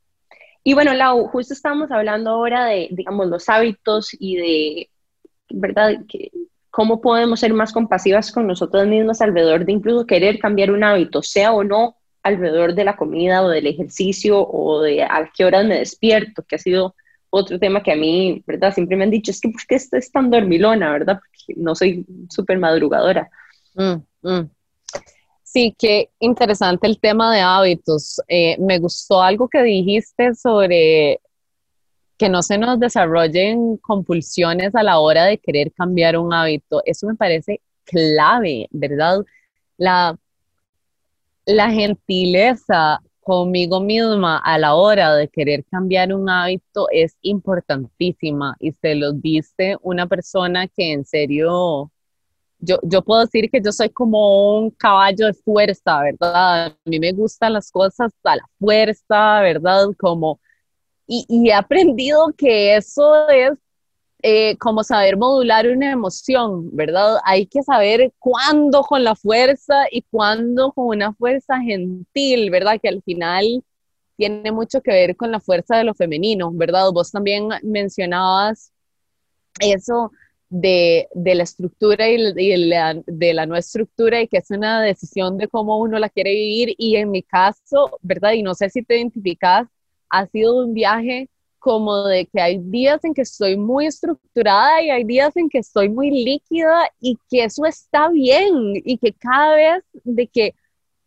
Y 0.63 0.73
bueno, 0.73 0.95
Lau, 0.95 1.27
justo 1.27 1.53
estamos 1.53 1.91
hablando 1.91 2.31
ahora 2.31 2.65
de, 2.65 2.87
digamos, 2.89 3.27
los 3.27 3.47
hábitos 3.49 4.09
y 4.19 4.35
de, 4.37 4.89
¿verdad? 5.51 5.99
Que, 6.07 6.31
cómo 6.79 7.01
podemos 7.01 7.41
ser 7.41 7.53
más 7.53 7.73
compasivas 7.73 8.31
con 8.31 8.47
nosotros 8.47 8.87
mismos 8.87 9.19
alrededor 9.19 9.65
de 9.65 9.73
incluso 9.73 10.05
querer 10.05 10.39
cambiar 10.39 10.71
un 10.71 10.81
hábito, 10.81 11.21
sea 11.21 11.51
o 11.51 11.61
no 11.61 11.97
alrededor 12.23 12.73
de 12.73 12.85
la 12.85 12.95
comida 12.95 13.43
o 13.43 13.49
del 13.49 13.67
ejercicio 13.67 14.47
o 14.47 14.81
de 14.81 15.03
a 15.03 15.29
qué 15.35 15.43
horas 15.43 15.65
me 15.65 15.79
despierto, 15.79 16.41
que 16.47 16.55
ha 16.55 16.57
sido 16.57 16.95
otro 17.31 17.59
tema 17.59 17.83
que 17.83 17.91
a 17.91 17.97
mí, 17.97 18.41
¿verdad? 18.47 18.73
Siempre 18.73 18.95
me 18.95 19.03
han 19.03 19.11
dicho, 19.11 19.29
es 19.29 19.41
que 19.41 19.49
¿por 19.49 19.61
qué 19.67 19.75
estás 19.75 20.09
tan 20.09 20.29
dormilona, 20.29 20.89
verdad? 20.93 21.19
Porque 21.19 21.59
no 21.59 21.75
soy 21.75 22.05
súper 22.29 22.57
madrugadora. 22.57 23.29
Mm, 23.75 23.95
mm. 24.21 24.49
Sí, 25.43 25.75
qué 25.77 26.11
interesante 26.21 26.87
el 26.87 26.97
tema 26.97 27.35
de 27.35 27.41
hábitos. 27.41 28.21
Eh, 28.29 28.55
me 28.57 28.79
gustó 28.79 29.21
algo 29.21 29.49
que 29.49 29.63
dijiste 29.63 30.33
sobre 30.33 31.19
que 32.19 32.29
no 32.29 32.43
se 32.43 32.57
nos 32.57 32.79
desarrollen 32.79 33.77
compulsiones 33.77 34.75
a 34.75 34.83
la 34.83 34.99
hora 34.99 35.23
de 35.25 35.37
querer 35.39 35.71
cambiar 35.71 36.17
un 36.17 36.33
hábito. 36.33 36.81
Eso 36.85 37.07
me 37.07 37.15
parece 37.15 37.61
clave, 37.85 38.67
¿verdad? 38.71 39.19
La, 39.77 40.19
la 41.45 41.71
gentileza 41.71 43.01
conmigo 43.21 43.79
misma 43.79 44.37
a 44.37 44.57
la 44.57 44.75
hora 44.75 45.15
de 45.15 45.29
querer 45.29 45.63
cambiar 45.71 46.13
un 46.13 46.29
hábito 46.29 46.87
es 46.91 47.15
importantísima 47.21 48.57
y 48.59 48.73
se 48.73 48.95
lo 48.95 49.13
dice 49.13 49.77
una 49.81 50.05
persona 50.05 50.67
que 50.67 50.91
en 50.91 51.05
serio, 51.05 51.89
yo, 52.59 52.79
yo 52.83 53.01
puedo 53.01 53.21
decir 53.21 53.49
que 53.49 53.61
yo 53.61 53.71
soy 53.71 53.91
como 53.91 54.57
un 54.59 54.71
caballo 54.71 55.27
de 55.27 55.33
fuerza, 55.33 56.01
¿verdad? 56.01 56.67
A 56.67 56.77
mí 56.83 56.99
me 56.99 57.13
gustan 57.13 57.53
las 57.53 57.71
cosas 57.71 58.11
a 58.25 58.35
la 58.35 58.43
fuerza, 58.59 59.39
¿verdad? 59.41 59.87
Como, 59.97 60.41
y, 61.09 61.25
y 61.27 61.49
he 61.49 61.53
aprendido 61.53 62.33
que 62.37 62.75
eso 62.75 63.27
es 63.29 63.57
eh, 64.21 64.57
como 64.57 64.83
saber 64.83 65.15
modular 65.15 65.67
una 65.69 65.91
emoción, 65.91 66.75
¿verdad? 66.75 67.19
Hay 67.23 67.45
que 67.47 67.63
saber 67.63 68.11
cuándo 68.19 68.83
con 68.83 69.03
la 69.05 69.15
fuerza 69.15 69.85
y 69.89 70.01
cuándo 70.03 70.73
con 70.73 70.87
una 70.87 71.13
fuerza 71.13 71.61
gentil, 71.61 72.51
¿verdad? 72.51 72.79
Que 72.81 72.89
al 72.89 73.01
final 73.01 73.63
tiene 74.17 74.51
mucho 74.51 74.81
que 74.81 74.91
ver 74.91 75.15
con 75.15 75.31
la 75.31 75.39
fuerza 75.39 75.77
de 75.77 75.85
lo 75.85 75.93
femenino, 75.93 76.51
¿verdad? 76.51 76.91
Vos 76.91 77.11
también 77.11 77.47
mencionabas 77.63 78.73
eso 79.61 80.11
de, 80.49 81.07
la 81.15 81.43
estructura 81.43 82.09
y, 82.09 82.33
de 82.33 83.33
la 83.33 83.45
no 83.45 83.55
estructura 83.55 84.21
y 84.21 84.27
que 84.27 84.39
es 84.39 84.51
una 84.51 84.81
decisión 84.81 85.37
de 85.37 85.47
cómo 85.47 85.79
uno 85.79 85.97
la 85.97 86.09
quiere 86.09 86.31
vivir 86.31 86.75
y 86.77 86.97
en 86.97 87.11
mi 87.11 87.23
caso, 87.23 87.97
¿verdad? 88.01 88.33
Y 88.33 88.43
no 88.43 88.53
sé 88.53 88.69
si 88.69 88.83
te 88.83 88.97
identificas, 88.97 89.67
ha 90.09 90.25
sido 90.27 90.57
un 90.65 90.73
viaje 90.73 91.29
como 91.59 92.05
de 92.05 92.25
que 92.25 92.41
hay 92.41 92.59
días 92.59 93.03
en 93.03 93.13
que 93.13 93.21
estoy 93.21 93.57
muy 93.57 93.85
estructurada 93.87 94.81
y 94.81 94.89
hay 94.89 95.03
días 95.03 95.35
en 95.35 95.49
que 95.49 95.59
estoy 95.59 95.89
muy 95.89 96.09
líquida 96.09 96.89
y 96.99 97.17
que 97.29 97.43
eso 97.43 97.65
está 97.65 98.09
bien 98.09 98.53
y 98.85 98.97
que 98.97 99.13
cada 99.13 99.55
vez 99.55 99.83
de 100.03 100.27
que 100.27 100.55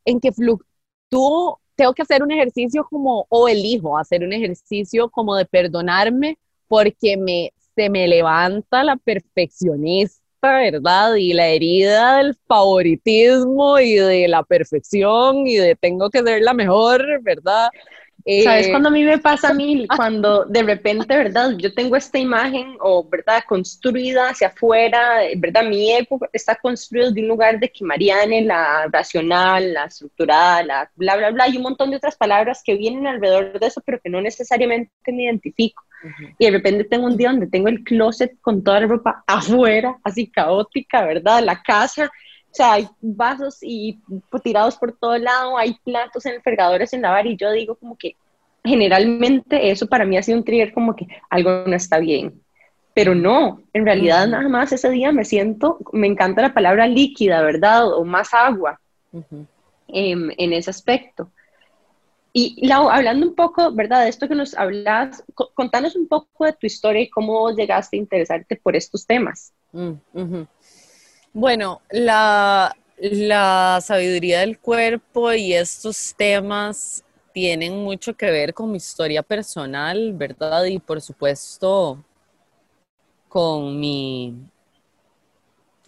en 0.05 0.21
que 0.21 0.33
fluctúo 0.33 1.61
tengo 1.75 1.95
que 1.95 2.03
hacer 2.03 2.23
un 2.23 2.31
ejercicio 2.33 2.87
como 2.89 3.27
o 3.31 3.49
elijo 3.49 3.97
hacer 3.99 4.23
un 4.23 4.33
ejercicio 4.33 5.11
como 5.11 5.37
de 5.37 5.47
perdonarme 5.47 6.39
porque 6.69 7.17
me 7.17 7.53
se 7.75 7.89
me 7.91 8.07
levanta 8.09 8.85
la 8.85 8.97
perfeccionista, 8.97 10.21
¿verdad? 10.43 11.15
Y 11.15 11.33
la 11.33 11.49
herida 11.49 12.19
del 12.19 12.35
favoritismo 12.47 13.79
y 13.79 13.95
de 13.95 14.29
la 14.29 14.43
perfección 14.43 15.47
y 15.47 15.57
de 15.57 15.77
tengo 15.77 16.11
que 16.11 16.23
ser 16.23 16.43
la 16.43 16.55
mejor, 16.55 17.23
¿verdad? 17.23 17.71
¿Sabes 18.45 18.69
eh, 18.69 18.71
cuando 18.71 18.89
a 18.89 18.93
mí 18.93 19.03
me 19.05 19.19
pasa 19.19 19.49
a 19.49 19.55
mí? 19.55 19.87
Cuando 19.97 20.45
de 20.45 20.63
repente, 20.63 21.17
¿verdad? 21.17 21.53
Yo 21.57 21.75
tengo 21.75 21.97
esta 21.97 22.19
imagen, 22.19 22.77
o 22.81 23.09
¿verdad? 23.09 23.43
Construida 23.47 24.31
hacia 24.31 24.49
afuera, 24.49 25.21
¿verdad? 25.37 25.65
Mi 25.65 25.93
época 25.93 26.29
está 26.33 26.55
construida 26.55 27.11
de 27.11 27.21
un 27.21 27.29
lugar 27.29 27.59
de 27.59 27.71
que 27.71 27.85
Mariane, 27.85 28.43
la 28.43 28.87
racional, 28.93 29.73
la 29.73 29.85
estructurada, 29.87 30.63
la 30.63 30.91
bla, 30.95 31.17
bla, 31.17 31.31
bla, 31.31 31.49
y 31.49 31.57
un 31.57 31.65
montón 31.65 31.91
de 31.91 31.97
otras 31.97 32.17
palabras 32.17 32.63
que 32.65 32.77
vienen 32.77 33.07
alrededor 33.07 33.59
de 33.59 33.67
eso, 33.67 33.83
pero 33.85 34.01
que 34.01 34.11
no 34.11 34.21
necesariamente 34.21 34.93
me 35.09 35.25
identifico. 35.25 35.83
Y 36.39 36.47
de 36.47 36.51
repente 36.51 36.85
tengo 36.85 37.07
un 37.07 37.17
día 37.17 37.31
donde 37.31 37.47
tengo 37.47 37.69
el 37.69 37.85
closet 37.85 38.37
con 38.41 38.63
toda 38.65 38.81
la 38.81 38.87
ropa 38.87 39.23
afuera, 39.27 39.99
así 40.03 40.29
caótica, 40.29 41.05
¿verdad? 41.05 41.43
La 41.45 41.63
casa 41.63 42.11
o 42.53 42.55
sea, 42.55 42.75
hay 42.75 42.89
vasos 43.01 43.59
y 43.63 43.99
tirados 44.43 44.77
por 44.77 44.93
todo 44.93 45.17
lado, 45.17 45.57
hay 45.57 45.75
platos 45.85 46.27
en 46.27 46.35
el 46.35 46.43
fregador 46.43 46.83
en 46.93 47.01
lavar 47.01 47.27
y 47.27 47.35
yo 47.35 47.51
digo 47.51 47.77
como 47.77 47.97
que 47.97 48.15
generalmente 48.63 49.71
eso 49.71 49.87
para 49.87 50.05
mí 50.05 50.19
ha 50.19 50.23
sido 50.23 50.37
un 50.37 50.45
trigger 50.45 50.75
como 50.75 50.95
que 50.95 51.09
algo 51.31 51.65
no 51.67 51.75
está 51.75 51.99
bien. 51.99 52.43
pero 52.95 53.15
no, 53.15 53.63
en 53.73 53.87
realidad 53.87 54.27
nada 54.27 54.47
más 54.51 54.71
ese 54.71 54.91
día 54.91 55.13
me 55.13 55.25
siento, 55.25 55.79
me 55.93 56.07
encanta 56.07 56.43
la 56.43 56.53
palabra 56.53 56.87
líquida, 56.87 57.41
¿verdad? 57.41 57.91
O 57.91 58.05
más 58.05 58.35
agua 58.35 58.79
em, 59.89 60.31
en 60.37 60.53
ese 60.53 60.69
aspecto. 60.69 61.31
Y 62.35 62.67
Lau, 62.67 62.91
hablando 62.91 63.27
un 63.27 63.35
poco, 63.35 63.73
¿verdad? 63.73 64.03
De 64.03 64.11
esto 64.11 64.29
que 64.29 64.35
nos 64.35 64.55
hablas, 64.55 65.25
contanos 65.55 65.97
un 65.97 66.07
poco 66.07 66.45
de 66.45 66.53
tu 66.53 66.67
historia 66.67 67.01
y 67.01 67.09
cómo 67.09 67.51
llegaste 67.51 67.97
a 67.97 68.01
interesarte 68.01 68.57
por 68.57 68.77
estos 68.77 69.07
temas. 69.07 69.55
Mm, 69.73 69.93
bueno, 71.33 71.81
la, 71.91 72.75
sabiduría 73.83 74.41
del 74.41 74.59
cuerpo 74.59 75.33
y 75.33 75.55
estos 75.55 76.15
temas 76.17 77.03
tienen 77.33 77.83
mucho 77.83 78.15
que 78.15 78.31
ver 78.31 78.53
con 78.53 78.71
mi 78.71 78.77
historia 78.77 79.23
personal, 79.23 80.13
¿verdad? 80.13 80.65
Y 80.65 80.79
por 80.79 81.01
supuesto 81.01 81.99
con 83.29 83.81
mi 83.81 84.35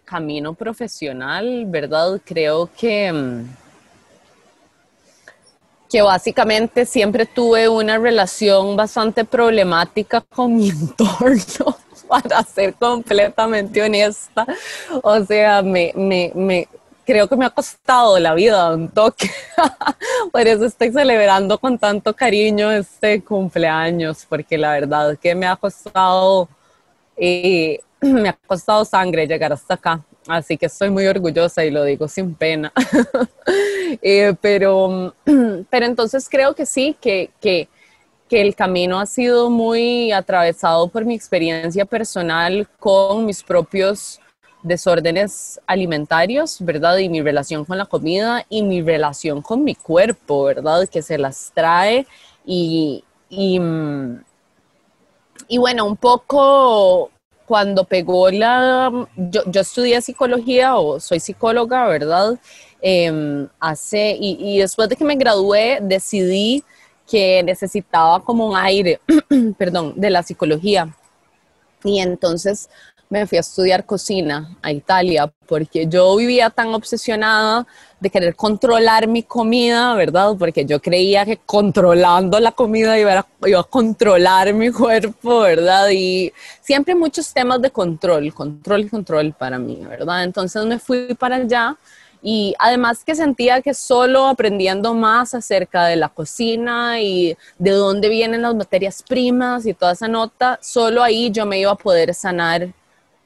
camino 0.04 0.54
profesional, 0.54 1.64
¿verdad? 1.66 2.20
Creo 2.24 2.70
que, 2.74 3.12
mm, 3.12 3.48
que 5.90 6.00
básicamente 6.00 6.86
siempre 6.86 7.26
tuve 7.26 7.68
una 7.68 7.98
relación 7.98 8.76
bastante 8.76 9.24
problemática 9.24 10.22
con 10.22 10.56
mi 10.56 10.68
entorno, 10.70 11.76
para 12.08 12.42
ser 12.42 12.74
completamente 12.74 13.82
honesta. 13.82 14.46
O 15.02 15.24
sea, 15.24 15.62
me, 15.62 15.92
me, 15.94 16.32
me 16.34 16.68
creo 17.04 17.28
que 17.28 17.36
me 17.36 17.44
ha 17.44 17.50
costado 17.50 18.18
la 18.18 18.34
vida 18.34 18.72
un 18.74 18.88
toque. 18.88 19.30
Por 20.32 20.46
eso 20.46 20.64
estoy 20.64 20.90
celebrando 20.90 21.58
con 21.58 21.78
tanto 21.78 22.14
cariño 22.14 22.70
este 22.72 23.22
cumpleaños, 23.22 24.26
porque 24.28 24.58
la 24.58 24.72
verdad 24.72 25.12
es 25.12 25.18
que 25.18 25.34
me 25.34 25.46
ha 25.46 25.56
costado, 25.56 26.48
eh, 27.16 27.80
me 28.00 28.30
ha 28.30 28.38
costado 28.46 28.84
sangre 28.84 29.26
llegar 29.26 29.52
hasta 29.52 29.74
acá. 29.74 30.00
Así 30.26 30.56
que 30.56 30.66
estoy 30.66 30.88
muy 30.88 31.06
orgullosa 31.06 31.64
y 31.64 31.70
lo 31.70 31.84
digo 31.84 32.08
sin 32.08 32.34
pena. 32.34 32.72
Eh, 34.02 34.34
pero, 34.40 35.14
pero 35.70 35.86
entonces 35.86 36.28
creo 36.28 36.54
que 36.54 36.66
sí, 36.66 36.96
que, 37.00 37.30
que, 37.40 37.68
que 38.34 38.40
el 38.40 38.56
camino 38.56 38.98
ha 38.98 39.06
sido 39.06 39.48
muy 39.48 40.10
atravesado 40.10 40.88
por 40.88 41.04
mi 41.04 41.14
experiencia 41.14 41.84
personal 41.84 42.66
con 42.80 43.26
mis 43.26 43.44
propios 43.44 44.18
desórdenes 44.64 45.60
alimentarios, 45.68 46.56
¿verdad? 46.58 46.98
Y 46.98 47.08
mi 47.08 47.22
relación 47.22 47.64
con 47.64 47.78
la 47.78 47.86
comida 47.86 48.44
y 48.48 48.64
mi 48.64 48.82
relación 48.82 49.40
con 49.40 49.62
mi 49.62 49.76
cuerpo, 49.76 50.42
¿verdad? 50.42 50.88
Que 50.88 51.00
se 51.00 51.16
las 51.16 51.52
trae 51.54 52.08
y, 52.44 53.04
y, 53.28 53.60
mm, 53.60 54.24
bueno, 55.56 55.86
un 55.86 55.96
poco 55.96 57.12
cuando 57.46 57.84
pegó 57.84 58.32
la... 58.32 58.90
Yo, 59.16 59.42
yo 59.46 59.60
estudié 59.60 60.02
psicología 60.02 60.74
o 60.76 60.98
soy 60.98 61.20
psicóloga, 61.20 61.86
¿verdad? 61.86 62.36
Em, 62.82 63.46
hace, 63.60 64.16
y, 64.18 64.38
y 64.40 64.58
después 64.58 64.88
de 64.88 64.96
que 64.96 65.04
me 65.04 65.14
gradué 65.14 65.78
decidí 65.80 66.64
que 67.08 67.42
necesitaba 67.42 68.22
como 68.22 68.48
un 68.48 68.56
aire, 68.56 69.00
perdón, 69.58 69.94
de 69.96 70.10
la 70.10 70.22
psicología. 70.22 70.94
Y 71.82 72.00
entonces 72.00 72.68
me 73.10 73.26
fui 73.26 73.38
a 73.38 73.42
estudiar 73.42 73.84
cocina 73.84 74.56
a 74.62 74.72
Italia 74.72 75.32
porque 75.46 75.86
yo 75.86 76.16
vivía 76.16 76.50
tan 76.50 76.74
obsesionada 76.74 77.66
de 78.00 78.10
querer 78.10 78.34
controlar 78.34 79.06
mi 79.06 79.22
comida, 79.22 79.94
¿verdad? 79.94 80.34
Porque 80.38 80.64
yo 80.64 80.80
creía 80.80 81.24
que 81.24 81.36
controlando 81.36 82.40
la 82.40 82.52
comida 82.52 82.98
iba 82.98 83.20
a, 83.20 83.26
iba 83.46 83.60
a 83.60 83.64
controlar 83.64 84.52
mi 84.52 84.70
cuerpo, 84.70 85.40
¿verdad? 85.40 85.90
Y 85.90 86.32
siempre 86.60 86.94
muchos 86.94 87.32
temas 87.32 87.60
de 87.62 87.70
control, 87.70 88.32
control 88.34 88.90
control 88.90 89.32
para 89.32 89.58
mí, 89.58 89.80
¿verdad? 89.88 90.24
Entonces 90.24 90.64
me 90.64 90.78
fui 90.78 91.14
para 91.14 91.36
allá 91.36 91.76
y 92.26 92.54
además 92.58 93.04
que 93.04 93.14
sentía 93.14 93.60
que 93.60 93.74
solo 93.74 94.26
aprendiendo 94.26 94.94
más 94.94 95.34
acerca 95.34 95.84
de 95.84 95.96
la 95.96 96.08
cocina 96.08 96.98
y 96.98 97.36
de 97.58 97.70
dónde 97.72 98.08
vienen 98.08 98.40
las 98.40 98.54
materias 98.54 99.04
primas 99.06 99.66
y 99.66 99.74
toda 99.74 99.92
esa 99.92 100.08
nota, 100.08 100.58
solo 100.62 101.02
ahí 101.02 101.30
yo 101.30 101.44
me 101.44 101.58
iba 101.58 101.72
a 101.72 101.76
poder 101.76 102.14
sanar 102.14 102.72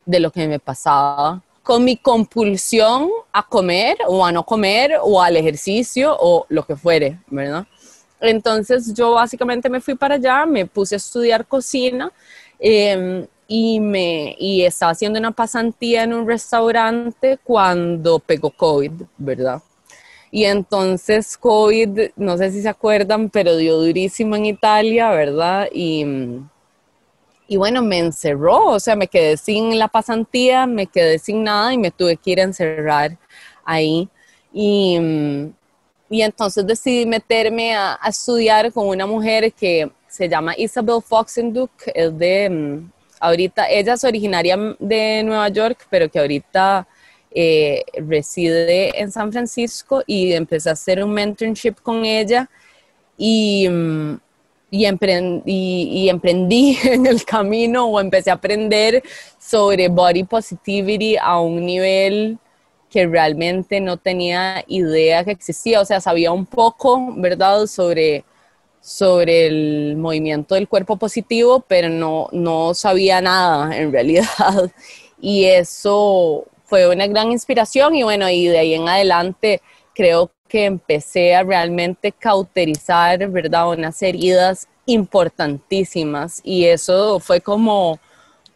de 0.05 0.19
lo 0.19 0.33
que 0.33 0.49
me 0.49 0.59
pasaba 0.59 1.41
con 1.63 1.85
mi 1.85 1.97
compulsión 1.97 3.09
a 3.33 3.47
comer 3.47 3.99
o 4.09 4.27
a 4.27 4.33
no 4.33 4.43
comer 4.43 4.97
o 5.01 5.23
al 5.23 5.37
ejercicio 5.37 6.17
o 6.19 6.45
lo 6.49 6.67
que 6.67 6.75
fuere, 6.75 7.21
¿verdad? 7.29 7.69
Entonces 8.21 8.93
yo 8.95 9.13
básicamente 9.13 9.71
me 9.71 9.81
fui 9.81 9.95
para 9.95 10.17
allá, 10.17 10.45
me 10.45 10.67
puse 10.67 10.97
a 10.97 10.97
estudiar 10.97 11.47
cocina 11.47 12.11
em, 12.59 13.25
y, 13.49 13.81
me, 13.81 14.37
y 14.39 14.63
estaba 14.65 14.93
haciendo 14.93 15.19
una 15.19 15.33
pasantía 15.33 16.05
en 16.05 16.13
un 16.13 16.29
restaurante 16.29 17.39
cuando 17.43 18.21
pegó 18.21 18.51
COVID, 18.51 18.93
¿verdad? 19.17 19.61
Y 20.31 20.45
entonces 20.45 21.37
COVID, 21.37 22.11
no 22.17 22.37
sé 22.37 22.53
si 22.53 22.63
se 22.63 22.69
acuerdan, 22.69 23.31
pero 23.31 23.57
dio 23.57 23.79
durísimo 23.79 24.37
en 24.37 24.47
Italia, 24.47 25.11
¿verdad? 25.11 25.69
Y 25.73 26.05
y 27.49 27.57
bueno, 27.57 27.83
me 27.83 27.99
encerró, 27.99 28.67
o 28.67 28.79
sea, 28.81 28.95
me 28.95 29.09
quedé 29.09 29.39
sin 29.39 29.79
la 29.79 29.89
pasantía, 29.89 30.67
me 30.67 30.87
quedé 30.87 31.19
sin 31.19 31.43
nada 31.43 31.73
y 31.73 31.79
me 31.79 31.91
tuve 31.91 32.19
que 32.19 32.33
ir 32.33 32.41
a 32.41 32.45
encerrar 32.45 33.17
ahí. 33.65 34.09
Y, 34.53 34.99
y 36.11 36.23
entonces 36.23 36.67
decidí 36.67 37.07
meterme 37.07 37.75
a, 37.75 37.99
estudiar 38.07 38.71
con 38.73 38.89
una 38.89 39.07
mujer 39.07 39.51
que 39.55 39.91
se 40.09 40.29
llama 40.29 40.55
Isabel 40.59 41.01
Foxenduck, 41.03 41.71
es 41.95 42.19
de, 42.19 42.51
mm, 42.51 42.93
ahorita, 43.21 43.69
ella 43.71 43.95
es 43.95 44.05
originaria 44.05 44.57
de 44.79 45.23
Nueva 45.25 45.49
York, 45.49 45.87
pero 45.91 46.09
que 46.09 46.19
ahorita 46.19 46.87
eh, 47.31 47.85
reside 47.97 49.01
en 49.01 49.13
San 49.13 49.31
Francisco 49.33 50.03
y 50.07 50.33
empecé 50.33 50.71
a 50.71 50.73
hacer 50.73 51.03
un 51.03 51.13
mentorship 51.13 51.75
con 51.83 52.05
ella. 52.05 52.49
Y, 53.17 53.69
mm, 53.69 54.21
y, 54.71 54.87
y, 55.47 56.09
emprendí 56.09 56.79
en 56.85 57.07
el 57.07 57.25
camino 57.25 57.87
o 57.87 58.01
empecé 58.01 58.31
a 58.31 58.35
aprender 58.35 59.03
sobre 59.39 59.89
body 59.89 60.25
positivity 60.25 61.17
a 61.17 61.41
un 61.41 61.65
nivel 61.65 62.39
que 62.91 63.07
realmente 63.07 63.81
no 63.81 63.97
tenía 63.97 64.65
idea 64.67 65.25
que 65.25 65.31
existía, 65.33 65.81
o 65.81 65.85
sea, 65.85 66.01
sabía 66.01 66.33
un 66.33 66.47
poco, 66.47 67.15
¿verdad?, 67.17 67.67
sobre, 67.67 68.25
sobre 68.81 69.47
el 69.47 69.97
movimiento 69.97 70.55
del 70.55 70.69
cuerpo 70.69 70.97
positivo, 70.97 71.65
pero 71.67 71.89
no, 71.89 72.29
no 72.33 72.75
sabía 72.75 73.21
nada 73.21 73.77
en 73.77 73.93
realidad. 73.93 74.71
Y 75.21 75.45
eso 75.45 76.47
fue 76.65 76.89
una 76.89 77.07
gran 77.07 77.33
inspiración 77.33 77.95
y 77.95 78.03
bueno, 78.03 78.29
y 78.29 78.47
de 78.47 78.59
ahí 78.59 78.75
en 78.75 78.89
adelante 78.89 79.63
creo 79.95 80.31
que 80.49 80.65
empecé 80.65 81.35
a 81.35 81.43
realmente 81.43 82.13
cauterizar, 82.13 83.29
¿verdad? 83.29 83.71
Unas 83.71 84.01
heridas 84.03 84.69
importantísimas 84.87 86.41
y 86.45 86.65
eso 86.65 87.21
fue 87.21 87.41
como 87.41 87.99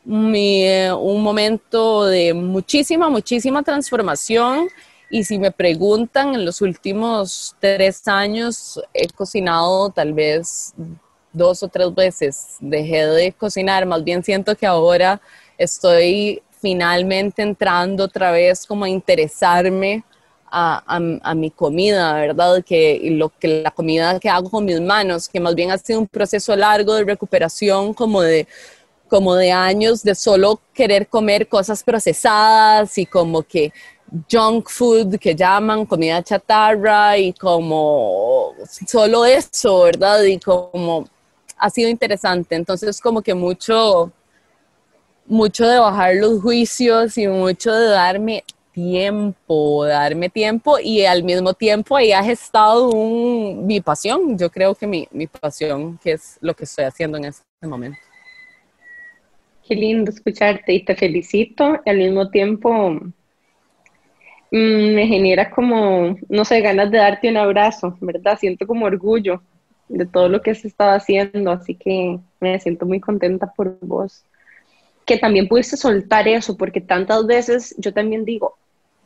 un 0.04 1.22
momento 1.22 2.06
de 2.06 2.34
muchísima, 2.34 3.08
muchísima 3.08 3.62
transformación. 3.62 4.68
Y 5.14 5.24
si 5.24 5.38
me 5.38 5.50
preguntan, 5.50 6.34
en 6.34 6.46
los 6.46 6.62
últimos 6.62 7.54
tres 7.60 8.08
años 8.08 8.80
he 8.94 9.06
cocinado 9.08 9.90
tal 9.90 10.14
vez 10.14 10.72
dos 11.34 11.62
o 11.62 11.68
tres 11.68 11.94
veces. 11.94 12.56
Dejé 12.60 13.04
de 13.08 13.32
cocinar, 13.32 13.84
más 13.84 14.02
bien 14.02 14.24
siento 14.24 14.56
que 14.56 14.64
ahora 14.64 15.20
estoy 15.58 16.42
finalmente 16.62 17.42
entrando 17.42 18.04
otra 18.04 18.30
vez 18.30 18.64
como 18.66 18.86
a 18.86 18.88
interesarme 18.88 20.02
a, 20.50 21.34
mi 21.36 21.50
comida, 21.50 22.14
¿verdad? 22.14 22.64
Que 22.64 22.98
lo 23.12 23.28
que 23.28 23.60
la 23.62 23.70
comida 23.70 24.18
que 24.18 24.30
hago 24.30 24.48
con 24.48 24.64
mis 24.64 24.80
manos, 24.80 25.28
que 25.28 25.40
más 25.40 25.54
bien 25.54 25.72
ha 25.72 25.76
sido 25.76 26.00
un 26.00 26.06
proceso 26.06 26.56
largo 26.56 26.94
de 26.94 27.04
recuperación, 27.04 27.92
como 27.92 28.22
de 28.22 28.48
como 29.12 29.34
de 29.34 29.52
años 29.52 30.02
de 30.02 30.14
solo 30.14 30.58
querer 30.72 31.06
comer 31.06 31.46
cosas 31.46 31.82
procesadas 31.82 32.96
y 32.96 33.04
como 33.04 33.42
que 33.42 33.70
junk 34.28 34.68
food 34.68 35.18
que 35.18 35.34
llaman 35.34 35.86
comida 35.86 36.22
chatarra 36.22 37.16
y 37.16 37.32
como 37.32 38.54
solo 38.86 39.24
eso, 39.24 39.82
¿verdad? 39.82 40.22
Y 40.24 40.38
como 40.38 41.06
ha 41.56 41.70
sido 41.70 41.88
interesante. 41.88 42.54
Entonces 42.54 43.00
como 43.00 43.22
que 43.22 43.34
mucho, 43.34 44.12
mucho 45.26 45.66
de 45.66 45.78
bajar 45.78 46.16
los 46.16 46.40
juicios 46.42 47.16
y 47.16 47.26
mucho 47.26 47.72
de 47.72 47.86
darme 47.86 48.44
tiempo, 48.72 49.84
darme 49.84 50.28
tiempo 50.28 50.78
y 50.78 51.04
al 51.04 51.24
mismo 51.24 51.54
tiempo 51.54 51.96
ahí 51.96 52.12
ha 52.12 52.20
estado 52.20 52.90
un, 52.90 53.66
mi 53.66 53.80
pasión, 53.80 54.38
yo 54.38 54.50
creo 54.50 54.74
que 54.74 54.86
mi, 54.86 55.06
mi 55.12 55.26
pasión, 55.26 55.98
que 56.02 56.12
es 56.12 56.38
lo 56.40 56.54
que 56.54 56.64
estoy 56.64 56.84
haciendo 56.84 57.18
en 57.18 57.26
este 57.26 57.44
momento. 57.62 57.98
Qué 59.66 59.74
lindo 59.74 60.10
escucharte 60.10 60.72
y 60.72 60.84
te 60.84 60.96
felicito 60.96 61.80
y 61.84 61.90
al 61.90 61.98
mismo 61.98 62.30
tiempo 62.30 62.98
me 64.52 65.06
genera 65.06 65.50
como, 65.50 66.16
no 66.28 66.44
sé, 66.44 66.60
ganas 66.60 66.90
de 66.90 66.98
darte 66.98 67.30
un 67.30 67.38
abrazo, 67.38 67.96
¿verdad? 68.00 68.38
Siento 68.38 68.66
como 68.66 68.84
orgullo 68.84 69.42
de 69.88 70.06
todo 70.06 70.28
lo 70.28 70.42
que 70.42 70.50
has 70.50 70.64
estado 70.64 70.92
haciendo, 70.92 71.50
así 71.50 71.74
que 71.74 72.18
me 72.40 72.60
siento 72.60 72.86
muy 72.86 73.00
contenta 73.00 73.52
por 73.52 73.78
vos. 73.80 74.24
que 75.04 75.16
también 75.18 75.48
pudiste 75.48 75.76
soltar 75.76 76.28
eso, 76.28 76.56
porque 76.56 76.80
tantas 76.80 77.26
veces 77.26 77.74
yo 77.78 77.92
también 77.92 78.24
digo, 78.24 78.56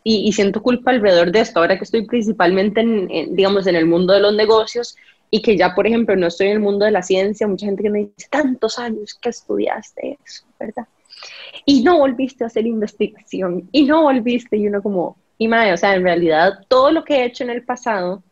y, 0.05 0.31
siento 0.33 0.63
culpa 0.63 0.91
alrededor 0.93 1.33
de 1.33 1.41
esto, 1.41 1.59
ahora 1.61 1.79
que 1.79 1.85
estoy 1.85 2.07
principalmente 2.07 2.81
en, 2.81 3.35
digamos, 3.35 3.67
en 3.67 3.77
el 3.77 3.87
mundo 3.87 4.13
de 4.13 4.21
los 4.21 4.35
negocios 4.35 4.97
y 5.31 5.43
que 5.43 5.57
ya, 5.57 5.75
por 5.75 5.87
ejemplo, 5.87 6.15
no 6.15 6.29
estoy 6.29 6.49
en 6.49 6.53
el 6.55 6.61
mundo 6.61 6.85
de 6.85 6.93
la 6.93 7.03
ciencia, 7.03 7.49
mucha 7.49 7.67
gente 7.67 7.83
que 7.83 7.91
me 7.91 7.99
dice, 8.01 8.29
tantos 8.31 8.79
años 8.79 9.15
que 9.15 9.31
estudiaste 9.31 10.19
eso, 10.25 10.45
¿verdad? 10.61 10.87
Y 11.65 11.83
no 11.83 11.99
volviste 11.99 12.45
a 12.45 12.49
hacer 12.49 12.67
investigación, 12.67 13.69
y 13.73 13.85
no 13.85 14.03
volviste, 14.03 14.57
y 14.57 14.69
uno 14.69 14.81
como, 14.83 15.17
y 15.39 15.49
madre, 15.49 15.73
o 15.73 15.77
sea, 15.77 15.95
en 15.95 16.03
realidad 16.03 16.65
todo 16.69 16.91
lo 16.91 17.05
que 17.05 17.17
he 17.17 17.25
hecho 17.25 17.45
en 17.45 17.51
el 17.51 17.65
pasado 17.65 18.23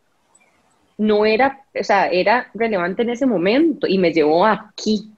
no 0.97 1.25
era, 1.25 1.63
o 1.79 1.83
sea, 1.83 2.07
era 2.07 2.49
relevante 2.53 3.01
en 3.01 3.09
ese 3.09 3.25
momento 3.25 3.85
y 3.87 3.97
me 3.97 4.11
llevó 4.11 4.45
aquí, 4.45 5.11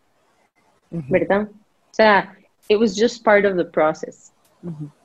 ¿verdad? 0.90 1.50
O 1.52 1.94
sea, 1.94 2.36
it 2.68 2.78
was 2.78 2.96
just 3.00 3.24
part 3.24 3.46
of 3.46 3.56
the 3.56 3.66
process. 3.66 4.32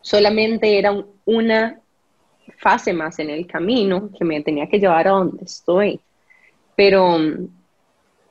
Solamente 0.01 0.79
era 0.79 1.05
una 1.25 1.79
fase 2.59 2.93
más 2.93 3.19
en 3.19 3.31
el 3.31 3.47
camino 3.47 4.11
que 4.19 4.25
me 4.25 4.43
tenía 4.43 4.69
que 4.69 4.79
llevar 4.79 5.07
a 5.07 5.13
donde 5.13 5.45
estoy. 5.45 6.01
Pero 6.75 7.17
um, 7.17 7.49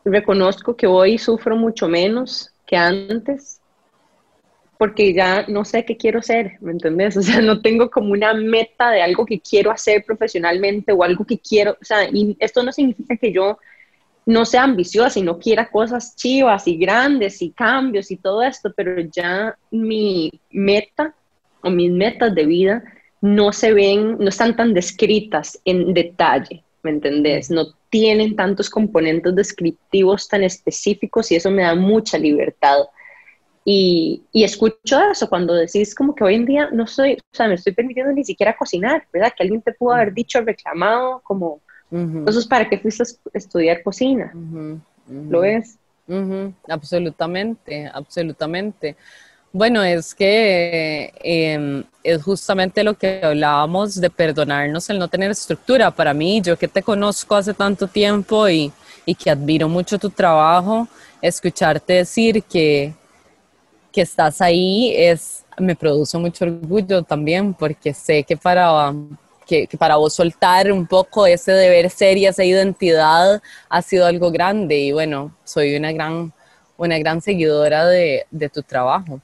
reconozco 0.03 0.75
que 0.75 0.87
hoy 0.87 1.17
sufro 1.17 1.55
mucho 1.55 1.87
menos 1.87 2.51
que 2.65 2.75
antes 2.75 3.60
porque 4.81 5.13
ya 5.13 5.45
no 5.47 5.63
sé 5.63 5.85
qué 5.85 5.95
quiero 5.95 6.23
ser, 6.23 6.53
¿me 6.59 6.71
entendés? 6.71 7.15
O 7.17 7.21
sea, 7.21 7.39
no 7.39 7.61
tengo 7.61 7.91
como 7.91 8.13
una 8.13 8.33
meta 8.33 8.89
de 8.89 9.03
algo 9.03 9.27
que 9.27 9.39
quiero 9.39 9.69
hacer 9.69 10.03
profesionalmente 10.03 10.91
o 10.91 11.03
algo 11.03 11.23
que 11.23 11.37
quiero, 11.37 11.77
o 11.79 11.85
sea, 11.85 12.09
y 12.11 12.35
esto 12.39 12.63
no 12.63 12.71
significa 12.71 13.15
que 13.15 13.31
yo 13.31 13.59
no 14.25 14.43
sea 14.43 14.63
ambiciosa 14.63 15.19
y 15.19 15.21
no 15.21 15.37
quiera 15.37 15.69
cosas 15.69 16.15
chivas 16.15 16.67
y 16.67 16.77
grandes 16.77 17.43
y 17.43 17.51
cambios 17.51 18.09
y 18.09 18.17
todo 18.17 18.41
esto, 18.41 18.73
pero 18.75 18.99
ya 19.01 19.55
mi 19.69 20.31
meta 20.49 21.13
o 21.61 21.69
mis 21.69 21.91
metas 21.91 22.33
de 22.33 22.45
vida 22.47 22.83
no 23.21 23.53
se 23.53 23.73
ven, 23.73 24.17
no 24.17 24.29
están 24.29 24.55
tan 24.55 24.73
descritas 24.73 25.61
en 25.63 25.93
detalle, 25.93 26.63
¿me 26.81 26.89
entendés? 26.89 27.51
No 27.51 27.67
tienen 27.91 28.35
tantos 28.35 28.67
componentes 28.67 29.35
descriptivos 29.35 30.27
tan 30.27 30.41
específicos 30.41 31.31
y 31.31 31.35
eso 31.35 31.51
me 31.51 31.61
da 31.61 31.75
mucha 31.75 32.17
libertad 32.17 32.79
y, 33.63 34.23
y, 34.31 34.43
escucho 34.43 34.99
eso 35.11 35.29
cuando 35.29 35.53
decís 35.53 35.93
como 35.93 36.15
que 36.15 36.23
hoy 36.23 36.35
en 36.35 36.45
día 36.45 36.69
no 36.71 36.87
soy, 36.87 37.13
o 37.13 37.35
sea, 37.35 37.47
me 37.47 37.53
estoy 37.53 37.73
permitiendo 37.73 38.11
ni 38.11 38.23
siquiera 38.23 38.57
cocinar, 38.57 39.05
¿verdad? 39.13 39.33
Que 39.35 39.43
alguien 39.43 39.61
te 39.61 39.73
pudo 39.73 39.93
haber 39.93 40.13
dicho, 40.13 40.41
reclamado, 40.41 41.21
como, 41.23 41.61
entonces, 41.91 42.47
¿para 42.47 42.69
qué 42.69 42.77
fuiste 42.77 43.03
a 43.03 43.37
estudiar 43.37 43.83
cocina? 43.83 44.31
¿Lo 45.07 45.41
ves? 45.41 45.77
Absolutamente, 46.67 47.89
absolutamente. 47.93 48.95
Bueno, 49.53 49.83
es 49.83 50.15
que 50.15 51.11
em, 51.21 51.83
es 52.03 52.23
justamente 52.23 52.83
lo 52.85 52.93
que 52.93 53.19
hablábamos 53.21 53.99
de 53.99 54.09
perdonarnos 54.09 54.89
el 54.89 54.97
no 54.97 55.09
tener 55.09 55.31
estructura. 55.31 55.91
Para 55.91 56.13
mí, 56.13 56.41
yo 56.41 56.57
que 56.57 56.69
te 56.69 56.81
conozco 56.81 57.35
hace 57.35 57.53
tanto 57.53 57.87
tiempo 57.87 58.47
y, 58.47 58.71
y 59.05 59.13
que 59.13 59.29
admiro 59.29 59.67
mucho 59.67 59.99
tu 59.99 60.09
trabajo, 60.09 60.87
escucharte 61.21 61.93
decir 61.93 62.43
que, 62.43 62.93
que 63.91 64.01
estás 64.01 64.41
ahí 64.41 64.93
es, 64.95 65.45
me 65.57 65.75
produce 65.75 66.17
mucho 66.17 66.45
orgullo 66.45 67.03
también 67.03 67.53
porque 67.53 67.93
sé 67.93 68.23
que 68.23 68.37
para, 68.37 68.93
que, 69.45 69.67
para 69.77 69.97
vos 69.97 70.13
soltar 70.13 70.71
un 70.71 70.87
poco 70.87 71.25
ese 71.25 71.51
deber 71.51 71.89
ser 71.89 72.17
y 72.17 72.25
esa 72.25 72.43
identidad 72.43 73.41
ha 73.69 73.81
sido 73.81 74.05
algo 74.05 74.31
grande 74.31 74.77
y 74.77 74.91
bueno, 74.91 75.35
soy 75.43 75.75
una 75.75 75.91
gran, 75.91 76.31
una 76.77 76.97
gran 76.99 77.21
seguidora 77.21 77.85
de, 77.85 78.25
de 78.31 78.49
tu 78.49 78.63
trabajo. 78.63 79.19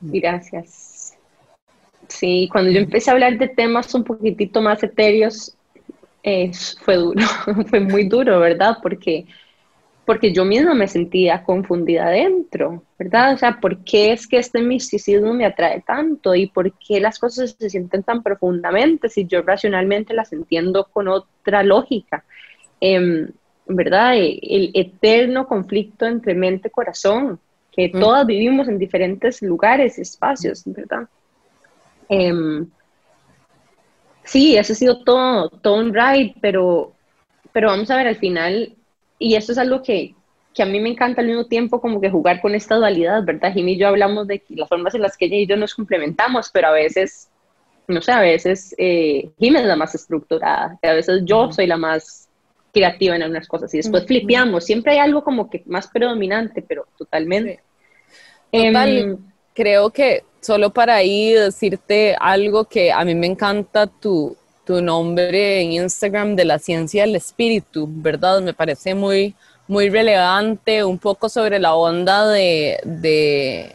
Gracias. 0.00 1.14
Sí, 2.08 2.48
cuando 2.52 2.70
yo 2.70 2.78
empecé 2.78 3.10
a 3.10 3.14
hablar 3.14 3.38
de 3.38 3.48
temas 3.48 3.92
un 3.94 4.04
poquitito 4.04 4.60
más 4.60 4.82
etéreos, 4.82 5.56
fue 6.84 6.96
duro, 6.96 7.22
fue 7.70 7.80
muy 7.80 8.08
duro, 8.08 8.40
¿verdad? 8.40 8.78
Porque 8.82 9.26
porque 10.06 10.32
yo 10.32 10.44
misma 10.44 10.72
me 10.72 10.86
sentía 10.86 11.42
confundida 11.42 12.08
dentro, 12.08 12.84
¿verdad? 12.96 13.34
O 13.34 13.38
sea, 13.38 13.58
¿por 13.60 13.82
qué 13.82 14.12
es 14.12 14.28
que 14.28 14.38
este 14.38 14.62
misticismo 14.62 15.34
me 15.34 15.44
atrae 15.44 15.82
tanto 15.84 16.32
y 16.36 16.46
por 16.46 16.72
qué 16.78 17.00
las 17.00 17.18
cosas 17.18 17.56
se 17.58 17.68
sienten 17.68 18.04
tan 18.04 18.22
profundamente 18.22 19.08
si 19.08 19.26
yo 19.26 19.42
racionalmente 19.42 20.14
las 20.14 20.32
entiendo 20.32 20.84
con 20.92 21.08
otra 21.08 21.64
lógica? 21.64 22.24
Em, 22.80 23.28
¿Verdad? 23.66 24.16
E, 24.16 24.38
el 24.42 24.70
eterno 24.74 25.48
conflicto 25.48 26.06
entre 26.06 26.34
mente 26.34 26.68
y 26.68 26.70
corazón, 26.70 27.40
que 27.72 27.88
todas 27.88 28.24
vivimos 28.24 28.68
en 28.68 28.78
diferentes 28.78 29.42
lugares 29.42 29.98
y 29.98 30.02
espacios, 30.02 30.62
¿verdad? 30.66 31.08
Em, 32.08 32.64
sí, 34.22 34.56
eso 34.56 34.72
ha 34.72 34.76
sido 34.76 35.02
todo, 35.02 35.50
todo 35.50 35.74
un 35.74 35.92
ride, 35.92 36.36
pero, 36.40 36.92
pero 37.52 37.70
vamos 37.70 37.90
a 37.90 37.96
ver, 37.96 38.06
al 38.06 38.16
final 38.16 38.76
y 39.18 39.34
eso 39.34 39.52
es 39.52 39.58
algo 39.58 39.82
que, 39.82 40.14
que, 40.54 40.62
a 40.62 40.66
mí 40.66 40.80
me 40.80 40.90
encanta 40.90 41.20
al 41.20 41.26
mismo 41.26 41.46
tiempo 41.46 41.80
como 41.80 42.00
que 42.00 42.10
jugar 42.10 42.40
con 42.40 42.54
esta 42.54 42.76
dualidad, 42.76 43.24
¿verdad? 43.24 43.52
Jimmy 43.52 43.72
y 43.72 43.78
yo 43.78 43.88
hablamos 43.88 44.26
de 44.26 44.42
las 44.50 44.68
formas 44.68 44.94
en 44.94 45.02
las 45.02 45.16
que 45.16 45.26
ella 45.26 45.36
y 45.36 45.46
yo 45.46 45.56
nos 45.56 45.74
complementamos, 45.74 46.50
pero 46.52 46.68
a 46.68 46.72
veces, 46.72 47.28
no 47.88 48.00
sé, 48.02 48.12
a 48.12 48.20
veces 48.20 48.74
eh, 48.78 49.30
Jimmy 49.38 49.58
es 49.58 49.66
la 49.66 49.76
más 49.76 49.94
estructurada, 49.94 50.78
a 50.82 50.92
veces 50.92 51.22
yo 51.24 51.52
soy 51.52 51.66
la 51.66 51.76
más 51.76 52.28
creativa 52.72 53.16
en 53.16 53.22
algunas 53.22 53.48
cosas 53.48 53.72
y 53.72 53.78
después 53.78 54.04
flipeamos, 54.06 54.64
siempre 54.64 54.92
hay 54.92 54.98
algo 54.98 55.24
como 55.24 55.48
que 55.48 55.62
más 55.66 55.88
predominante, 55.88 56.62
pero 56.62 56.86
totalmente. 56.98 57.60
Em, 58.52 59.16
creo 59.54 59.90
que 59.90 60.24
solo 60.40 60.70
para 60.70 60.96
ahí 60.96 61.32
decirte 61.32 62.14
algo 62.20 62.66
que 62.66 62.92
a 62.92 63.04
mí 63.04 63.14
me 63.14 63.26
encanta 63.26 63.86
tu, 63.86 64.36
tu 64.66 64.82
nombre 64.82 65.60
en 65.62 65.72
Instagram 65.72 66.34
de 66.34 66.44
la 66.44 66.58
ciencia 66.58 67.02
del 67.02 67.14
espíritu, 67.14 67.86
¿verdad? 67.88 68.40
Me 68.42 68.52
parece 68.52 68.96
muy, 68.96 69.34
muy 69.68 69.88
relevante, 69.88 70.82
un 70.84 70.98
poco 70.98 71.28
sobre 71.28 71.60
la 71.60 71.76
onda 71.76 72.26
de, 72.26 73.72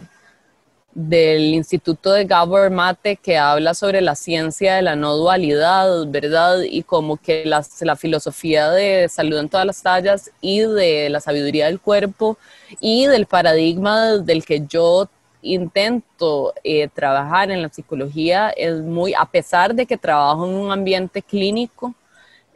del 0.94 1.54
Instituto 1.54 2.12
de 2.12 2.26
Gabor 2.26 2.70
Mate 2.72 3.16
que 3.16 3.38
habla 3.38 3.74
sobre 3.74 4.02
la 4.02 4.16
ciencia 4.16 4.76
de 4.76 4.82
la 4.82 4.98
no 4.98 5.16
dualidad, 5.16 6.06
¿verdad? 6.08 6.60
Y 6.64 6.84
como 6.84 7.16
que 7.16 7.46
la, 7.46 7.66
la 7.80 7.96
filosofía 7.96 8.70
de 8.70 9.08
salud 9.08 9.38
en 9.40 9.48
todas 9.48 9.66
las 9.66 9.82
tallas 9.82 10.30
y 10.42 10.60
de 10.60 11.10
la 11.10 11.22
sabiduría 11.22 11.68
del 11.68 11.80
cuerpo 11.80 12.38
y 12.82 13.06
del 13.08 13.28
paradigma 13.28 14.18
del 14.18 14.44
que 14.44 14.66
yo 14.68 15.10
intento 15.42 16.54
eh, 16.64 16.88
trabajar 16.88 17.52
en 17.52 17.62
la 17.62 17.70
psicología 17.70 18.50
es 18.52 18.82
muy, 18.82 19.14
a 19.14 19.26
pesar 19.26 19.74
de 19.74 19.86
que 19.86 19.98
trabajo 19.98 20.46
en 20.46 20.54
un 20.54 20.72
ambiente 20.72 21.22
clínico, 21.22 21.94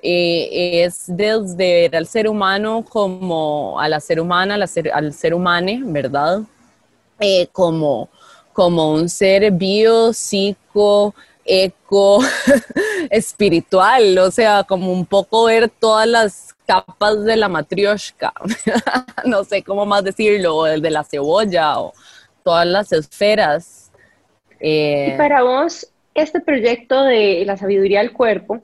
eh, 0.02 0.84
es 0.84 1.06
desde 1.08 1.82
ver 1.82 1.96
al 1.96 2.06
ser 2.06 2.28
humano 2.28 2.86
como 2.88 3.80
a 3.80 3.90
la 3.90 4.00
ser 4.00 4.20
humana, 4.20 4.56
al 4.56 4.68
ser, 4.68 4.92
al 4.94 5.14
ser 5.14 5.34
humano, 5.34 5.72
¿verdad? 5.86 6.42
Eh, 7.20 7.48
como, 7.52 8.10
como 8.54 8.92
un 8.92 9.10
ser 9.10 9.52
bio, 9.52 10.14
psico, 10.14 11.16
eco, 11.46 12.20
espiritual, 13.10 14.18
o 14.20 14.32
sea, 14.32 14.64
como 14.64 14.92
un 14.92 15.06
poco 15.06 15.46
ver 15.46 15.70
todas 15.70 16.08
las 16.08 16.56
capas 16.66 17.24
de 17.24 17.36
la 17.36 17.48
matrioshka, 17.48 18.34
no 19.26 19.44
sé 19.44 19.64
cómo 19.64 19.86
más 19.86 20.04
decirlo, 20.04 20.68
el 20.68 20.82
de 20.82 20.92
la 20.92 21.04
cebolla 21.04 21.80
o 21.80 21.94
todas 22.46 22.68
las 22.68 22.92
esferas. 22.94 23.92
Eh, 24.60 25.12
y 25.14 25.18
para 25.18 25.42
vos, 25.42 25.92
este 26.14 26.40
proyecto 26.40 27.04
de 27.04 27.44
la 27.46 27.58
sabiduría 27.58 28.00
del 28.00 28.14
cuerpo, 28.14 28.62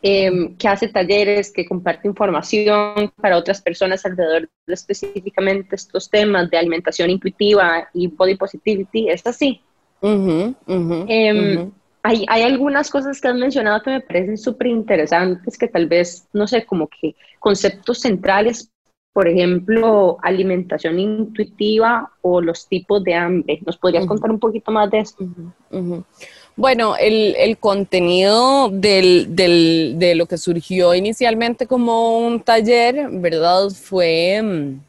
em, 0.00 0.56
que 0.56 0.68
hace 0.68 0.88
talleres, 0.88 1.52
que 1.52 1.66
comparte 1.66 2.06
información 2.06 3.12
para 3.20 3.36
otras 3.36 3.60
personas 3.60 4.06
alrededor 4.06 4.48
de 4.66 4.74
específicamente 4.74 5.74
estos 5.74 6.08
temas 6.08 6.48
de 6.50 6.56
alimentación 6.56 7.10
intuitiva 7.10 7.88
y 7.92 8.06
body 8.06 8.36
positivity, 8.36 9.08
es 9.08 9.26
así. 9.26 9.60
Em, 10.00 11.70
hay, 12.04 12.24
hay, 12.28 12.42
algunas 12.42 12.90
cosas 12.90 13.20
que 13.20 13.28
has 13.28 13.34
mencionado 13.34 13.82
que 13.82 13.90
me 13.90 14.00
parecen 14.00 14.38
súper 14.38 14.68
interesantes, 14.68 15.58
que 15.58 15.68
tal 15.68 15.86
vez, 15.86 16.28
no 16.32 16.46
sé, 16.46 16.64
como 16.64 16.88
que 16.88 17.14
conceptos 17.38 18.00
centrales 18.00 18.72
por 19.12 19.28
ejemplo, 19.28 20.16
alimentación 20.22 20.98
intuitiva 20.98 22.10
o 22.22 22.40
los 22.40 22.66
tipos 22.66 23.04
de 23.04 23.14
hambre. 23.14 23.60
¿Nos 23.66 23.76
podrías 23.76 24.06
contar 24.06 24.30
un 24.30 24.40
poquito 24.40 24.72
más 24.72 24.90
de 24.90 25.00
esto? 25.00 25.24
Bueno, 26.56 26.96
el, 26.98 27.56
contenido 27.58 28.70
de 28.70 30.14
lo 30.16 30.26
que 30.26 30.38
surgió 30.38 30.94
inicialmente 30.94 31.66
como 31.66 32.18
un 32.18 32.40
taller, 32.40 33.08
¿verdad? 33.10 33.68
Fue 33.68 34.40
mm, 34.42 34.80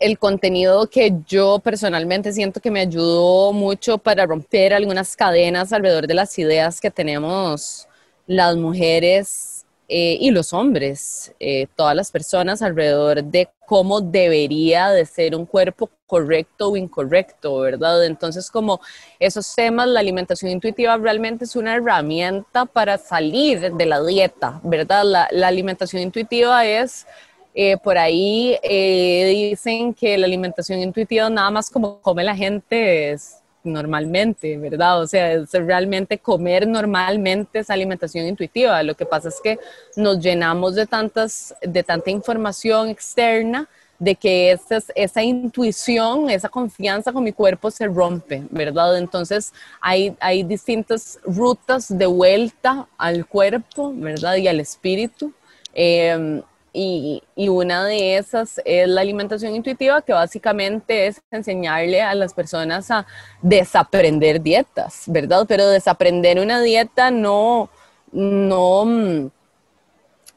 el 0.00 0.18
contenido 0.18 0.88
que 0.88 1.14
yo 1.28 1.60
personalmente 1.60 2.32
siento 2.32 2.60
que 2.60 2.72
me 2.72 2.80
ayudó 2.80 3.52
mucho 3.52 3.98
para 3.98 4.26
romper 4.26 4.74
algunas 4.74 5.14
cadenas 5.14 5.72
alrededor 5.72 6.08
de 6.08 6.14
las 6.14 6.36
ideas 6.40 6.80
que 6.80 6.90
tenemos 6.90 7.86
las 8.26 8.56
mujeres 8.56 9.51
eh, 9.94 10.16
y 10.18 10.30
los 10.30 10.54
hombres, 10.54 11.34
eh, 11.38 11.66
todas 11.76 11.94
las 11.94 12.10
personas 12.10 12.62
alrededor 12.62 13.22
de 13.22 13.50
cómo 13.66 14.00
debería 14.00 14.88
de 14.88 15.04
ser 15.04 15.36
un 15.36 15.44
cuerpo 15.44 15.90
correcto 16.06 16.70
o 16.70 16.76
incorrecto, 16.78 17.58
¿verdad? 17.58 18.06
Entonces, 18.06 18.50
como 18.50 18.80
esos 19.18 19.54
temas, 19.54 19.86
la 19.88 20.00
alimentación 20.00 20.50
intuitiva 20.50 20.96
realmente 20.96 21.44
es 21.44 21.56
una 21.56 21.74
herramienta 21.74 22.64
para 22.64 22.96
salir 22.96 23.70
de 23.74 23.84
la 23.84 24.02
dieta, 24.02 24.62
¿verdad? 24.64 25.04
La, 25.04 25.46
alimentación 25.46 26.00
intuitiva 26.00 26.64
es, 26.64 27.06
eh, 27.54 27.76
por 27.76 27.98
ahí 27.98 28.58
eh, 28.62 29.50
dicen 29.50 29.92
que 29.92 30.16
la 30.16 30.24
alimentación 30.24 30.78
intuitiva 30.80 31.28
nada 31.28 31.50
más 31.50 31.68
como 31.68 32.00
come 32.00 32.24
la 32.24 32.34
gente 32.34 33.10
es 33.10 33.41
normalmente, 33.64 34.56
¿verdad? 34.58 35.00
O 35.00 35.06
sea, 35.06 35.32
es 35.32 35.52
realmente 35.52 36.18
comer 36.18 36.66
normalmente 36.66 37.60
esa 37.60 37.74
alimentación 37.74 38.26
intuitiva. 38.26 38.82
Lo 38.82 38.94
que 38.94 39.06
pasa 39.06 39.28
es 39.28 39.40
que 39.42 39.58
nos 39.96 40.18
llenamos 40.18 40.74
de, 40.74 40.86
tantas, 40.86 41.54
de 41.62 41.82
tanta 41.82 42.10
información 42.10 42.88
externa 42.88 43.68
de 43.98 44.16
que 44.16 44.50
esa, 44.50 44.82
esa 44.96 45.22
intuición, 45.22 46.28
esa 46.28 46.48
confianza 46.48 47.12
con 47.12 47.22
mi 47.22 47.32
cuerpo 47.32 47.70
se 47.70 47.86
rompe, 47.86 48.42
¿verdad? 48.50 48.98
Entonces 48.98 49.52
hay, 49.80 50.16
hay 50.18 50.42
distintas 50.42 51.20
rutas 51.24 51.86
de 51.96 52.06
vuelta 52.06 52.88
al 52.98 53.26
cuerpo, 53.26 53.92
¿verdad? 53.94 54.36
Y 54.36 54.48
al 54.48 54.58
espíritu. 54.58 55.32
Em, 55.72 56.42
y, 56.72 57.22
una 57.36 57.84
de 57.84 58.16
esas 58.16 58.60
es 58.64 58.88
la 58.88 59.02
alimentación 59.02 59.54
intuitiva, 59.54 60.00
que 60.02 60.12
básicamente 60.12 61.06
es 61.06 61.20
enseñarle 61.30 62.00
a 62.00 62.14
las 62.14 62.32
personas 62.32 62.90
a 62.90 63.06
desaprender 63.42 64.40
dietas, 64.40 65.04
¿verdad? 65.06 65.44
Pero 65.46 65.68
desaprender 65.68 66.40
una 66.40 66.60
dieta 66.62 67.10
no, 67.10 67.68
no, 68.10 69.30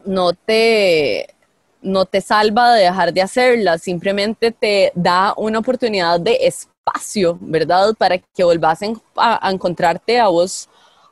no 0.05 0.33
te, 0.33 1.33
no 1.81 2.05
te 2.05 2.19
salva 2.19 2.73
de 2.73 2.83
dejar 2.83 3.13
de 3.13 3.21
hacerla, 3.21 3.77
simplemente 3.77 4.51
te 4.51 4.91
da 4.95 5.33
una 5.37 5.59
oportunidad 5.59 6.19
de 6.19 6.37
espacio, 6.41 7.37
¿verdad? 7.39 7.93
Para 7.97 8.17
que 8.17 8.43
volvás 8.43 8.79
a, 9.15 9.49
encontrarte 9.51 10.19
a 10.19 10.27
vos, 10.27 10.69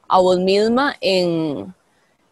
a 0.08 0.20
vos 0.20 0.38
misma 0.40 0.96
en 1.00 1.74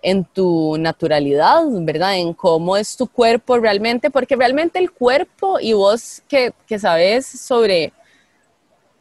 en 0.01 0.25
tu 0.25 0.77
naturalidad, 0.77 1.63
¿verdad? 1.69 2.17
En 2.17 2.33
cómo 2.33 2.77
es 2.77 2.97
tu 2.97 3.07
cuerpo 3.07 3.57
realmente, 3.57 4.09
porque 4.09 4.35
realmente 4.35 4.79
el 4.79 4.91
cuerpo 4.91 5.59
y 5.59 5.73
vos 5.73 6.23
que, 6.27 6.53
que 6.65 6.79
sabes 6.79 7.25
sobre, 7.25 7.93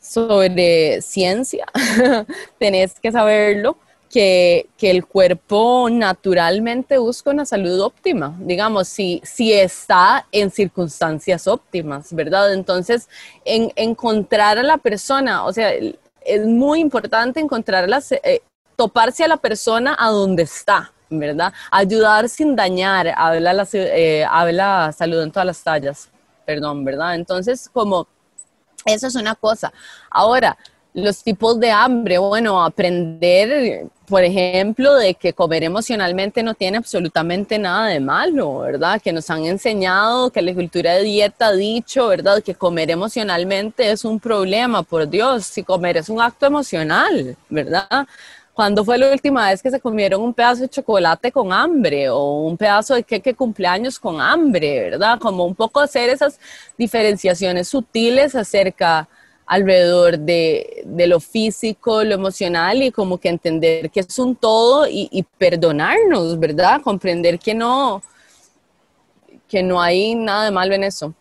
sobre 0.01 1.01
ciencia, 1.01 1.67
tenés 2.59 2.99
que 3.01 3.11
saberlo, 3.13 3.77
que, 4.11 4.69
que, 4.77 4.91
el 4.91 5.07
cuerpo 5.07 5.89
naturalmente 5.89 6.99
busca 6.99 7.31
una 7.31 7.47
salud 7.47 7.81
óptima, 7.81 8.37
digamos, 8.41 8.89
si, 8.89 9.23
si 9.25 9.53
está 9.53 10.27
en 10.33 10.51
circunstancias 10.51 11.47
óptimas, 11.47 12.13
¿verdad? 12.13 12.53
Entonces, 12.53 13.09
en, 13.45 13.73
encontrar 13.77 14.59
a 14.59 14.65
la 14.65 14.79
persona, 14.79 15.45
o 15.45 15.53
sea, 15.53 15.71
es 15.73 16.45
muy 16.45 16.81
importante 16.81 17.39
encontrar 17.39 17.89
las, 17.89 18.11
eh, 18.11 18.43
toparse 18.81 19.25
a 19.25 19.29
la 19.29 19.37
persona 19.37 19.95
a 19.99 20.09
donde 20.09 20.45
está, 20.45 20.91
¿verdad? 21.11 21.53
Ayudar 21.71 22.31
sin 22.31 22.57
dañar, 22.57 23.13
habla, 23.15 23.53
la, 23.53 23.69
eh, 23.75 24.25
habla 24.27 24.91
salud 24.97 25.21
en 25.21 25.31
todas 25.31 25.45
las 25.45 25.63
tallas, 25.63 26.09
perdón, 26.47 26.83
¿verdad? 26.83 27.15
Entonces, 27.15 27.69
como, 27.71 28.09
eso 28.87 29.07
es 29.07 29.15
una 29.17 29.35
cosa. 29.35 29.71
Ahora, 30.11 30.57
los 30.95 31.23
tipos 31.23 31.61
de 31.61 31.71
hambre, 31.71 32.17
bueno, 32.17 32.65
aprender, 32.65 33.85
por 34.07 34.25
ejemplo, 34.25 34.95
de 34.95 35.13
que 35.13 35.35
comer 35.35 35.63
emocionalmente 35.63 36.43
no 36.43 36.55
tiene 36.55 36.79
absolutamente 36.79 37.59
nada 37.59 37.89
de 37.89 38.01
malo, 38.01 38.61
¿verdad? 38.61 38.99
Que 38.99 39.13
nos 39.13 39.29
han 39.29 39.45
enseñado, 39.45 40.31
que 40.31 40.41
la 40.41 40.55
cultura 40.55 40.95
de 40.95 41.03
dieta 41.03 41.49
ha 41.49 41.53
dicho, 41.53 42.09
¿verdad? 42.09 42.43
Que 42.43 42.55
comer 42.55 42.91
emocionalmente 42.91 43.91
es 43.91 44.07
un 44.07 44.19
problema, 44.19 44.83
por 44.83 45.07
Dios, 45.07 45.45
si 45.45 45.63
comer 45.63 45.99
es 45.99 46.09
un 46.09 46.23
acto 46.23 46.47
emocional, 46.47 47.37
¿verdad? 47.51 48.09
¿Cuándo 48.61 48.85
fue 48.85 48.99
la 48.99 49.11
última 49.11 49.49
vez 49.49 49.63
que 49.63 49.71
se 49.71 49.81
comieron 49.81 50.21
un 50.21 50.35
pedazo 50.35 50.61
de 50.61 50.69
chocolate 50.69 51.33
con 51.33 51.51
hambre 51.51 52.11
o 52.11 52.43
un 52.43 52.59
pedazo 52.59 52.95
de 52.95 53.03
queque 53.03 53.33
cumpleaños 53.33 53.99
con 53.99 54.21
hambre, 54.21 54.91
verdad? 54.91 55.19
Como 55.19 55.47
un 55.47 55.55
poco 55.55 55.81
hacer 55.81 56.11
esas 56.11 56.39
diferenciaciones 56.77 57.69
sutiles 57.69 58.35
acerca 58.35 59.09
alrededor 59.47 60.19
de, 60.19 60.85
lo 60.85 61.21
físico, 61.21 62.05
lo 62.05 62.13
emocional 62.13 62.83
y 62.83 62.91
como 62.91 63.17
que 63.17 63.31
entender 63.31 63.91
que 63.91 64.01
es 64.01 64.19
un 64.19 64.37
todo 64.37 64.87
y, 64.87 65.25
perdonarnos, 65.39 66.39
¿verdad? 66.39 66.83
Comprender 66.83 67.39
que 67.39 67.55
no, 67.55 68.03
que 69.49 69.63
no 69.63 69.81
hay 69.81 70.15
nada 70.15 70.45
de 70.45 70.51
malo 70.51 70.75
en 70.75 70.85
eso. 70.85 71.15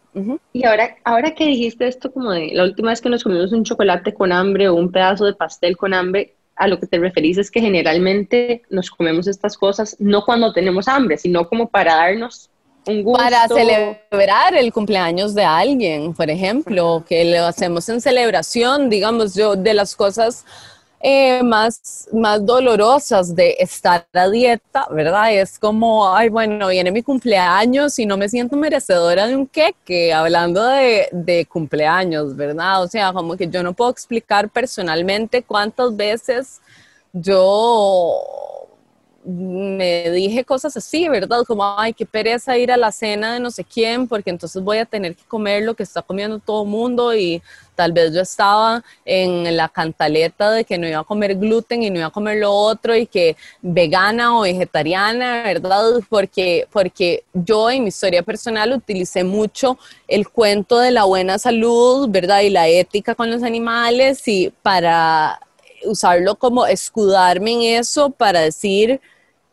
Y 0.51 0.65
ahora, 0.65 0.97
ahora 1.05 1.33
que 1.33 1.45
dijiste 1.45 1.87
esto 1.87 2.11
como 2.11 2.31
de 2.31 2.49
la 2.51 2.63
última 2.63 2.89
vez 2.89 2.99
que 2.99 3.07
nos 3.07 3.23
comimos 3.23 3.53
un 3.53 3.63
chocolate 3.63 4.13
con 4.13 4.33
hambre 4.33 4.67
o 4.67 4.75
un 4.75 4.91
pedazo 4.91 5.23
de 5.23 5.35
pastel 5.35 5.77
con 5.77 5.93
hambre, 5.93 6.35
a 6.59 6.67
lo 6.67 6.77
que 6.79 6.85
te 6.87 6.99
referís 6.99 7.37
es 7.37 7.49
que 7.49 7.61
generalmente 7.61 8.63
nos 8.69 8.91
comemos 8.91 9.27
estas 9.27 9.57
cosas 9.57 9.95
no 9.97 10.25
cuando 10.25 10.51
tenemos 10.51 10.89
hambre, 10.89 11.17
sino 11.17 11.47
como 11.47 11.69
para 11.69 11.95
darnos 11.95 12.49
un 12.85 13.01
gusto. 13.01 13.23
Para 13.23 13.47
celebrar 13.47 14.53
el 14.55 14.73
cumpleaños 14.73 15.33
de 15.33 15.45
alguien, 15.45 16.13
por 16.13 16.29
ejemplo, 16.29 17.05
que 17.07 17.23
lo 17.23 17.45
hacemos 17.45 17.87
en 17.87 18.01
celebración, 18.01 18.89
digamos, 18.89 19.35
yo 19.35 19.55
de 19.55 19.73
las 19.73 19.95
cosas 19.95 20.45
eh, 21.01 21.41
más, 21.43 22.09
más 22.11 22.45
dolorosas 22.45 23.33
de 23.33 23.55
estar 23.59 24.05
a 24.13 24.29
dieta, 24.29 24.85
¿verdad? 24.91 25.33
Es 25.33 25.57
como, 25.57 26.13
ay, 26.13 26.29
bueno, 26.29 26.67
viene 26.67 26.91
mi 26.91 27.03
cumpleaños 27.03 27.97
y 27.99 28.05
no 28.05 28.17
me 28.17 28.27
siento 28.27 28.57
merecedora 28.57 29.27
de 29.27 29.35
un 29.35 29.47
queque, 29.47 30.13
hablando 30.13 30.63
de, 30.65 31.07
de 31.11 31.45
cumpleaños, 31.45 32.35
¿verdad? 32.35 32.83
O 32.83 32.87
sea, 32.87 33.13
como 33.13 33.37
que 33.37 33.47
yo 33.47 33.63
no 33.63 33.73
puedo 33.73 33.91
explicar 33.91 34.49
personalmente 34.49 35.41
cuántas 35.43 35.95
veces 35.95 36.59
yo 37.13 38.21
me 39.25 40.09
dije 40.11 40.43
cosas 40.43 40.75
así, 40.77 41.07
¿verdad? 41.09 41.43
Como, 41.45 41.77
ay, 41.77 41.93
qué 41.93 42.05
pereza 42.05 42.57
ir 42.57 42.71
a 42.71 42.77
la 42.77 42.91
cena 42.91 43.33
de 43.33 43.39
no 43.39 43.51
sé 43.51 43.63
quién, 43.63 44.07
porque 44.07 44.29
entonces 44.29 44.61
voy 44.63 44.77
a 44.77 44.85
tener 44.85 45.15
que 45.15 45.23
comer 45.25 45.63
lo 45.63 45.75
que 45.75 45.83
está 45.83 46.01
comiendo 46.01 46.39
todo 46.39 46.63
el 46.63 46.69
mundo 46.69 47.13
y 47.15 47.41
tal 47.75 47.91
vez 47.91 48.13
yo 48.13 48.21
estaba 48.21 48.83
en 49.05 49.55
la 49.55 49.69
cantaleta 49.69 50.51
de 50.51 50.65
que 50.65 50.77
no 50.77 50.87
iba 50.87 50.99
a 50.99 51.03
comer 51.03 51.35
gluten 51.35 51.83
y 51.83 51.89
no 51.89 51.99
iba 51.99 52.07
a 52.07 52.11
comer 52.11 52.37
lo 52.37 52.51
otro 52.53 52.95
y 52.95 53.07
que 53.07 53.37
vegana 53.61 54.37
o 54.37 54.41
vegetariana, 54.41 55.43
¿verdad? 55.43 55.83
Porque, 56.09 56.67
porque 56.71 57.23
yo 57.33 57.69
en 57.69 57.83
mi 57.83 57.89
historia 57.89 58.23
personal 58.23 58.73
utilicé 58.73 59.23
mucho 59.23 59.77
el 60.07 60.29
cuento 60.29 60.79
de 60.79 60.91
la 60.91 61.05
buena 61.05 61.39
salud, 61.39 62.09
¿verdad? 62.09 62.41
Y 62.41 62.49
la 62.49 62.67
ética 62.67 63.15
con 63.15 63.31
los 63.31 63.43
animales 63.43 64.27
y 64.27 64.51
para 64.61 65.39
usarlo 65.85 66.35
como 66.35 66.65
escudarme 66.65 67.53
en 67.53 67.79
eso 67.79 68.09
para 68.09 68.41
decir, 68.41 69.01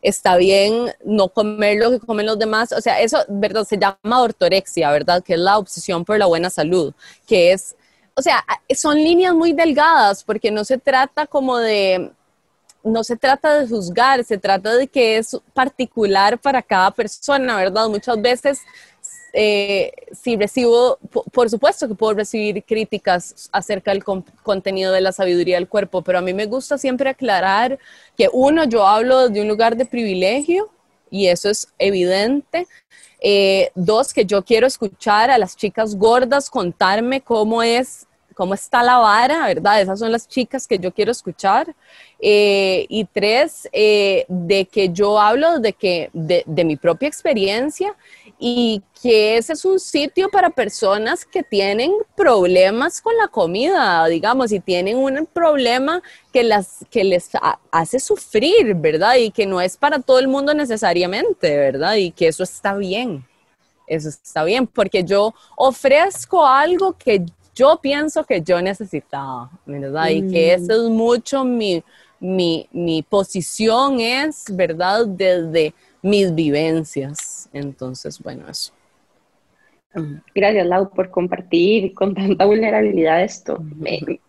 está 0.01 0.37
bien 0.37 0.93
no 1.03 1.29
comer 1.29 1.77
lo 1.77 1.91
que 1.91 1.99
comen 1.99 2.25
los 2.25 2.39
demás. 2.39 2.71
O 2.71 2.81
sea, 2.81 3.01
eso, 3.01 3.19
¿verdad? 3.27 3.65
Se 3.65 3.77
llama 3.77 4.21
ortorexia, 4.21 4.91
¿verdad? 4.91 5.23
Que 5.23 5.33
es 5.33 5.39
la 5.39 5.57
obsesión 5.57 6.05
por 6.05 6.17
la 6.17 6.25
buena 6.25 6.49
salud, 6.49 6.93
que 7.25 7.51
es, 7.51 7.75
o 8.15 8.21
sea, 8.21 8.43
son 8.75 8.95
líneas 8.95 9.33
muy 9.33 9.53
delgadas 9.53 10.23
porque 10.23 10.51
no 10.51 10.63
se 10.63 10.77
trata 10.77 11.27
como 11.27 11.57
de, 11.57 12.11
no 12.83 13.03
se 13.03 13.17
trata 13.17 13.59
de 13.59 13.67
juzgar, 13.67 14.23
se 14.23 14.37
trata 14.37 14.75
de 14.75 14.87
que 14.87 15.17
es 15.17 15.37
particular 15.53 16.39
para 16.39 16.61
cada 16.61 16.91
persona, 16.91 17.57
¿verdad? 17.57 17.89
Muchas 17.89 18.21
veces 18.21 18.61
eh, 19.33 19.91
si 20.13 20.35
recibo, 20.35 20.97
por 21.31 21.49
supuesto 21.49 21.87
que 21.87 21.95
puedo 21.95 22.13
recibir 22.13 22.63
críticas 22.63 23.49
acerca 23.51 23.91
del 23.91 24.03
contenido 24.03 24.91
de 24.91 25.01
la 25.01 25.11
sabiduría 25.11 25.55
del 25.55 25.67
cuerpo, 25.67 26.01
pero 26.01 26.19
a 26.19 26.21
mí 26.21 26.33
me 26.33 26.45
gusta 26.45 26.77
siempre 26.77 27.09
aclarar 27.09 27.77
que 28.17 28.29
uno, 28.31 28.63
yo 28.63 28.87
hablo 28.87 29.29
de 29.29 29.41
un 29.41 29.47
lugar 29.47 29.75
de 29.75 29.85
privilegio 29.85 30.69
y 31.09 31.27
eso 31.27 31.49
es 31.49 31.67
evidente. 31.77 32.67
Eh, 33.19 33.71
dos, 33.75 34.13
que 34.13 34.25
yo 34.25 34.43
quiero 34.43 34.67
escuchar 34.67 35.29
a 35.29 35.37
las 35.37 35.55
chicas 35.55 35.95
gordas 35.95 36.49
contarme 36.49 37.21
cómo 37.21 37.63
es 37.63 38.06
cómo 38.37 38.53
está 38.53 38.83
la 38.83 38.99
vara, 38.99 39.47
¿verdad? 39.47 39.81
Esas 39.81 39.97
son 39.97 40.11
las 40.11 40.27
chicas 40.27 40.67
que 40.67 40.77
yo 40.77 40.93
quiero 40.93 41.11
escuchar. 41.11 41.75
Eh, 42.19 42.85
y 42.89 43.05
tres, 43.05 43.69
de 43.71 44.67
que 44.71 44.89
yo 44.89 45.19
hablo 45.19 45.59
de, 45.59 45.73
que, 45.73 46.09
de, 46.13 46.43
de, 46.47 46.65
mi 46.65 46.75
propia 46.75 47.07
experiencia 47.07 47.95
y 48.39 48.81
que 49.01 49.37
ese 49.37 49.53
es 49.53 49.65
un 49.65 49.79
sitio 49.79 50.29
para 50.29 50.49
personas 50.49 51.25
que 51.25 51.43
tienen 51.43 51.91
problemas 52.15 53.01
con 53.01 53.15
la 53.17 53.27
comida, 53.27 54.07
digamos, 54.07 54.51
y 54.51 54.59
tienen 54.59 54.97
un 54.97 55.27
problema 55.31 56.01
que, 56.33 56.43
las, 56.43 56.85
que 56.89 57.03
les 57.03 57.29
hace 57.71 57.99
sufrir, 57.99 58.73
¿verdad? 58.75 59.15
Y 59.15 59.31
que 59.31 59.45
no 59.45 59.61
es 59.61 59.77
para 59.77 59.99
todo 59.99 60.19
el 60.19 60.27
mundo 60.27 60.53
necesariamente, 60.53 61.55
¿verdad? 61.55 61.95
Y 61.95 62.11
que 62.11 62.27
eso 62.27 62.43
está 62.43 62.75
bien, 62.75 63.25
eso 63.87 64.09
está 64.09 64.43
bien, 64.43 64.67
porque 64.67 65.03
yo 65.03 65.33
ofrezco 65.55 66.45
algo 66.45 66.93
que 66.93 67.25
yo 67.57 67.79
pienso 67.81 68.23
que 68.23 68.41
yo 68.41 68.61
necesitaba, 68.61 69.49
¿verdad? 69.65 70.09
Y 70.09 70.31
que 70.31 70.55
mm. 70.55 70.61
eso 70.61 70.85
es 70.85 70.89
mucho 70.91 71.43
mi, 71.43 71.83
mi, 72.19 72.67
mi 72.71 73.01
posición 73.01 73.99
es, 73.99 74.45
¿verdad? 74.51 75.07
Desde 75.07 75.73
mis 76.01 76.33
vivencias. 76.33 77.49
Entonces, 77.51 78.19
bueno, 78.19 78.47
eso. 78.47 78.71
Gracias, 80.35 80.67
Lau, 80.67 80.91
por 80.91 81.09
compartir 81.09 81.93
con 81.95 82.13
tanta 82.13 82.45
vulnerabilidad 82.45 83.23
esto. 83.23 83.63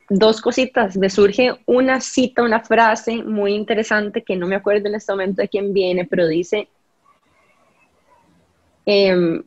dos 0.08 0.40
cositas. 0.40 0.96
Me 0.96 1.10
surge 1.10 1.52
una 1.66 2.00
cita, 2.00 2.42
una 2.42 2.60
frase 2.60 3.22
muy 3.22 3.52
interesante 3.54 4.22
que 4.22 4.36
no 4.36 4.46
me 4.46 4.56
acuerdo 4.56 4.88
en 4.88 4.94
este 4.94 5.12
momento 5.12 5.42
de 5.42 5.48
quién 5.48 5.74
viene, 5.74 6.06
pero 6.06 6.26
dice, 6.26 6.68
em, 8.86 9.42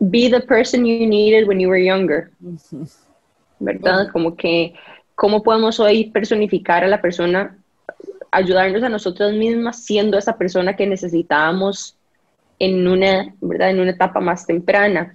be 0.00 0.28
the 0.28 0.40
person 0.40 0.84
you 0.84 1.06
needed 1.06 1.46
when 1.46 1.60
you 1.60 1.68
were 1.68 1.82
younger. 1.82 2.30
¿Verdad? 3.58 4.08
Como 4.12 4.36
que, 4.36 4.74
¿cómo 5.14 5.42
podemos 5.42 5.80
hoy 5.80 6.10
personificar 6.10 6.84
a 6.84 6.88
la 6.88 7.00
persona, 7.00 7.58
ayudarnos 8.30 8.82
a 8.82 8.88
nosotras 8.88 9.32
mismas 9.32 9.84
siendo 9.84 10.16
esa 10.16 10.36
persona 10.36 10.76
que 10.76 10.86
necesitábamos 10.86 11.96
en 12.58 12.86
una, 12.86 13.34
¿verdad? 13.40 13.70
En 13.70 13.80
una 13.80 13.90
etapa 13.90 14.20
más 14.20 14.46
temprana. 14.46 15.14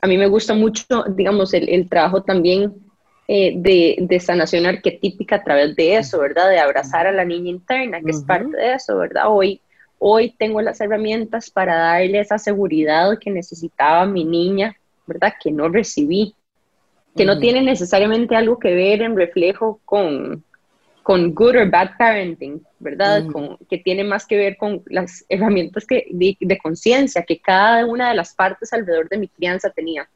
A 0.00 0.06
mí 0.06 0.18
me 0.18 0.26
gusta 0.26 0.54
mucho, 0.54 1.04
digamos, 1.08 1.54
el, 1.54 1.88
trabajo 1.88 2.22
también 2.22 2.74
eh, 3.28 3.54
de, 3.56 3.96
de, 4.00 4.20
sanación 4.20 4.66
arquetípica 4.66 5.36
a 5.36 5.44
través 5.44 5.76
de 5.76 5.96
eso, 5.96 6.18
¿verdad? 6.18 6.48
De 6.50 6.58
abrazar 6.58 7.06
a 7.06 7.12
la 7.12 7.24
niña 7.24 7.50
interna, 7.50 8.00
que 8.00 8.10
es 8.10 8.22
parte 8.22 8.56
de 8.56 8.74
eso, 8.74 8.98
¿verdad? 8.98 9.24
Hoy, 9.28 9.60
hoy 10.04 10.34
tengo 10.36 10.60
las 10.60 10.80
herramientas 10.80 11.48
para 11.48 11.76
darle 11.76 12.18
esa 12.18 12.36
seguridad 12.36 13.18
que 13.20 13.30
necesitaba 13.30 14.04
mi 14.04 14.24
niña, 14.24 14.76
¿verdad? 15.06 15.34
Que 15.40 15.52
no 15.52 15.68
recibí, 15.68 16.34
que 17.14 17.24
no 17.24 17.38
tiene 17.38 17.62
necesariamente 17.62 18.34
algo 18.34 18.58
que 18.58 18.74
ver 18.74 19.02
en 19.02 19.16
reflejo 19.16 19.80
con, 19.84 20.42
con 21.04 21.32
good 21.32 21.56
or 21.56 21.70
bad 21.70 21.90
parenting, 21.96 22.60
¿verdad? 22.80 23.26
Con, 23.30 23.56
que 23.70 23.78
tiene 23.78 24.02
más 24.02 24.26
que 24.26 24.36
ver 24.36 24.56
con 24.56 24.82
las 24.86 25.24
herramientas 25.28 25.86
que, 25.86 26.08
de, 26.10 26.58
conciencia 26.58 27.22
que 27.22 27.38
cada 27.38 27.86
una 27.86 28.08
de 28.08 28.16
las 28.16 28.34
partes 28.34 28.72
alrededor 28.72 29.08
de 29.08 29.18
mi 29.18 29.28
crianza 29.28 29.70
tenía. 29.70 30.08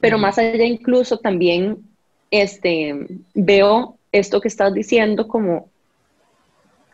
Pero 0.00 0.16
más 0.16 0.38
allá 0.38 0.64
incluso 0.64 1.18
también 1.18 1.82
este, 2.30 3.06
veo 3.34 3.98
esto 4.10 4.40
que 4.40 4.48
estás 4.48 4.72
diciendo 4.72 5.28
como, 5.28 5.68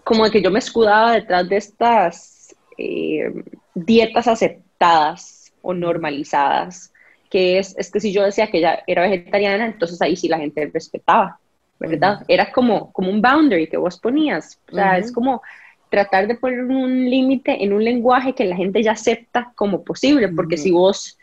como 0.08 0.24
de 0.24 0.30
que 0.30 0.40
yo 0.40 0.50
me 0.50 0.58
escudaba 0.58 1.12
detrás 1.12 1.46
de 1.46 1.56
estas 1.58 2.56
eh, 2.78 3.30
dietas 3.74 4.26
aceptadas 4.26 5.52
o 5.60 5.74
normalizadas, 5.74 6.94
que 7.28 7.58
es, 7.58 7.76
es 7.76 7.90
que 7.90 8.00
si 8.00 8.10
yo 8.10 8.24
decía 8.24 8.46
que 8.50 8.56
ella 8.56 8.82
era 8.86 9.02
vegetariana, 9.02 9.66
entonces 9.66 10.00
ahí 10.00 10.16
sí 10.16 10.28
la 10.28 10.38
gente 10.38 10.70
respetaba. 10.72 11.38
¿verdad? 11.78 12.24
Era 12.26 12.50
como, 12.50 12.90
como 12.90 13.10
un 13.10 13.22
boundary 13.22 13.68
que 13.68 13.76
vos 13.76 14.00
ponías, 14.00 14.58
o 14.72 14.74
sea, 14.74 14.98
es 14.98 15.12
como 15.12 15.42
tratar 15.90 16.26
de 16.26 16.34
poner 16.34 16.64
un 16.64 17.08
límite 17.08 17.62
en 17.62 17.72
un 17.72 17.84
lenguaje 17.84 18.34
que 18.34 18.46
la 18.46 18.56
gente 18.56 18.82
ya 18.82 18.92
acepta 18.92 19.52
como 19.54 19.84
posible, 19.84 20.28
porque 20.28 20.56
si 20.56 20.70
vos, 20.70 21.16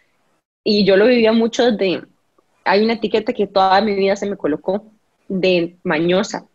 y 0.64 0.86
yo 0.86 0.96
lo 0.96 1.08
vivía 1.08 1.34
mucho 1.34 1.72
de, 1.72 2.04
hay 2.64 2.84
una 2.84 2.94
etiqueta 2.94 3.34
que 3.34 3.48
toda 3.48 3.82
mi 3.82 3.96
vida 3.96 4.16
se 4.16 4.30
me 4.30 4.38
colocó, 4.38 4.86
de 5.28 5.76
mañosa. 5.84 6.46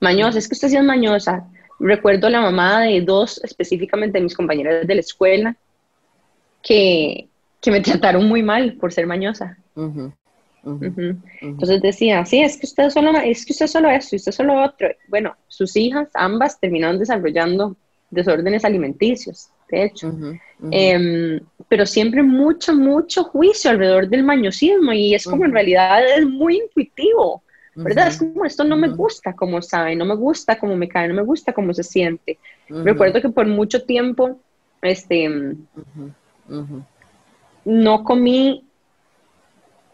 Mañosa, 0.00 0.38
es 0.38 0.48
que 0.48 0.54
usted 0.54 0.68
sí 0.68 0.76
es 0.76 0.84
mañosa. 0.84 1.48
Recuerdo 1.80 2.28
la 2.28 2.40
mamá 2.40 2.82
de 2.82 3.00
dos, 3.00 3.40
específicamente 3.44 4.18
de 4.18 4.24
mis 4.24 4.34
compañeras 4.34 4.86
de 4.86 4.94
la 4.94 5.00
escuela, 5.00 5.56
que, 6.62 7.28
que 7.60 7.70
me 7.70 7.80
trataron 7.82 8.26
muy 8.26 8.42
mal 8.42 8.74
por 8.74 8.92
ser 8.92 9.06
mañosa. 9.06 9.58
Entonces 11.40 11.80
decía, 11.80 12.24
sí, 12.24 12.40
es 12.40 12.56
que 12.56 12.66
usted 12.66 12.90
solo, 12.90 13.12
es 13.18 13.44
que 13.44 13.52
usted 13.52 13.66
solo 13.66 13.90
esto 13.90 14.16
usted 14.16 14.32
solo 14.32 14.62
otro. 14.62 14.88
Bueno, 15.08 15.36
sus 15.46 15.76
hijas, 15.76 16.08
ambas, 16.14 16.58
terminaron 16.60 16.98
desarrollando 16.98 17.76
desórdenes 18.10 18.64
alimenticios, 18.64 19.50
de 19.70 19.84
hecho. 19.84 20.12
Em, 20.70 21.40
pero 21.68 21.86
siempre 21.86 22.22
mucho, 22.22 22.74
mucho 22.74 23.24
juicio 23.24 23.70
alrededor 23.70 24.08
del 24.08 24.24
mañosismo 24.24 24.92
y 24.92 25.14
es 25.14 25.24
como 25.24 25.44
en 25.44 25.52
realidad 25.52 26.02
es 26.18 26.26
muy 26.26 26.58
intuitivo, 26.58 27.42
¿verdad? 27.84 28.08
Es 28.08 28.18
como 28.18 28.44
esto 28.44 28.64
no 28.64 28.76
me 28.76 28.88
gusta 28.88 29.32
como 29.34 29.60
sabe, 29.62 29.96
no 29.96 30.04
me 30.04 30.14
gusta 30.14 30.58
como 30.58 30.76
me 30.76 30.88
cae, 30.88 31.08
no 31.08 31.14
me 31.14 31.22
gusta 31.22 31.52
cómo 31.52 31.72
se 31.74 31.82
siente. 31.82 32.38
Recuerdo 32.68 33.20
que 33.20 33.28
por 33.28 33.46
mucho 33.46 33.84
tiempo, 33.84 34.38
este, 34.82 35.56
no 37.64 38.04
comí 38.04 38.68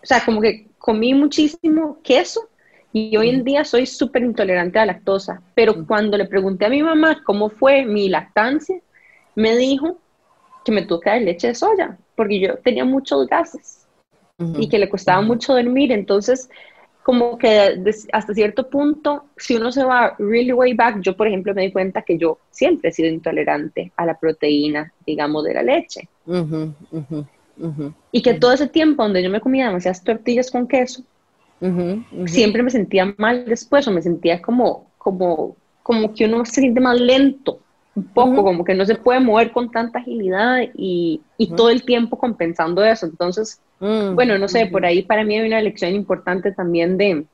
o 0.05 0.07
sea, 0.07 0.23
como 0.23 0.43
que 0.43 0.67
comí 0.79 1.15
muchísimo 1.15 1.99
queso 2.03 2.51
y 2.93 3.17
hoy 3.17 3.31
en 3.31 3.43
día 3.43 3.65
soy 3.65 3.87
súper 3.87 4.23
intolerante 4.23 4.79
a 4.79 4.85
la 4.85 4.93
lactosa. 4.93 5.41
Pero 5.55 5.87
cuando 5.87 6.19
le 6.19 6.27
pregunté 6.27 6.67
a 6.67 6.69
mi 6.69 6.83
mamá 6.83 7.23
cómo 7.25 7.49
fue 7.49 7.87
mi 7.87 8.11
lactancia, 8.11 8.79
me 9.35 9.57
dijo 9.57 9.97
que 10.63 10.73
me 10.73 10.83
tuvo 10.83 11.01
que 11.01 11.09
dar 11.09 11.23
leche 11.23 11.49
de 11.49 11.55
soya, 11.55 11.97
porque 12.15 12.39
yo 12.39 12.59
tenía 12.59 12.85
muchos 12.85 13.27
gases 13.27 13.87
y 14.59 14.69
que 14.69 14.79
le 14.79 14.91
costaba 14.91 15.23
mucho 15.23 15.55
dormir. 15.55 15.91
Entonces, 15.91 16.51
como 17.05 17.37
que 17.37 17.85
hasta 18.13 18.33
cierto 18.33 18.71
punto, 18.71 19.27
si 19.37 19.55
uno 19.57 19.71
se 19.71 19.85
va 19.85 20.17
really 20.19 20.55
way 20.55 20.73
back, 20.73 21.03
yo 21.03 21.15
por 21.15 21.29
ejemplo 21.29 21.53
me 21.53 21.61
di 21.61 21.71
cuenta 21.71 22.01
que 22.01 22.17
yo 22.17 22.39
siempre 22.51 22.89
he 22.89 22.93
sido 22.95 23.11
intolerante 23.11 23.93
a 23.95 24.07
la 24.07 24.19
proteína, 24.19 24.91
digamos, 25.07 25.45
de 25.45 25.53
la 25.53 25.63
leche. 25.63 26.09
Y 28.11 28.23
que 28.23 28.35
todo 28.35 28.53
ese 28.53 28.69
tiempo 28.69 29.03
donde 29.03 29.23
yo 29.23 29.29
me 29.29 29.43
comía 29.43 29.67
demasiadas 29.67 30.03
tortillas 30.03 30.51
con 30.51 30.67
queso, 30.67 31.03
siempre 32.25 32.63
me 32.63 32.71
sentía 32.71 33.15
mal 33.19 33.45
después 33.45 33.87
o 33.87 33.91
me 33.91 34.01
sentía 34.01 34.41
como, 34.41 34.87
como, 34.97 35.57
como 35.83 36.15
que 36.15 36.25
uno 36.25 36.43
se 36.47 36.63
siente 36.63 36.81
más 36.81 36.99
lento, 36.99 37.59
un 37.95 38.05
poco, 38.05 38.43
como 38.43 38.65
que 38.65 38.75
no 38.75 38.87
se 38.87 38.95
puede 38.95 39.21
mover 39.21 39.53
con 39.53 39.71
tanta 39.71 39.99
agilidad 39.99 40.63
y, 40.75 41.21
y 41.37 41.51
todo 41.51 41.69
el 41.69 41.85
tiempo 41.85 42.19
compensando 42.19 42.83
eso. 42.83 43.05
Entonces, 43.05 43.61
mm, 43.81 44.15
bueno, 44.15 44.39
no 44.39 44.49
sé, 44.49 44.67
por 44.67 44.85
ahí 44.85 45.03
para 45.03 45.25
mí 45.25 45.37
hay 45.37 45.47
una 45.47 45.61
lección 45.61 45.95
importante 45.95 46.53
también 46.53 46.97
de, 46.97 47.25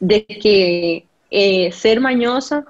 de 0.00 0.24
que 0.24 1.04
eh, 1.30 1.72
ser 1.72 2.00
mañosa 2.00 2.64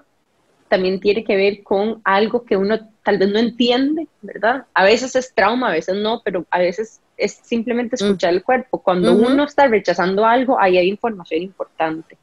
también 0.69 1.01
tiene 1.01 1.25
que 1.25 1.37
ver 1.37 1.63
con 1.63 2.01
algo 2.05 2.45
que 2.45 2.57
uno 2.57 2.79
tal 3.03 3.19
vez 3.19 3.31
no 3.31 3.39
entiende, 3.39 4.07
¿verdad? 4.21 4.67
A 4.75 4.85
veces 4.85 5.17
es 5.17 5.33
trauma, 5.35 5.69
a 5.69 5.73
veces 5.73 5.97
no, 5.97 6.21
pero 6.23 6.45
a 6.51 6.59
veces 6.59 7.01
es 7.17 7.41
simplemente 7.43 7.97
mm. 7.99 8.05
escuchar 8.05 8.35
el 8.35 8.43
cuerpo. 8.43 8.83
Cuando 8.83 9.15
uno 9.15 9.45
está 9.45 9.67
rechazando 9.67 10.27
algo, 10.27 10.61
ahí 10.61 10.77
hay 10.77 10.89
información 10.89 11.43
importante. 11.43 12.17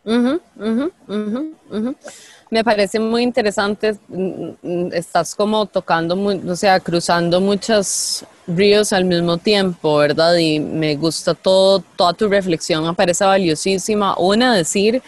Me 2.49 2.63
parece 2.63 2.99
muy 2.99 3.23
interesante, 3.23 3.97
mm, 4.07 4.49
mm, 4.61 4.93
estás 4.93 5.33
como 5.35 5.65
tocando, 5.65 6.15
o 6.15 6.55
sea, 6.55 6.79
cruzando 6.79 7.41
muchos 7.41 8.23
ríos 8.47 8.93
al 8.93 9.05
mismo 9.05 9.37
tiempo, 9.37 9.97
¿verdad? 9.97 10.35
Y 10.37 10.59
me 10.59 10.95
gusta 10.95 11.33
todo, 11.33 11.83
toda 11.95 12.13
tu 12.13 12.27
reflexión, 12.27 12.85
me 12.85 12.93
parece 12.93 13.25
valiosísima. 13.25 14.15
Una, 14.17 14.55
decir 14.55 15.01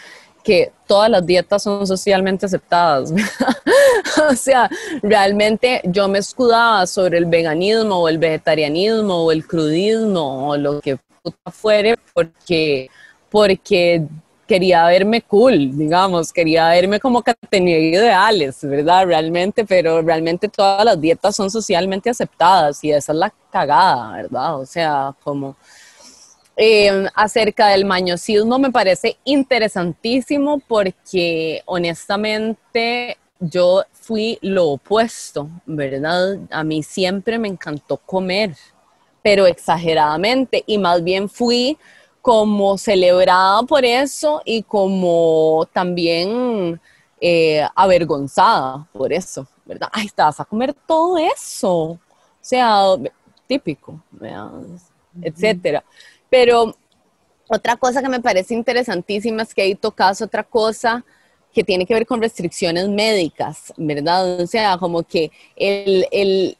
que 0.43 0.71
todas 0.87 1.09
las 1.09 1.25
dietas 1.25 1.63
son 1.63 1.85
socialmente 1.85 2.45
aceptadas. 2.45 3.11
o 4.31 4.35
sea, 4.35 4.69
realmente 5.03 5.81
yo 5.83 6.07
me 6.07 6.19
escudaba 6.19 6.87
sobre 6.87 7.17
el 7.17 7.25
veganismo 7.25 7.97
o 7.97 8.07
el 8.07 8.17
vegetarianismo 8.17 9.25
o 9.25 9.31
el 9.31 9.45
crudismo 9.45 10.49
o 10.49 10.57
lo 10.57 10.79
que 10.79 10.97
fuere 11.51 11.97
porque, 12.13 12.89
porque 13.29 14.07
quería 14.47 14.85
verme 14.87 15.21
cool, 15.21 15.77
digamos, 15.77 16.31
quería 16.33 16.69
verme 16.69 16.99
como 16.99 17.21
que 17.21 17.33
tenía 17.49 17.77
ideales, 17.77 18.59
¿verdad? 18.63 19.05
Realmente, 19.05 19.65
pero 19.65 20.01
realmente 20.01 20.47
todas 20.47 20.83
las 20.85 20.99
dietas 20.99 21.35
son 21.35 21.51
socialmente 21.51 22.09
aceptadas 22.09 22.83
y 22.83 22.91
esa 22.91 23.11
es 23.11 23.17
la 23.17 23.33
cagada, 23.51 24.13
¿verdad? 24.13 24.59
O 24.59 24.65
sea, 24.65 25.13
como 25.23 25.55
eh, 26.55 27.07
acerca 27.13 27.67
del 27.67 27.85
mañosismo 27.85 28.57
me 28.57 28.71
parece 28.71 29.17
interesantísimo 29.25 30.59
porque 30.67 31.61
honestamente 31.65 33.17
yo 33.39 33.83
fui 33.91 34.39
lo 34.41 34.69
opuesto, 34.69 35.49
¿verdad? 35.65 36.39
A 36.49 36.63
mí 36.63 36.81
siempre 36.81 37.37
me 37.37 37.47
encantó 37.47 37.97
comer, 37.97 38.55
pero 39.21 39.45
exageradamente 39.45 40.63
y 40.65 40.77
más 40.77 41.03
bien 41.03 41.29
fui 41.29 41.77
como 42.27 42.77
celebrada 42.77 43.63
por 43.63 43.85
eso 43.85 44.41
y 44.43 44.61
como 44.61 45.65
también 45.71 46.77
eh, 47.21 47.65
avergonzada 47.73 48.85
por 48.91 49.13
eso, 49.13 49.47
¿verdad? 49.63 49.87
Ay, 49.93 50.07
estás 50.07 50.37
a 50.41 50.43
comer 50.43 50.73
todo 50.73 51.17
eso, 51.17 51.71
o 51.71 51.99
sea, 52.41 52.81
típico, 53.47 54.03
¿verdad? 54.11 54.51
etcétera. 55.21 55.85
Pero 56.29 56.75
otra 57.47 57.77
cosa 57.77 58.01
que 58.01 58.09
me 58.09 58.19
parece 58.19 58.53
interesantísima 58.53 59.43
es 59.43 59.53
que 59.55 59.61
ahí 59.61 59.75
tocas 59.75 60.21
otra 60.21 60.43
cosa 60.43 61.05
que 61.53 61.63
tiene 61.63 61.85
que 61.85 61.93
ver 61.93 62.05
con 62.05 62.21
restricciones 62.21 62.89
médicas, 62.89 63.73
¿verdad? 63.77 64.41
O 64.41 64.47
sea, 64.47 64.77
como 64.77 65.01
que 65.03 65.31
el, 65.55 66.05
el, 66.11 66.57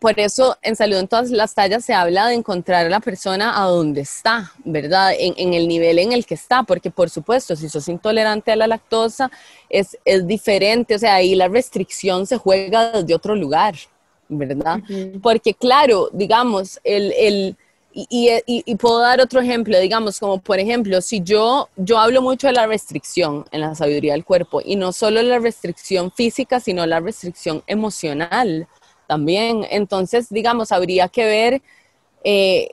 por 0.00 0.18
eso 0.18 0.56
en 0.62 0.74
salud 0.74 0.96
en 0.96 1.06
todas 1.06 1.30
las 1.30 1.54
tallas 1.54 1.84
se 1.84 1.92
habla 1.92 2.26
de 2.26 2.34
encontrar 2.34 2.86
a 2.86 2.88
la 2.88 3.00
persona 3.00 3.62
a 3.62 3.66
donde 3.66 4.00
está, 4.00 4.50
¿verdad? 4.64 5.12
En, 5.16 5.34
en, 5.36 5.52
el 5.52 5.68
nivel 5.68 5.98
en 5.98 6.12
el 6.12 6.24
que 6.24 6.34
está, 6.34 6.62
porque 6.62 6.90
por 6.90 7.10
supuesto, 7.10 7.54
si 7.54 7.68
sos 7.68 7.86
intolerante 7.86 8.50
a 8.50 8.56
la 8.56 8.66
lactosa, 8.66 9.30
es, 9.68 9.98
es 10.06 10.26
diferente, 10.26 10.94
o 10.94 10.98
sea, 10.98 11.16
ahí 11.16 11.34
la 11.34 11.48
restricción 11.48 12.26
se 12.26 12.38
juega 12.38 12.92
desde 12.92 13.14
otro 13.14 13.34
lugar, 13.34 13.74
¿verdad? 14.28 14.80
Porque 15.22 15.52
claro, 15.52 16.08
digamos, 16.12 16.80
el, 16.82 17.12
el 17.18 17.56
y, 17.92 18.30
y, 18.46 18.76
puedo 18.76 19.00
dar 19.00 19.20
otro 19.20 19.40
ejemplo, 19.40 19.78
digamos, 19.78 20.18
como 20.18 20.38
por 20.38 20.60
ejemplo, 20.60 21.02
si 21.02 21.20
yo, 21.22 21.68
yo 21.76 21.98
hablo 21.98 22.22
mucho 22.22 22.46
de 22.46 22.52
la 22.52 22.66
restricción 22.66 23.44
en 23.50 23.60
la 23.60 23.74
sabiduría 23.74 24.12
del 24.12 24.24
cuerpo, 24.24 24.62
y 24.64 24.76
no 24.76 24.92
solo 24.92 25.20
la 25.22 25.40
restricción 25.40 26.10
física, 26.10 26.60
sino 26.60 26.86
la 26.86 27.00
restricción 27.00 27.62
emocional 27.66 28.66
también. 29.10 29.66
Entonces, 29.70 30.28
digamos, 30.30 30.70
habría 30.70 31.08
que 31.08 31.24
ver 31.24 31.62
eh, 32.22 32.68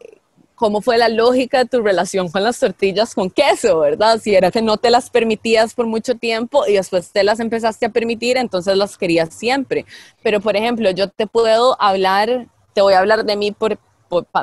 cómo 0.54 0.82
fue 0.82 1.00
la 1.00 1.10
lógica 1.10 1.58
de 1.58 1.66
tu 1.66 1.82
relación 1.82 2.30
con 2.30 2.44
las 2.44 2.60
tortillas 2.60 3.16
con 3.16 3.32
queso, 3.32 3.80
¿verdad? 3.80 4.22
Si 4.22 4.36
era 4.36 4.52
que 4.52 4.62
no 4.62 4.78
te 4.78 4.92
las 4.92 5.10
permitías 5.10 5.74
por 5.74 5.88
mucho 5.88 6.14
tiempo 6.14 6.68
y 6.68 6.74
después 6.74 7.12
te 7.12 7.24
las 7.24 7.40
empezaste 7.40 7.88
a 7.88 7.90
permitir, 7.90 8.38
entonces 8.38 8.78
las 8.78 9.00
querías 9.00 9.34
siempre. 9.34 9.88
Pero, 10.22 10.40
por 10.40 10.56
ejemplo, 10.56 10.92
yo 10.92 11.08
te 11.08 11.26
puedo 11.26 11.76
hablar, 11.82 12.46
te 12.76 12.82
voy 12.82 12.94
a 12.94 13.00
hablar 13.00 13.26
de 13.26 13.36
mí 13.36 13.52
por, 13.52 13.80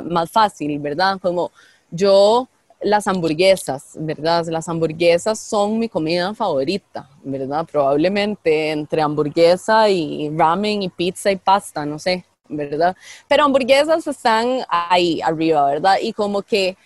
más 0.03 0.29
fácil, 0.29 0.77
¿verdad? 0.79 1.17
Como 1.21 1.53
yo 1.91 2.49
las 2.81 3.07
hamburguesas, 3.07 3.91
¿verdad? 3.95 4.45
Las 4.47 4.67
hamburguesas 4.69 5.39
son 5.39 5.79
mi 5.79 5.89
comida 5.89 6.33
favorita, 6.33 7.09
¿verdad? 7.23 7.65
Probablemente 7.65 8.71
entre 8.71 9.01
hamburguesa 9.01 9.89
y 9.89 10.29
ramen 10.35 10.83
y 10.83 10.89
pizza 10.89 11.31
y 11.31 11.35
pasta, 11.37 11.85
no 11.85 11.97
sé, 11.99 12.25
¿verdad? 12.47 12.95
Pero 13.27 13.45
hamburguesas 13.45 14.05
están 14.07 14.59
ahí 14.69 15.21
arriba, 15.21 15.65
¿verdad? 15.65 15.97
Y 16.01 16.13
como 16.13 16.41
que 16.41 16.77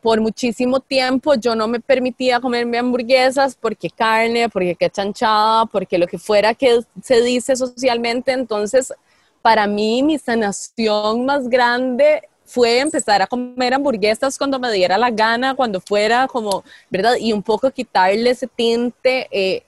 por 0.00 0.20
muchísimo 0.20 0.80
tiempo 0.80 1.34
yo 1.34 1.54
no 1.54 1.68
me 1.68 1.78
permitía 1.80 2.40
comerme 2.40 2.78
hamburguesas 2.78 3.54
porque 3.54 3.88
carne, 3.88 4.48
porque 4.48 4.74
que 4.74 4.90
chanchada, 4.90 5.66
porque 5.66 5.96
lo 5.96 6.08
que 6.08 6.18
fuera 6.18 6.54
que 6.54 6.80
se 7.02 7.22
dice 7.22 7.54
socialmente. 7.54 8.32
Entonces, 8.32 8.92
para 9.42 9.66
mí, 9.66 10.02
mi 10.02 10.18
sanación 10.18 11.24
más 11.24 11.48
grande 11.48 12.22
fue 12.52 12.80
empezar 12.80 13.22
a 13.22 13.26
comer 13.26 13.72
hamburguesas 13.72 14.36
cuando 14.36 14.58
me 14.58 14.70
diera 14.70 14.98
la 14.98 15.10
gana, 15.10 15.54
cuando 15.54 15.80
fuera 15.80 16.28
como, 16.28 16.64
¿verdad? 16.90 17.14
Y 17.18 17.32
un 17.32 17.42
poco 17.42 17.70
quitarle 17.70 18.30
ese 18.30 18.46
tinte, 18.46 19.26
eh, 19.30 19.62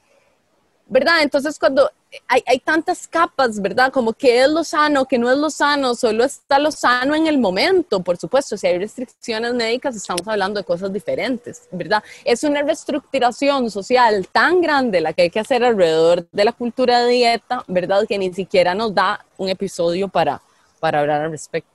¿verdad? 0.87 1.23
Entonces, 1.23 1.59
cuando 1.59 1.91
hay, 2.29 2.59
tantas 2.59 3.09
capas, 3.09 3.61
¿verdad? 3.61 3.91
Como 3.91 4.13
que 4.13 4.43
es 4.43 4.49
lo 4.49 4.63
sano, 4.65 5.07
que 5.07 5.19
no 5.19 5.31
es 5.31 5.39
lo 5.39 5.49
sano, 5.49 5.95
solo 5.95 6.25
está 6.25 6.59
lo 6.59 6.71
sano 6.71 7.15
en 7.15 7.27
el 7.27 7.39
momento, 7.39 8.01
por 8.01 8.17
supuesto, 8.19 8.57
si 8.57 8.67
hay 8.67 8.79
restricciones 8.79 9.55
médicas 9.55 9.97
estamos 9.97 10.29
hablando 10.29 10.61
de 10.61 10.65
cosas 10.65 10.93
diferentes, 10.93 11.63
¿verdad? 11.73 12.05
Es 12.25 12.45
una 12.45 12.63
reestructuración 12.63 13.71
social 13.71 14.29
tan 14.31 14.61
grande 14.61 15.01
la 15.01 15.13
que 15.13 15.23
hay 15.23 15.31
que 15.31 15.41
hacer 15.41 15.65
alrededor 15.65 16.29
de 16.31 16.45
la 16.45 16.53
cultura 16.53 17.03
de 17.03 17.11
dieta, 17.11 17.65
¿verdad? 17.67 18.05
Que 18.07 18.19
ni 18.19 18.33
siquiera 18.33 18.75
nos 18.75 18.95
da 18.95 19.25
un 19.39 19.49
episodio 19.49 20.09
para, 20.09 20.41
para 20.81 21.01
hablar 21.01 21.23
al 21.23 21.31
respecto. 21.31 21.74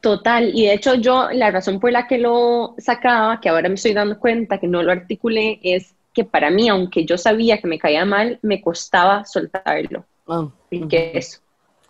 Total, 0.00 0.50
y 0.54 0.66
de 0.66 0.74
hecho 0.74 0.94
yo 0.94 1.28
la 1.32 1.50
razón 1.50 1.80
por 1.80 1.90
la 1.90 2.06
que 2.06 2.18
lo 2.18 2.74
sacaba, 2.78 3.40
que 3.40 3.48
ahora 3.48 3.68
me 3.68 3.74
estoy 3.74 3.94
dando 3.94 4.18
cuenta 4.18 4.58
que 4.58 4.68
no 4.68 4.82
lo 4.82 4.92
articulé, 4.92 5.58
es 5.62 5.94
que 6.14 6.24
para 6.24 6.50
mí, 6.50 6.68
aunque 6.68 7.04
yo 7.04 7.18
sabía 7.18 7.58
que 7.58 7.66
me 7.66 7.78
caía 7.78 8.04
mal, 8.04 8.38
me 8.42 8.60
costaba 8.60 9.24
soltarlo. 9.24 10.04
Ah, 10.28 10.48
el 10.70 10.88
queso. 10.88 11.40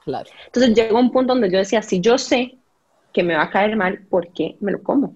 Claro. 0.05 0.29
Entonces 0.47 0.75
llegó 0.75 0.99
un 0.99 1.11
punto 1.11 1.35
donde 1.35 1.51
yo 1.51 1.59
decía, 1.59 1.83
si 1.83 2.01
yo 2.01 2.17
sé 2.17 2.57
que 3.13 3.23
me 3.23 3.35
va 3.35 3.45
a 3.45 3.51
caer 3.51 3.77
mal, 3.77 4.07
¿por 4.09 4.33
qué 4.33 4.57
me 4.61 4.73
lo 4.73 4.83
como? 4.83 5.15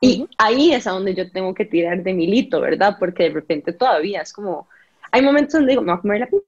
y 0.00 0.26
ahí 0.36 0.72
es 0.72 0.86
a 0.86 0.90
donde 0.90 1.14
yo 1.14 1.30
tengo 1.30 1.54
que 1.54 1.64
tirar 1.64 2.02
de 2.02 2.12
mi 2.12 2.26
lito, 2.26 2.60
¿verdad? 2.60 2.96
Porque 2.98 3.24
de 3.24 3.30
repente 3.30 3.72
todavía 3.72 4.20
es 4.20 4.32
como, 4.32 4.68
hay 5.10 5.22
momentos 5.22 5.54
donde 5.54 5.70
digo, 5.70 5.82
me 5.82 5.92
voy 5.92 5.98
a 5.98 6.02
comer 6.02 6.20
la 6.20 6.26
pizza, 6.26 6.44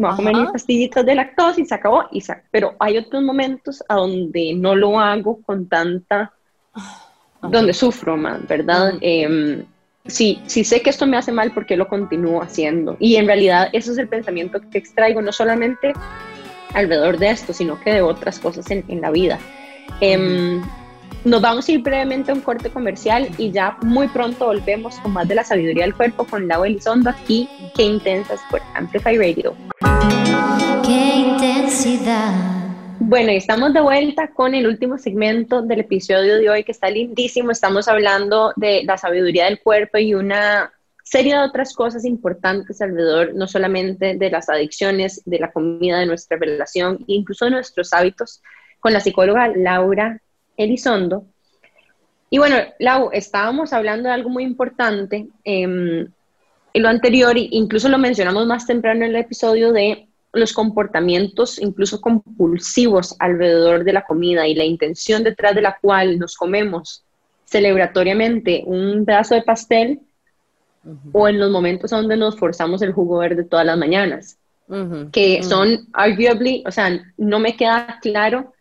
me 0.00 0.06
voy 0.06 0.14
a 0.14 0.16
comer 0.16 0.36
mis 0.36 0.50
pastillitas 0.50 1.04
de 1.04 1.14
lactosa 1.14 1.60
y 1.60 1.66
se 1.66 1.74
acabó, 1.74 2.04
y 2.10 2.22
pero 2.50 2.74
hay 2.78 2.96
otros 2.96 3.22
momentos 3.22 3.84
a 3.86 3.96
donde 3.96 4.54
no 4.54 4.74
lo 4.74 4.98
hago 4.98 5.42
con 5.42 5.68
tanta, 5.68 6.32
donde 7.42 7.74
sufro 7.74 8.16
más, 8.16 8.46
¿verdad? 8.48 8.94
sí, 10.06 10.40
sí 10.46 10.64
sé 10.64 10.80
que 10.80 10.90
esto 10.90 11.06
me 11.06 11.18
hace 11.18 11.32
mal 11.32 11.52
porque 11.52 11.76
lo 11.76 11.86
continúo 11.86 12.42
haciendo. 12.42 12.96
Y 12.98 13.16
en 13.16 13.26
realidad 13.26 13.68
eso 13.72 13.92
es 13.92 13.98
el 13.98 14.08
pensamiento 14.08 14.58
que 14.70 14.78
extraigo, 14.78 15.20
no 15.20 15.32
solamente 15.32 15.92
alrededor 16.72 17.18
de 17.18 17.30
esto, 17.30 17.52
sino 17.52 17.78
que 17.80 17.92
de 17.92 18.02
otras 18.02 18.38
cosas 18.38 18.70
en, 18.70 19.00
la 19.02 19.10
vida. 19.10 19.38
Em, 20.00 20.62
nos 21.24 21.42
vamos 21.42 21.68
a 21.68 21.72
ir 21.72 21.82
brevemente 21.82 22.30
a 22.30 22.34
un 22.34 22.40
corte 22.40 22.70
comercial 22.70 23.28
y 23.36 23.50
ya 23.50 23.76
muy 23.82 24.08
pronto 24.08 24.46
volvemos 24.46 24.98
con 25.00 25.12
más 25.12 25.28
de 25.28 25.34
la 25.34 25.44
sabiduría 25.44 25.84
del 25.84 25.94
cuerpo 25.94 26.24
con 26.24 26.48
Lau 26.48 26.64
Elizondo 26.64 27.10
aquí, 27.10 27.48
Qué 27.74 27.82
Intensas 27.82 28.40
por 28.50 28.62
Amplify 28.74 29.18
Radio. 29.18 29.54
Qué 30.84 31.16
intensidad. 31.16 32.32
Bueno, 32.98 33.32
estamos 33.32 33.72
de 33.72 33.80
vuelta 33.80 34.28
con 34.28 34.54
el 34.54 34.66
último 34.66 34.98
segmento 34.98 35.62
del 35.62 35.80
episodio 35.80 36.36
de 36.36 36.50
hoy 36.50 36.64
que 36.64 36.72
está 36.72 36.90
lindísimo. 36.90 37.50
Estamos 37.50 37.88
hablando 37.88 38.52
de 38.56 38.82
la 38.84 38.98
sabiduría 38.98 39.46
del 39.46 39.60
cuerpo 39.60 39.98
y 39.98 40.14
una 40.14 40.72
serie 41.02 41.34
de 41.34 41.40
otras 41.40 41.74
cosas 41.74 42.04
importantes 42.04 42.80
alrededor, 42.80 43.34
no 43.34 43.48
solamente 43.48 44.14
de 44.14 44.30
las 44.30 44.48
adicciones, 44.48 45.22
de 45.24 45.40
la 45.40 45.50
comida, 45.50 45.98
de 45.98 46.06
nuestra 46.06 46.38
relación, 46.38 47.02
incluso 47.08 47.46
de 47.46 47.50
nuestros 47.50 47.92
hábitos, 47.92 48.42
con 48.78 48.92
la 48.92 49.00
psicóloga 49.00 49.48
Laura 49.48 50.20
Elizondo. 50.56 51.24
Y 52.30 52.38
bueno, 52.38 52.58
Lau, 52.78 53.10
estábamos 53.12 53.72
hablando 53.72 54.08
de 54.08 54.14
algo 54.14 54.30
muy 54.30 54.44
importante 54.44 55.26
em, 55.42 56.06
en 56.72 56.82
lo 56.82 56.88
anterior, 56.88 57.36
incluso 57.36 57.88
lo 57.88 57.98
mencionamos 57.98 58.46
más 58.46 58.66
temprano 58.66 59.04
en 59.04 59.10
el 59.10 59.16
episodio 59.16 59.72
de 59.72 60.06
los 60.32 60.52
comportamientos 60.52 61.60
incluso 61.60 62.00
compulsivos 62.00 63.16
alrededor 63.18 63.84
de 63.84 63.92
la 63.92 64.04
comida 64.04 64.46
y 64.46 64.54
la 64.54 64.64
intención 64.64 65.24
detrás 65.24 65.54
de 65.54 65.62
la 65.62 65.78
cual 65.80 66.18
nos 66.18 66.36
comemos 66.36 67.04
celebratoriamente 67.44 68.62
un 68.64 69.04
pedazo 69.04 69.34
de 69.34 69.42
pastel 69.42 70.00
o 71.12 71.28
en 71.28 71.38
los 71.38 71.50
momentos 71.50 71.90
donde 71.90 72.16
nos 72.16 72.38
forzamos 72.38 72.80
el 72.82 72.92
jugo 72.92 73.18
verde 73.18 73.44
todas 73.44 73.66
las 73.66 73.76
mañanas, 73.76 74.38
que 75.12 75.42
son 75.42 75.88
arguably, 75.92 76.62
o 76.66 76.70
sea, 76.70 77.04
no 77.16 77.38
me 77.40 77.56
queda 77.56 77.98
claro, 78.00 78.52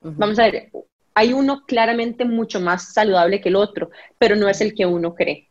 vamos 0.00 0.38
a 0.38 0.44
ver, 0.44 0.70
hay 1.14 1.32
uno 1.32 1.64
claramente 1.66 2.24
mucho 2.24 2.60
más 2.60 2.92
saludable 2.92 3.40
que 3.40 3.48
el 3.48 3.56
otro, 3.56 3.90
pero 4.18 4.36
no 4.36 4.48
es 4.48 4.60
el 4.60 4.74
que 4.74 4.86
uno 4.86 5.14
cree. 5.14 5.48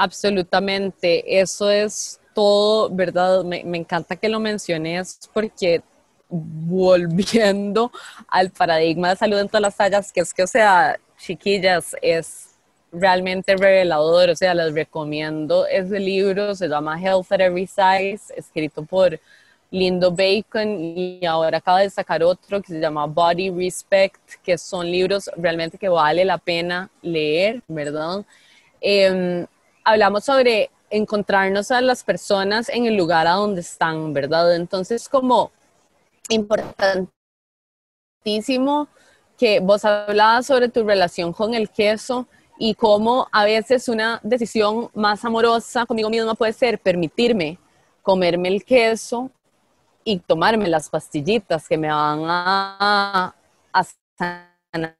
Absolutamente, 0.00 1.40
eso 1.40 1.68
es 1.72 2.20
todo, 2.32 2.88
¿verdad? 2.88 3.42
Me, 3.42 3.62
encanta 3.76 4.14
que 4.14 4.28
lo 4.28 4.38
menciones 4.38 5.28
porque 5.34 5.82
volviendo 6.28 7.90
al 8.28 8.50
paradigma 8.50 9.08
de 9.10 9.16
salud 9.16 9.40
en 9.40 9.48
todas 9.48 9.62
las 9.62 9.76
tallas, 9.76 10.12
que 10.12 10.20
es 10.20 10.32
que, 10.32 10.44
o 10.44 10.46
sea, 10.46 11.00
chiquillas, 11.18 11.96
es 12.00 12.50
realmente 12.92 13.56
revelador, 13.56 14.30
o 14.30 14.36
sea, 14.36 14.54
les 14.54 14.72
recomiendo 14.72 15.66
ese 15.66 15.98
libro, 15.98 16.54
se 16.54 16.68
llama 16.68 17.00
Health 17.02 17.32
at 17.32 17.40
Every 17.40 17.66
Size, 17.66 18.32
escrito 18.36 18.84
por 18.84 19.18
Lindo 19.72 20.12
Bacon 20.12 20.78
y 20.78 21.26
ahora 21.26 21.58
acaba 21.58 21.80
de 21.80 21.90
sacar 21.90 22.22
otro 22.22 22.62
que 22.62 22.68
se 22.68 22.78
llama 22.78 23.06
Body 23.06 23.50
Respect, 23.50 24.36
que 24.44 24.56
son 24.58 24.88
libros 24.88 25.28
realmente 25.36 25.76
que 25.76 25.88
vale 25.88 26.24
la 26.24 26.38
pena 26.38 26.88
leer, 27.02 27.62
¿verdad? 27.66 28.24
Em, 28.80 29.44
hablamos 29.88 30.24
sobre 30.24 30.70
encontrarnos 30.90 31.70
a 31.70 31.80
las 31.80 32.04
personas 32.04 32.68
en 32.68 32.84
el 32.84 32.94
lugar 32.94 33.26
a 33.26 33.32
donde 33.32 33.62
están, 33.62 34.12
¿verdad? 34.12 34.54
Entonces, 34.54 35.08
como 35.08 35.50
importantísimo 36.28 38.88
que 39.38 39.60
vos 39.60 39.86
hablabas 39.86 40.46
sobre 40.46 40.68
tu 40.68 40.84
relación 40.84 41.32
con 41.32 41.54
el 41.54 41.70
queso 41.70 42.28
y 42.58 42.74
cómo 42.74 43.28
a 43.32 43.44
veces 43.44 43.88
una 43.88 44.20
decisión 44.22 44.90
más 44.94 45.24
amorosa 45.24 45.86
conmigo 45.86 46.10
misma 46.10 46.34
puede 46.34 46.52
ser 46.52 46.78
permitirme 46.78 47.58
comerme 48.02 48.48
el 48.48 48.64
queso 48.64 49.30
y 50.04 50.18
tomarme 50.18 50.68
las 50.68 50.90
pastillitas 50.90 51.66
que 51.66 51.78
me 51.78 51.88
van 51.88 52.24
a, 52.26 53.34
sanar 54.18 54.98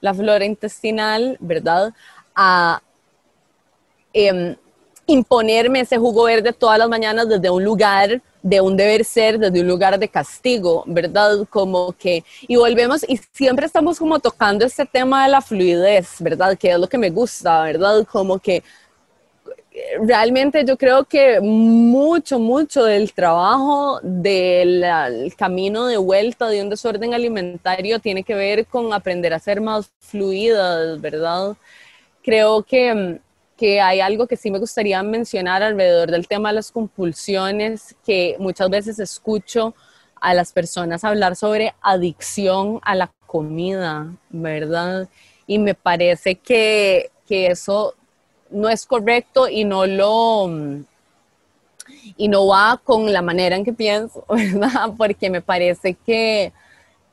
la 0.00 0.14
flora 0.14 0.44
intestinal, 0.44 1.36
¿verdad? 1.40 1.92
Em, 4.12 4.56
imponerme 5.06 5.80
ese 5.80 5.98
jugo 5.98 6.24
verde 6.24 6.52
todas 6.52 6.78
las 6.78 6.88
mañanas 6.88 7.28
desde 7.28 7.50
un 7.50 7.64
lugar 7.64 8.22
de 8.42 8.60
un 8.60 8.76
deber 8.76 9.04
ser, 9.04 9.38
desde 9.38 9.60
un 9.60 9.68
lugar 9.68 9.98
de 9.98 10.08
castigo, 10.08 10.84
¿verdad? 10.86 11.46
Como 11.50 11.92
que, 11.92 12.24
y 12.42 12.56
volvemos, 12.56 13.04
y 13.08 13.18
siempre 13.32 13.66
estamos 13.66 13.98
como 13.98 14.18
tocando 14.18 14.64
este 14.64 14.86
tema 14.86 15.24
de 15.24 15.30
la 15.30 15.40
fluidez, 15.40 16.16
¿verdad? 16.20 16.56
Que 16.56 16.70
es 16.70 16.78
lo 16.78 16.88
que 16.88 16.96
me 16.96 17.10
gusta, 17.10 17.62
¿verdad? 17.64 18.06
Como 18.10 18.38
que 18.38 18.62
realmente 20.02 20.64
yo 20.64 20.76
creo 20.76 21.04
que 21.04 21.40
mucho, 21.40 22.38
mucho 22.38 22.84
del 22.84 23.12
trabajo 23.12 24.00
del 24.02 24.84
camino 25.36 25.86
de 25.86 25.96
vuelta 25.96 26.48
de 26.48 26.62
un 26.62 26.70
desorden 26.70 27.14
alimentario 27.14 27.98
tiene 28.00 28.22
que 28.24 28.34
ver 28.34 28.66
con 28.66 28.92
aprender 28.92 29.34
a 29.34 29.38
ser 29.38 29.60
más 29.60 29.90
fluidas, 30.00 31.00
¿verdad? 31.00 31.56
Creo 32.22 32.62
que 32.62 33.20
que 33.60 33.78
hay 33.78 34.00
algo 34.00 34.26
que 34.26 34.38
sí 34.38 34.50
me 34.50 34.58
gustaría 34.58 35.02
mencionar 35.02 35.62
alrededor 35.62 36.10
del 36.10 36.26
tema 36.26 36.48
de 36.48 36.54
las 36.54 36.72
compulsiones, 36.72 37.94
que 38.06 38.36
muchas 38.38 38.70
veces 38.70 38.98
escucho 38.98 39.74
a 40.18 40.32
las 40.32 40.50
personas 40.50 41.04
hablar 41.04 41.36
sobre 41.36 41.74
adicción 41.82 42.80
a 42.82 42.94
la 42.94 43.12
comida, 43.26 44.06
¿verdad? 44.30 45.10
Y 45.46 45.58
me 45.58 45.74
parece 45.74 46.36
que, 46.36 47.10
que 47.28 47.48
eso 47.48 47.94
no 48.48 48.70
es 48.70 48.86
correcto 48.86 49.46
y 49.46 49.64
no 49.64 49.84
lo 49.84 50.48
y 52.16 52.28
no 52.28 52.46
va 52.46 52.80
con 52.82 53.12
la 53.12 53.20
manera 53.20 53.56
en 53.56 53.64
que 53.66 53.74
pienso, 53.74 54.24
¿verdad? 54.30 54.94
Porque 54.96 55.28
me 55.28 55.42
parece 55.42 55.92
que, 55.92 56.54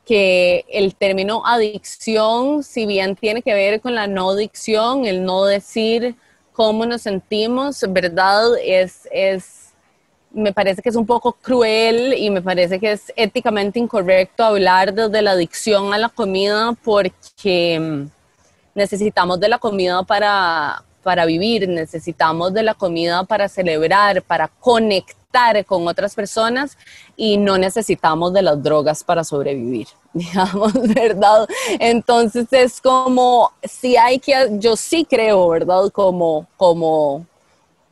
que 0.06 0.64
el 0.70 0.94
término 0.94 1.42
adicción, 1.44 2.62
si 2.62 2.86
bien 2.86 3.16
tiene 3.16 3.42
que 3.42 3.52
ver 3.52 3.82
con 3.82 3.94
la 3.94 4.06
no 4.06 4.30
adicción, 4.30 5.04
el 5.04 5.26
no 5.26 5.44
decir 5.44 6.16
cómo 6.58 6.84
nos 6.84 7.02
sentimos, 7.02 7.84
¿verdad? 7.88 8.58
Es, 8.60 9.08
es, 9.12 9.72
me 10.32 10.52
parece 10.52 10.82
que 10.82 10.88
es 10.88 10.96
un 10.96 11.06
poco 11.06 11.30
cruel 11.30 12.14
y 12.14 12.30
me 12.30 12.42
parece 12.42 12.80
que 12.80 12.90
es 12.90 13.12
éticamente 13.14 13.78
incorrecto 13.78 14.42
hablar 14.42 14.92
desde 14.92 15.22
la 15.22 15.30
adicción 15.30 15.94
a 15.94 15.98
la 15.98 16.08
comida 16.08 16.72
porque 16.82 18.08
necesitamos 18.74 19.38
de 19.38 19.48
la 19.48 19.58
comida 19.58 20.02
para, 20.02 20.82
para 21.04 21.26
vivir, 21.26 21.68
necesitamos 21.68 22.52
de 22.52 22.64
la 22.64 22.74
comida 22.74 23.22
para 23.22 23.48
celebrar, 23.48 24.22
para 24.22 24.48
conectar 24.48 25.17
con 25.66 25.86
otras 25.86 26.14
personas 26.14 26.78
y 27.14 27.36
no 27.36 27.58
necesitamos 27.58 28.32
de 28.32 28.40
las 28.40 28.62
drogas 28.62 29.04
para 29.04 29.22
sobrevivir, 29.24 29.86
digamos, 30.14 30.72
¿verdad? 30.94 31.46
Entonces 31.78 32.46
es 32.50 32.80
como, 32.80 33.52
si 33.62 33.96
hay 33.96 34.18
que, 34.18 34.32
yo 34.52 34.74
sí 34.74 35.04
creo, 35.04 35.48
¿verdad? 35.48 35.90
Como, 35.92 36.46
como 36.56 37.26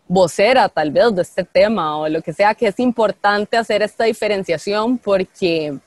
vocera 0.08 0.68
tal 0.70 0.90
vez 0.90 1.14
de 1.14 1.22
este 1.22 1.44
tema 1.44 1.98
o 1.98 2.08
lo 2.08 2.22
que 2.22 2.32
sea, 2.32 2.54
que 2.54 2.68
es 2.68 2.80
importante 2.80 3.58
hacer 3.58 3.82
esta 3.82 4.04
diferenciación 4.04 4.96
porque 4.96 5.78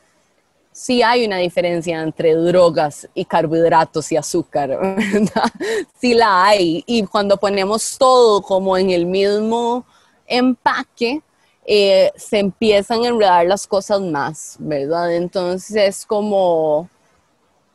sí 0.72 1.02
hay 1.02 1.26
una 1.26 1.38
diferencia 1.38 2.00
entre 2.00 2.36
drogas 2.36 3.10
y 3.16 3.26
carbohidratos 3.26 4.12
y 4.12 4.18
azúcar, 4.18 4.70
¿verdad? 5.14 5.52
Sí 6.00 6.14
la 6.14 6.46
hay. 6.46 6.84
Y 6.86 7.04
cuando 7.08 7.38
ponemos 7.38 7.98
todo 7.98 8.44
como 8.44 8.78
en 8.78 8.92
el 8.92 9.08
mismo 9.08 9.84
empaque, 10.28 11.24
eh, 11.72 12.12
se 12.16 12.40
empiezan 12.40 13.04
a 13.04 13.10
enredar 13.10 13.46
las 13.46 13.68
cosas 13.68 14.02
más, 14.02 14.56
¿verdad? 14.58 15.16
Entonces 15.16 15.76
es 15.76 16.04
como, 16.04 16.90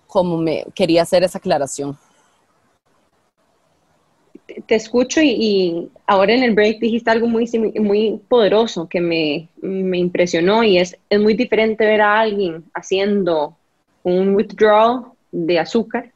como 0.09 0.37
me 0.37 0.67
quería 0.75 1.03
hacer 1.03 1.23
esa 1.23 1.39
aclaración 1.39 1.97
te 4.67 4.75
escucho 4.75 5.21
y, 5.23 5.91
ahora 6.07 6.35
en 6.35 6.43
el 6.43 6.55
break 6.55 6.79
dijiste 6.79 7.11
algo 7.11 7.27
muy, 7.27 7.49
muy 7.81 8.21
poderoso 8.29 8.89
que 8.89 9.01
me, 9.01 9.49
impresionó 9.63 10.63
y 10.65 10.79
es, 10.79 10.97
es 11.09 11.21
muy 11.21 11.35
diferente 11.35 11.87
ver 11.87 12.01
a 12.01 12.21
alguien 12.21 12.65
haciendo 12.75 13.57
un 14.03 14.35
withdrawal 14.35 15.05
de 15.33 15.59
azúcar 15.59 16.13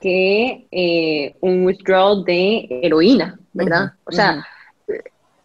que 0.00 0.66
eh, 0.70 1.34
un 1.40 1.64
withdrawal 1.64 2.24
de 2.24 2.68
heroína, 2.82 3.38
¿verdad? 3.52 3.92
o 4.04 4.12
sea, 4.12 4.46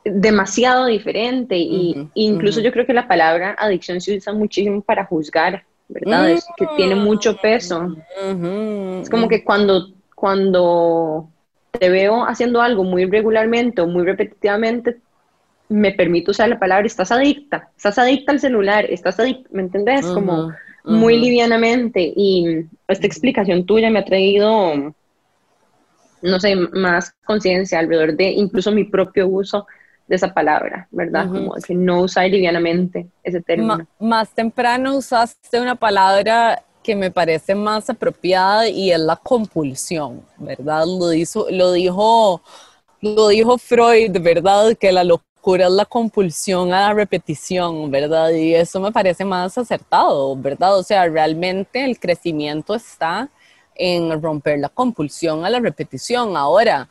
demasiado 0.03 0.85
diferente 0.85 1.57
y 1.57 2.09
incluso 2.15 2.59
yo 2.61 2.71
creo 2.71 2.85
que 2.85 2.93
la 2.93 3.07
palabra 3.07 3.55
adicción 3.59 4.01
se 4.01 4.17
usa 4.17 4.33
muchísimo 4.33 4.81
para 4.81 5.05
juzgar, 5.05 5.63
¿verdad? 5.87 6.31
Es 6.31 6.45
que 6.57 6.65
tiene 6.75 6.95
mucho 6.95 7.37
peso. 7.37 7.95
Es 9.01 9.09
como 9.09 9.27
que 9.27 9.43
cuando, 9.43 9.89
cuando 10.15 11.29
te 11.71 11.89
veo 11.89 12.25
haciendo 12.25 12.61
algo 12.61 12.83
muy 12.83 13.05
regularmente 13.05 13.81
o 13.81 13.87
muy 13.87 14.03
repetitivamente, 14.03 14.97
me 15.69 15.91
permito 15.93 16.31
usar 16.31 16.49
la 16.49 16.59
palabra, 16.59 16.85
estás 16.85 17.11
adicta, 17.11 17.69
estás 17.77 17.97
adicta 17.97 18.31
al 18.31 18.39
celular, 18.39 18.85
estás 18.89 19.19
adicta, 19.19 19.49
¿me 19.53 19.61
entendés? 19.61 20.05
Como 20.05 20.51
muy 20.83 21.17
livianamente. 21.17 22.11
Y 22.15 22.65
esta 22.87 23.07
explicación 23.07 23.65
tuya 23.65 23.89
me 23.89 23.99
ha 23.99 24.05
traído, 24.05 24.93
no 26.21 26.39
sé, 26.39 26.55
más 26.55 27.13
conciencia 27.23 27.79
alrededor 27.79 28.15
de 28.15 28.31
incluso 28.31 28.71
mi 28.71 28.83
propio 28.83 29.27
uso 29.27 29.67
de 30.11 30.17
esa 30.17 30.33
palabra, 30.33 30.89
¿verdad? 30.91 31.25
Como 31.29 31.53
que 31.53 31.73
no 31.73 32.01
usar 32.01 32.29
livianamente 32.29 33.07
ese 33.23 33.39
término. 33.39 33.87
más 33.97 34.29
temprano 34.31 34.97
usaste 34.97 35.61
una 35.61 35.75
palabra 35.75 36.61
que 36.83 36.97
me 36.97 37.11
parece 37.11 37.55
más 37.55 37.89
apropiada 37.89 38.67
y 38.67 38.91
es 38.91 38.99
la 38.99 39.15
compulsión, 39.15 40.21
¿verdad? 40.35 40.83
Lo, 40.85 41.07
dijo, 41.07 41.47
lo, 41.49 41.71
dijo, 41.71 42.41
lo 42.99 43.29
dijo 43.29 43.57
Freud, 43.57 44.11
¿verdad? 44.19 44.75
Que 44.77 44.91
la 44.91 45.05
locura 45.05 45.67
es 45.67 45.71
la 45.71 45.85
compulsión 45.85 46.73
a 46.73 46.89
la 46.89 46.93
repetición, 46.93 47.89
¿verdad? 47.89 48.31
Y 48.31 48.53
eso 48.53 48.81
me 48.81 48.91
parece 48.91 49.23
más 49.23 49.57
acertado, 49.57 50.35
¿verdad? 50.35 50.77
O 50.77 50.83
sea, 50.83 51.07
realmente 51.07 51.85
el 51.85 51.97
crecimiento 51.97 52.75
está 52.75 53.29
en 53.75 54.21
romper 54.21 54.59
la 54.59 54.67
compulsión 54.67 55.45
a 55.45 55.49
la 55.49 55.61
repetición. 55.61 56.35
Ahora, 56.35 56.89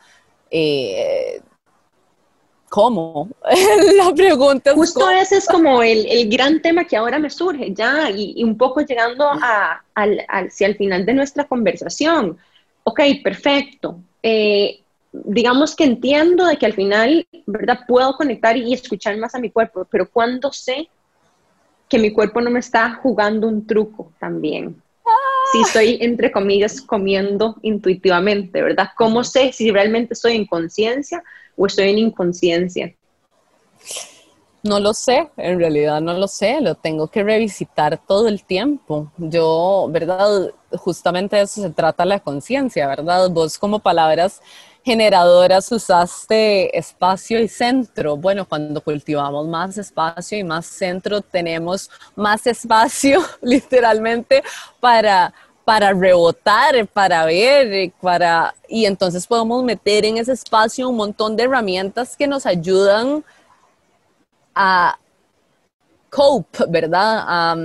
eh, 0.49 1.39
¿Cómo? 2.71 3.27
la 3.97 4.15
pregunta 4.15 4.69
es 4.69 4.75
Justo 4.77 5.09
ese 5.09 5.35
es 5.35 5.45
como 5.45 5.83
el, 5.83 6.05
el, 6.05 6.29
gran 6.29 6.61
tema 6.61 6.85
que 6.85 6.95
ahora 6.95 7.19
me 7.19 7.29
surge 7.29 7.73
ya 7.73 8.09
y, 8.09 8.41
un 8.45 8.57
poco 8.57 8.79
llegando 8.79 9.25
a, 9.25 9.83
al, 9.93 10.25
hacia 10.29 10.67
el 10.67 10.77
final 10.77 11.05
de 11.05 11.13
nuestra 11.13 11.43
conversación. 11.43 12.37
Ok, 12.85 13.01
perfecto. 13.21 13.99
Eh, 14.23 14.79
digamos 15.11 15.75
que 15.75 15.83
entiendo 15.83 16.45
de 16.45 16.55
que 16.55 16.65
al 16.65 16.71
final, 16.71 17.27
¿verdad? 17.45 17.81
Puedo 17.85 18.15
conectar 18.15 18.55
y 18.55 18.73
escuchar 18.73 19.17
más 19.17 19.35
a 19.35 19.39
mi 19.39 19.51
cuerpo, 19.51 19.85
pero 19.91 20.09
¿cuándo 20.09 20.53
sé 20.53 20.87
que 21.89 21.99
mi 21.99 22.13
cuerpo 22.13 22.39
no 22.39 22.51
me 22.51 22.59
está 22.59 22.93
jugando 23.03 23.49
un 23.49 23.67
truco 23.67 24.13
también? 24.17 24.81
Si 25.51 25.59
estoy, 25.59 25.97
entre 25.99 26.31
comillas, 26.31 26.79
comiendo 26.79 27.57
intuitivamente, 27.63 28.61
¿verdad? 28.61 28.91
¿Cómo 28.95 29.25
sé 29.25 29.51
si 29.51 29.71
realmente 29.71 30.13
estoy 30.13 30.37
en 30.37 30.45
conciencia 30.45 31.21
estoy 31.65 31.89
en 31.89 31.97
inconsciencia? 31.99 32.95
No 34.63 34.79
lo 34.79 34.93
sé, 34.93 35.27
en 35.37 35.57
realidad 35.57 36.01
no 36.01 36.13
lo 36.13 36.27
sé, 36.27 36.61
lo 36.61 36.75
tengo 36.75 37.07
que 37.07 37.23
revisitar 37.23 37.99
todo 38.05 38.27
el 38.27 38.43
tiempo. 38.43 39.11
Yo, 39.17 39.87
¿verdad? 39.89 40.51
Justamente 40.77 41.35
de 41.35 41.43
eso 41.43 41.61
se 41.61 41.71
trata 41.71 42.05
la 42.05 42.19
conciencia, 42.19 42.87
¿verdad? 42.87 43.29
Vos 43.31 43.57
como 43.57 43.79
palabras 43.79 44.39
generadoras 44.83 45.71
usaste 45.71 46.77
espacio 46.77 47.39
y 47.39 47.47
centro. 47.47 48.17
Bueno, 48.17 48.47
cuando 48.47 48.81
cultivamos 48.81 49.47
más 49.47 49.77
espacio 49.77 50.37
y 50.37 50.43
más 50.43 50.65
centro, 50.65 51.21
tenemos 51.21 51.89
más 52.15 52.45
espacio 52.47 53.21
literalmente 53.41 54.43
para 54.79 55.33
para 55.65 55.93
rebotar, 55.93 56.87
para 56.87 57.25
ver, 57.25 57.91
para 58.01 58.53
y 58.67 58.85
entonces 58.85 59.27
podemos 59.27 59.63
meter 59.63 60.05
en 60.05 60.17
ese 60.17 60.33
espacio 60.33 60.89
un 60.89 60.97
montón 60.97 61.35
de 61.35 61.43
herramientas 61.43 62.15
que 62.17 62.27
nos 62.27 62.45
ayudan 62.45 63.23
a 64.55 64.97
cope, 66.09 66.65
¿verdad? 66.67 67.23
A 67.27 67.55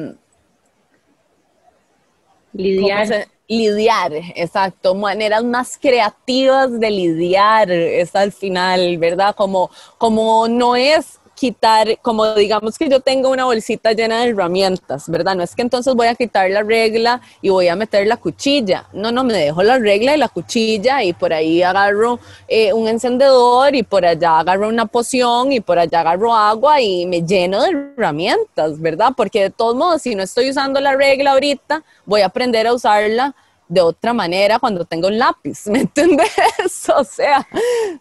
lidiar. 2.52 3.28
Lidiar, 3.48 4.12
exacto, 4.34 4.92
maneras 4.96 5.44
más 5.44 5.78
creativas 5.80 6.80
de 6.80 6.90
lidiar, 6.90 7.70
es 7.70 8.16
al 8.16 8.32
final, 8.32 8.98
¿verdad? 8.98 9.36
Como, 9.36 9.70
como 9.98 10.48
no 10.48 10.74
es 10.74 11.20
quitar, 11.36 11.98
como 12.00 12.34
digamos 12.34 12.78
que 12.78 12.88
yo 12.88 13.00
tengo 13.00 13.28
una 13.28 13.44
bolsita 13.44 13.92
llena 13.92 14.22
de 14.22 14.30
herramientas, 14.30 15.08
¿verdad? 15.08 15.36
No 15.36 15.42
es 15.42 15.54
que 15.54 15.62
entonces 15.62 15.94
voy 15.94 16.06
a 16.06 16.14
quitar 16.14 16.50
la 16.50 16.62
regla 16.62 17.20
y 17.42 17.50
voy 17.50 17.68
a 17.68 17.76
meter 17.76 18.06
la 18.06 18.16
cuchilla. 18.16 18.88
No, 18.92 19.12
no, 19.12 19.22
me 19.22 19.34
dejo 19.34 19.62
la 19.62 19.78
regla 19.78 20.14
y 20.14 20.18
la 20.18 20.30
cuchilla 20.30 21.04
y 21.04 21.12
por 21.12 21.32
ahí 21.34 21.62
agarro 21.62 22.18
eh, 22.48 22.72
un 22.72 22.88
encendedor 22.88 23.74
y 23.74 23.82
por 23.82 24.06
allá 24.06 24.38
agarro 24.38 24.68
una 24.68 24.86
poción 24.86 25.52
y 25.52 25.60
por 25.60 25.78
allá 25.78 26.00
agarro 26.00 26.34
agua 26.34 26.80
y 26.80 27.04
me 27.06 27.22
lleno 27.22 27.62
de 27.62 27.70
herramientas, 27.70 28.80
¿verdad? 28.80 29.12
Porque 29.14 29.42
de 29.42 29.50
todos 29.50 29.76
modos, 29.76 30.02
si 30.02 30.14
no 30.14 30.22
estoy 30.22 30.48
usando 30.50 30.80
la 30.80 30.96
regla 30.96 31.32
ahorita, 31.32 31.84
voy 32.06 32.22
a 32.22 32.26
aprender 32.26 32.66
a 32.66 32.72
usarla 32.72 33.34
de 33.68 33.80
otra 33.80 34.12
manera 34.12 34.58
cuando 34.58 34.84
tengo 34.84 35.08
un 35.08 35.18
lápiz, 35.18 35.66
¿me 35.66 35.80
entiendes? 35.80 36.30
O 36.96 37.04
sea, 37.04 37.46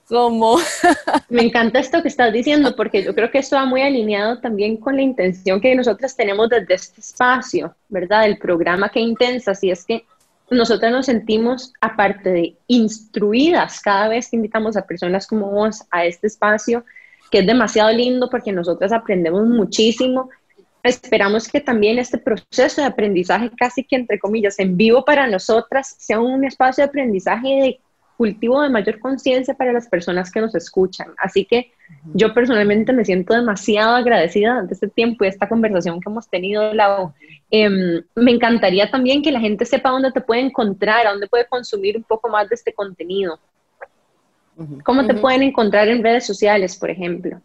como... 0.07 0.57
Me 1.29 1.43
encanta 1.43 1.79
esto 1.79 2.01
que 2.01 2.07
estás 2.07 2.31
diciendo 2.31 2.75
porque 2.75 3.03
yo 3.03 3.15
creo 3.15 3.31
que 3.31 3.39
esto 3.39 3.55
va 3.55 3.65
muy 3.65 3.81
alineado 3.81 4.39
también 4.39 4.77
con 4.77 4.95
la 4.95 5.01
intención 5.01 5.59
que 5.59 5.75
nosotros 5.75 6.15
tenemos 6.15 6.49
desde 6.49 6.73
este 6.75 7.01
espacio, 7.01 7.75
¿verdad? 7.89 8.25
El 8.25 8.37
programa 8.37 8.89
que 8.89 8.99
intensa, 8.99 9.55
si 9.55 9.71
es 9.71 9.85
que 9.85 10.05
nosotros 10.49 10.91
nos 10.91 11.07
sentimos, 11.07 11.73
aparte 11.81 12.29
de 12.29 12.55
instruidas 12.67 13.81
cada 13.81 14.07
vez 14.09 14.29
que 14.29 14.35
invitamos 14.35 14.77
a 14.77 14.85
personas 14.85 15.25
como 15.25 15.49
vos 15.49 15.83
a 15.89 16.05
este 16.05 16.27
espacio, 16.27 16.85
que 17.31 17.39
es 17.39 17.47
demasiado 17.47 17.91
lindo 17.91 18.29
porque 18.29 18.51
nosotras 18.51 18.91
aprendemos 18.91 19.45
muchísimo 19.47 20.29
Esperamos 20.85 21.47
que 21.47 21.61
también 21.61 21.97
este 21.97 22.19
proceso 22.19 22.79
de 22.79 22.87
aprendizaje, 22.87 23.49
casi 23.57 23.83
que 23.83 23.95
entre 23.95 24.19
comillas, 24.19 24.59
en 24.59 24.77
vivo 24.77 25.03
para 25.03 25.25
nosotras, 25.25 25.95
sea 25.97 26.19
un 26.19 26.45
espacio 26.45 26.83
de 26.83 26.89
aprendizaje 26.89 27.47
de 27.47 27.79
cultivo 28.17 28.61
de 28.61 28.69
mayor 28.69 28.99
conciencia 28.99 29.55
para 29.55 29.73
las 29.73 29.87
personas 29.87 30.31
que 30.31 30.41
nos 30.41 30.53
escuchan. 30.53 31.07
Así 31.17 31.43
que 31.43 31.71
yo 32.13 32.35
personalmente 32.35 32.93
me 32.93 33.03
siento 33.03 33.33
demasiado 33.33 33.95
agradecida 33.95 34.61
de 34.61 34.73
este 34.75 34.87
tiempo 34.87 35.25
y 35.25 35.27
esta 35.27 35.49
conversación 35.49 35.99
que 35.99 36.09
hemos 36.09 36.29
tenido, 36.29 36.71
Lau. 36.75 37.13
Em, 37.49 38.03
me 38.15 38.31
encantaría 38.31 38.91
también 38.91 39.23
que 39.23 39.31
la 39.31 39.39
gente 39.39 39.65
sepa 39.65 39.89
dónde 39.89 40.11
te 40.11 40.21
puede 40.21 40.41
encontrar, 40.41 41.07
dónde 41.07 41.27
puede 41.27 41.47
consumir 41.47 41.97
un 41.97 42.03
poco 42.03 42.29
más 42.29 42.47
de 42.47 42.53
este 42.53 42.73
contenido. 42.73 43.39
¿Cómo 44.83 45.05
te 45.05 45.13
pueden 45.15 45.43
encontrar 45.43 45.89
en 45.89 46.01
redes 46.01 46.25
sociales, 46.25 46.77
por 46.77 46.89
ejemplo? 46.89 47.41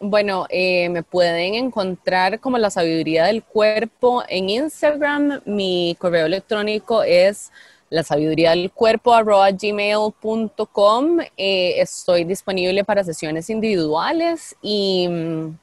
Bueno, 0.00 0.46
eh, 0.48 0.88
me 0.88 1.02
pueden 1.02 1.54
encontrar 1.54 2.40
como 2.40 2.56
la 2.56 2.70
sabiduría 2.70 3.24
del 3.26 3.42
cuerpo 3.42 4.22
en 4.28 4.48
Instagram. 4.48 5.40
Mi 5.44 5.94
correo 5.98 6.26
electrónico 6.26 7.02
es 7.02 7.52
la 7.90 8.02
sabiduría 8.02 8.50
del 8.50 8.70
cuerpo 8.70 9.12
gmail.com. 9.60 11.20
Eh, 11.36 11.74
estoy 11.76 12.24
disponible 12.24 12.84
para 12.84 13.04
sesiones 13.04 13.50
individuales 13.50 14.56
y 14.62 15.08
mm, 15.08 15.58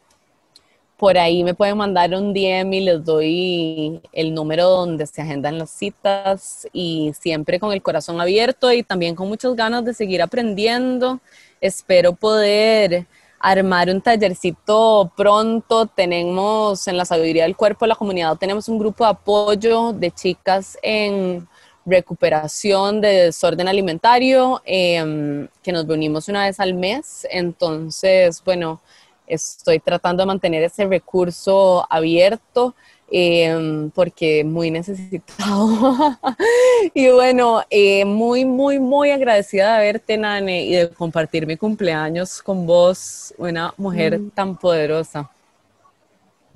por 1.00 1.18
ahí 1.18 1.46
me 1.46 1.54
pueden 1.54 1.78
mandar 1.78 2.14
un 2.14 2.34
DM 2.34 2.74
y 2.74 2.80
les 2.82 3.06
doy 3.06 4.02
el 4.12 4.34
número 4.34 4.68
donde 4.70 5.08
se 5.08 5.22
agendan 5.22 5.58
las 5.58 5.70
citas 5.70 6.68
y 6.74 7.14
siempre 7.18 7.58
con 7.58 7.72
el 7.72 7.82
corazón 7.82 8.20
abierto 8.20 8.70
y 8.74 8.84
también 8.84 9.16
con 9.16 9.30
muchas 9.30 9.56
ganas 9.56 9.86
de 9.86 9.94
seguir 9.94 10.22
aprendiendo. 10.22 11.22
Espero 11.62 12.14
poder 12.14 13.08
armar 13.40 13.90
un 13.90 14.02
tallercito 14.02 15.10
pronto. 15.16 15.86
Tenemos 15.86 16.86
en 16.86 16.98
la 16.98 17.06
sabiduría 17.06 17.44
del 17.44 17.56
cuerpo 17.56 17.88
la 17.88 17.96
comunidad, 17.96 18.36
tenemos 18.36 18.68
un 18.68 18.78
grupo 18.78 19.06
de 19.06 19.12
apoyo 19.12 19.94
de 19.94 20.12
chicas 20.12 20.78
en 20.84 21.48
recuperación 21.86 23.00
de 23.00 23.08
desorden 23.08 23.70
alimentario 23.70 24.62
em, 24.66 25.48
que 25.64 25.72
nos 25.72 25.88
reunimos 25.88 26.28
una 26.28 26.44
vez 26.44 26.60
al 26.60 26.74
mes. 26.74 27.26
Entonces, 27.32 28.44
bueno, 28.44 28.82
estoy 29.30 29.80
tratando 29.80 30.24
de 30.24 30.28
mantener 30.28 30.64
ese 30.64 30.86
recurso 30.86 31.86
abierto 31.90 32.76
em, 33.12 33.90
porque 33.92 34.44
muy 34.44 34.72
necesitado. 34.72 36.18
y 36.94 37.10
bueno, 37.10 37.64
eh, 37.70 38.06
muy, 38.06 38.46
muy, 38.46 38.80
muy 38.80 39.12
agradecida 39.12 39.78
de 39.78 39.86
verte, 39.86 40.18
Nane, 40.18 40.66
y 40.66 40.76
de 40.76 40.90
compartir 40.90 41.48
mi 41.48 41.58
cumpleaños 41.58 42.42
con 42.42 42.66
vos, 42.66 43.34
una 43.38 43.74
mujer 43.78 44.20
mm. 44.20 44.32
tan 44.32 44.58
poderosa. 44.58 45.30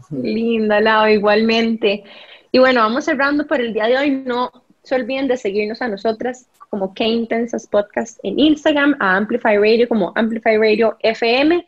Linda, 0.09 0.79
Lau, 0.79 1.07
igualmente. 1.07 2.03
Y 2.51 2.59
bueno, 2.59 2.81
vamos 2.81 3.05
cerrando 3.05 3.47
por 3.47 3.59
el 3.59 3.73
día 3.73 3.87
de 3.87 3.97
hoy. 3.97 4.11
No 4.11 4.51
se 4.83 4.95
olviden 4.95 5.27
de 5.27 5.37
seguirnos 5.37 5.81
a 5.81 5.87
nosotras 5.87 6.47
como 6.69 6.93
K 6.93 7.03
Intensas 7.03 7.67
Podcast 7.67 8.19
en 8.23 8.39
Instagram, 8.39 8.95
a 8.99 9.15
Amplify 9.15 9.57
Radio 9.57 9.87
como 9.87 10.11
Amplify 10.15 10.57
Radio 10.57 10.97
FM 11.01 11.65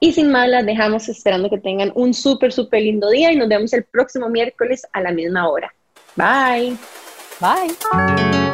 y 0.00 0.12
sin 0.12 0.30
más, 0.30 0.48
las 0.48 0.64
dejamos 0.64 1.08
esperando 1.08 1.50
que 1.50 1.58
tengan 1.58 1.92
un 1.94 2.14
súper, 2.14 2.52
súper 2.52 2.82
lindo 2.82 3.10
día 3.10 3.32
y 3.32 3.36
nos 3.36 3.48
vemos 3.48 3.72
el 3.72 3.84
próximo 3.84 4.28
miércoles 4.28 4.86
a 4.92 5.00
la 5.00 5.10
misma 5.10 5.48
hora. 5.48 5.72
Bye. 6.16 6.76
Bye. 7.40 8.47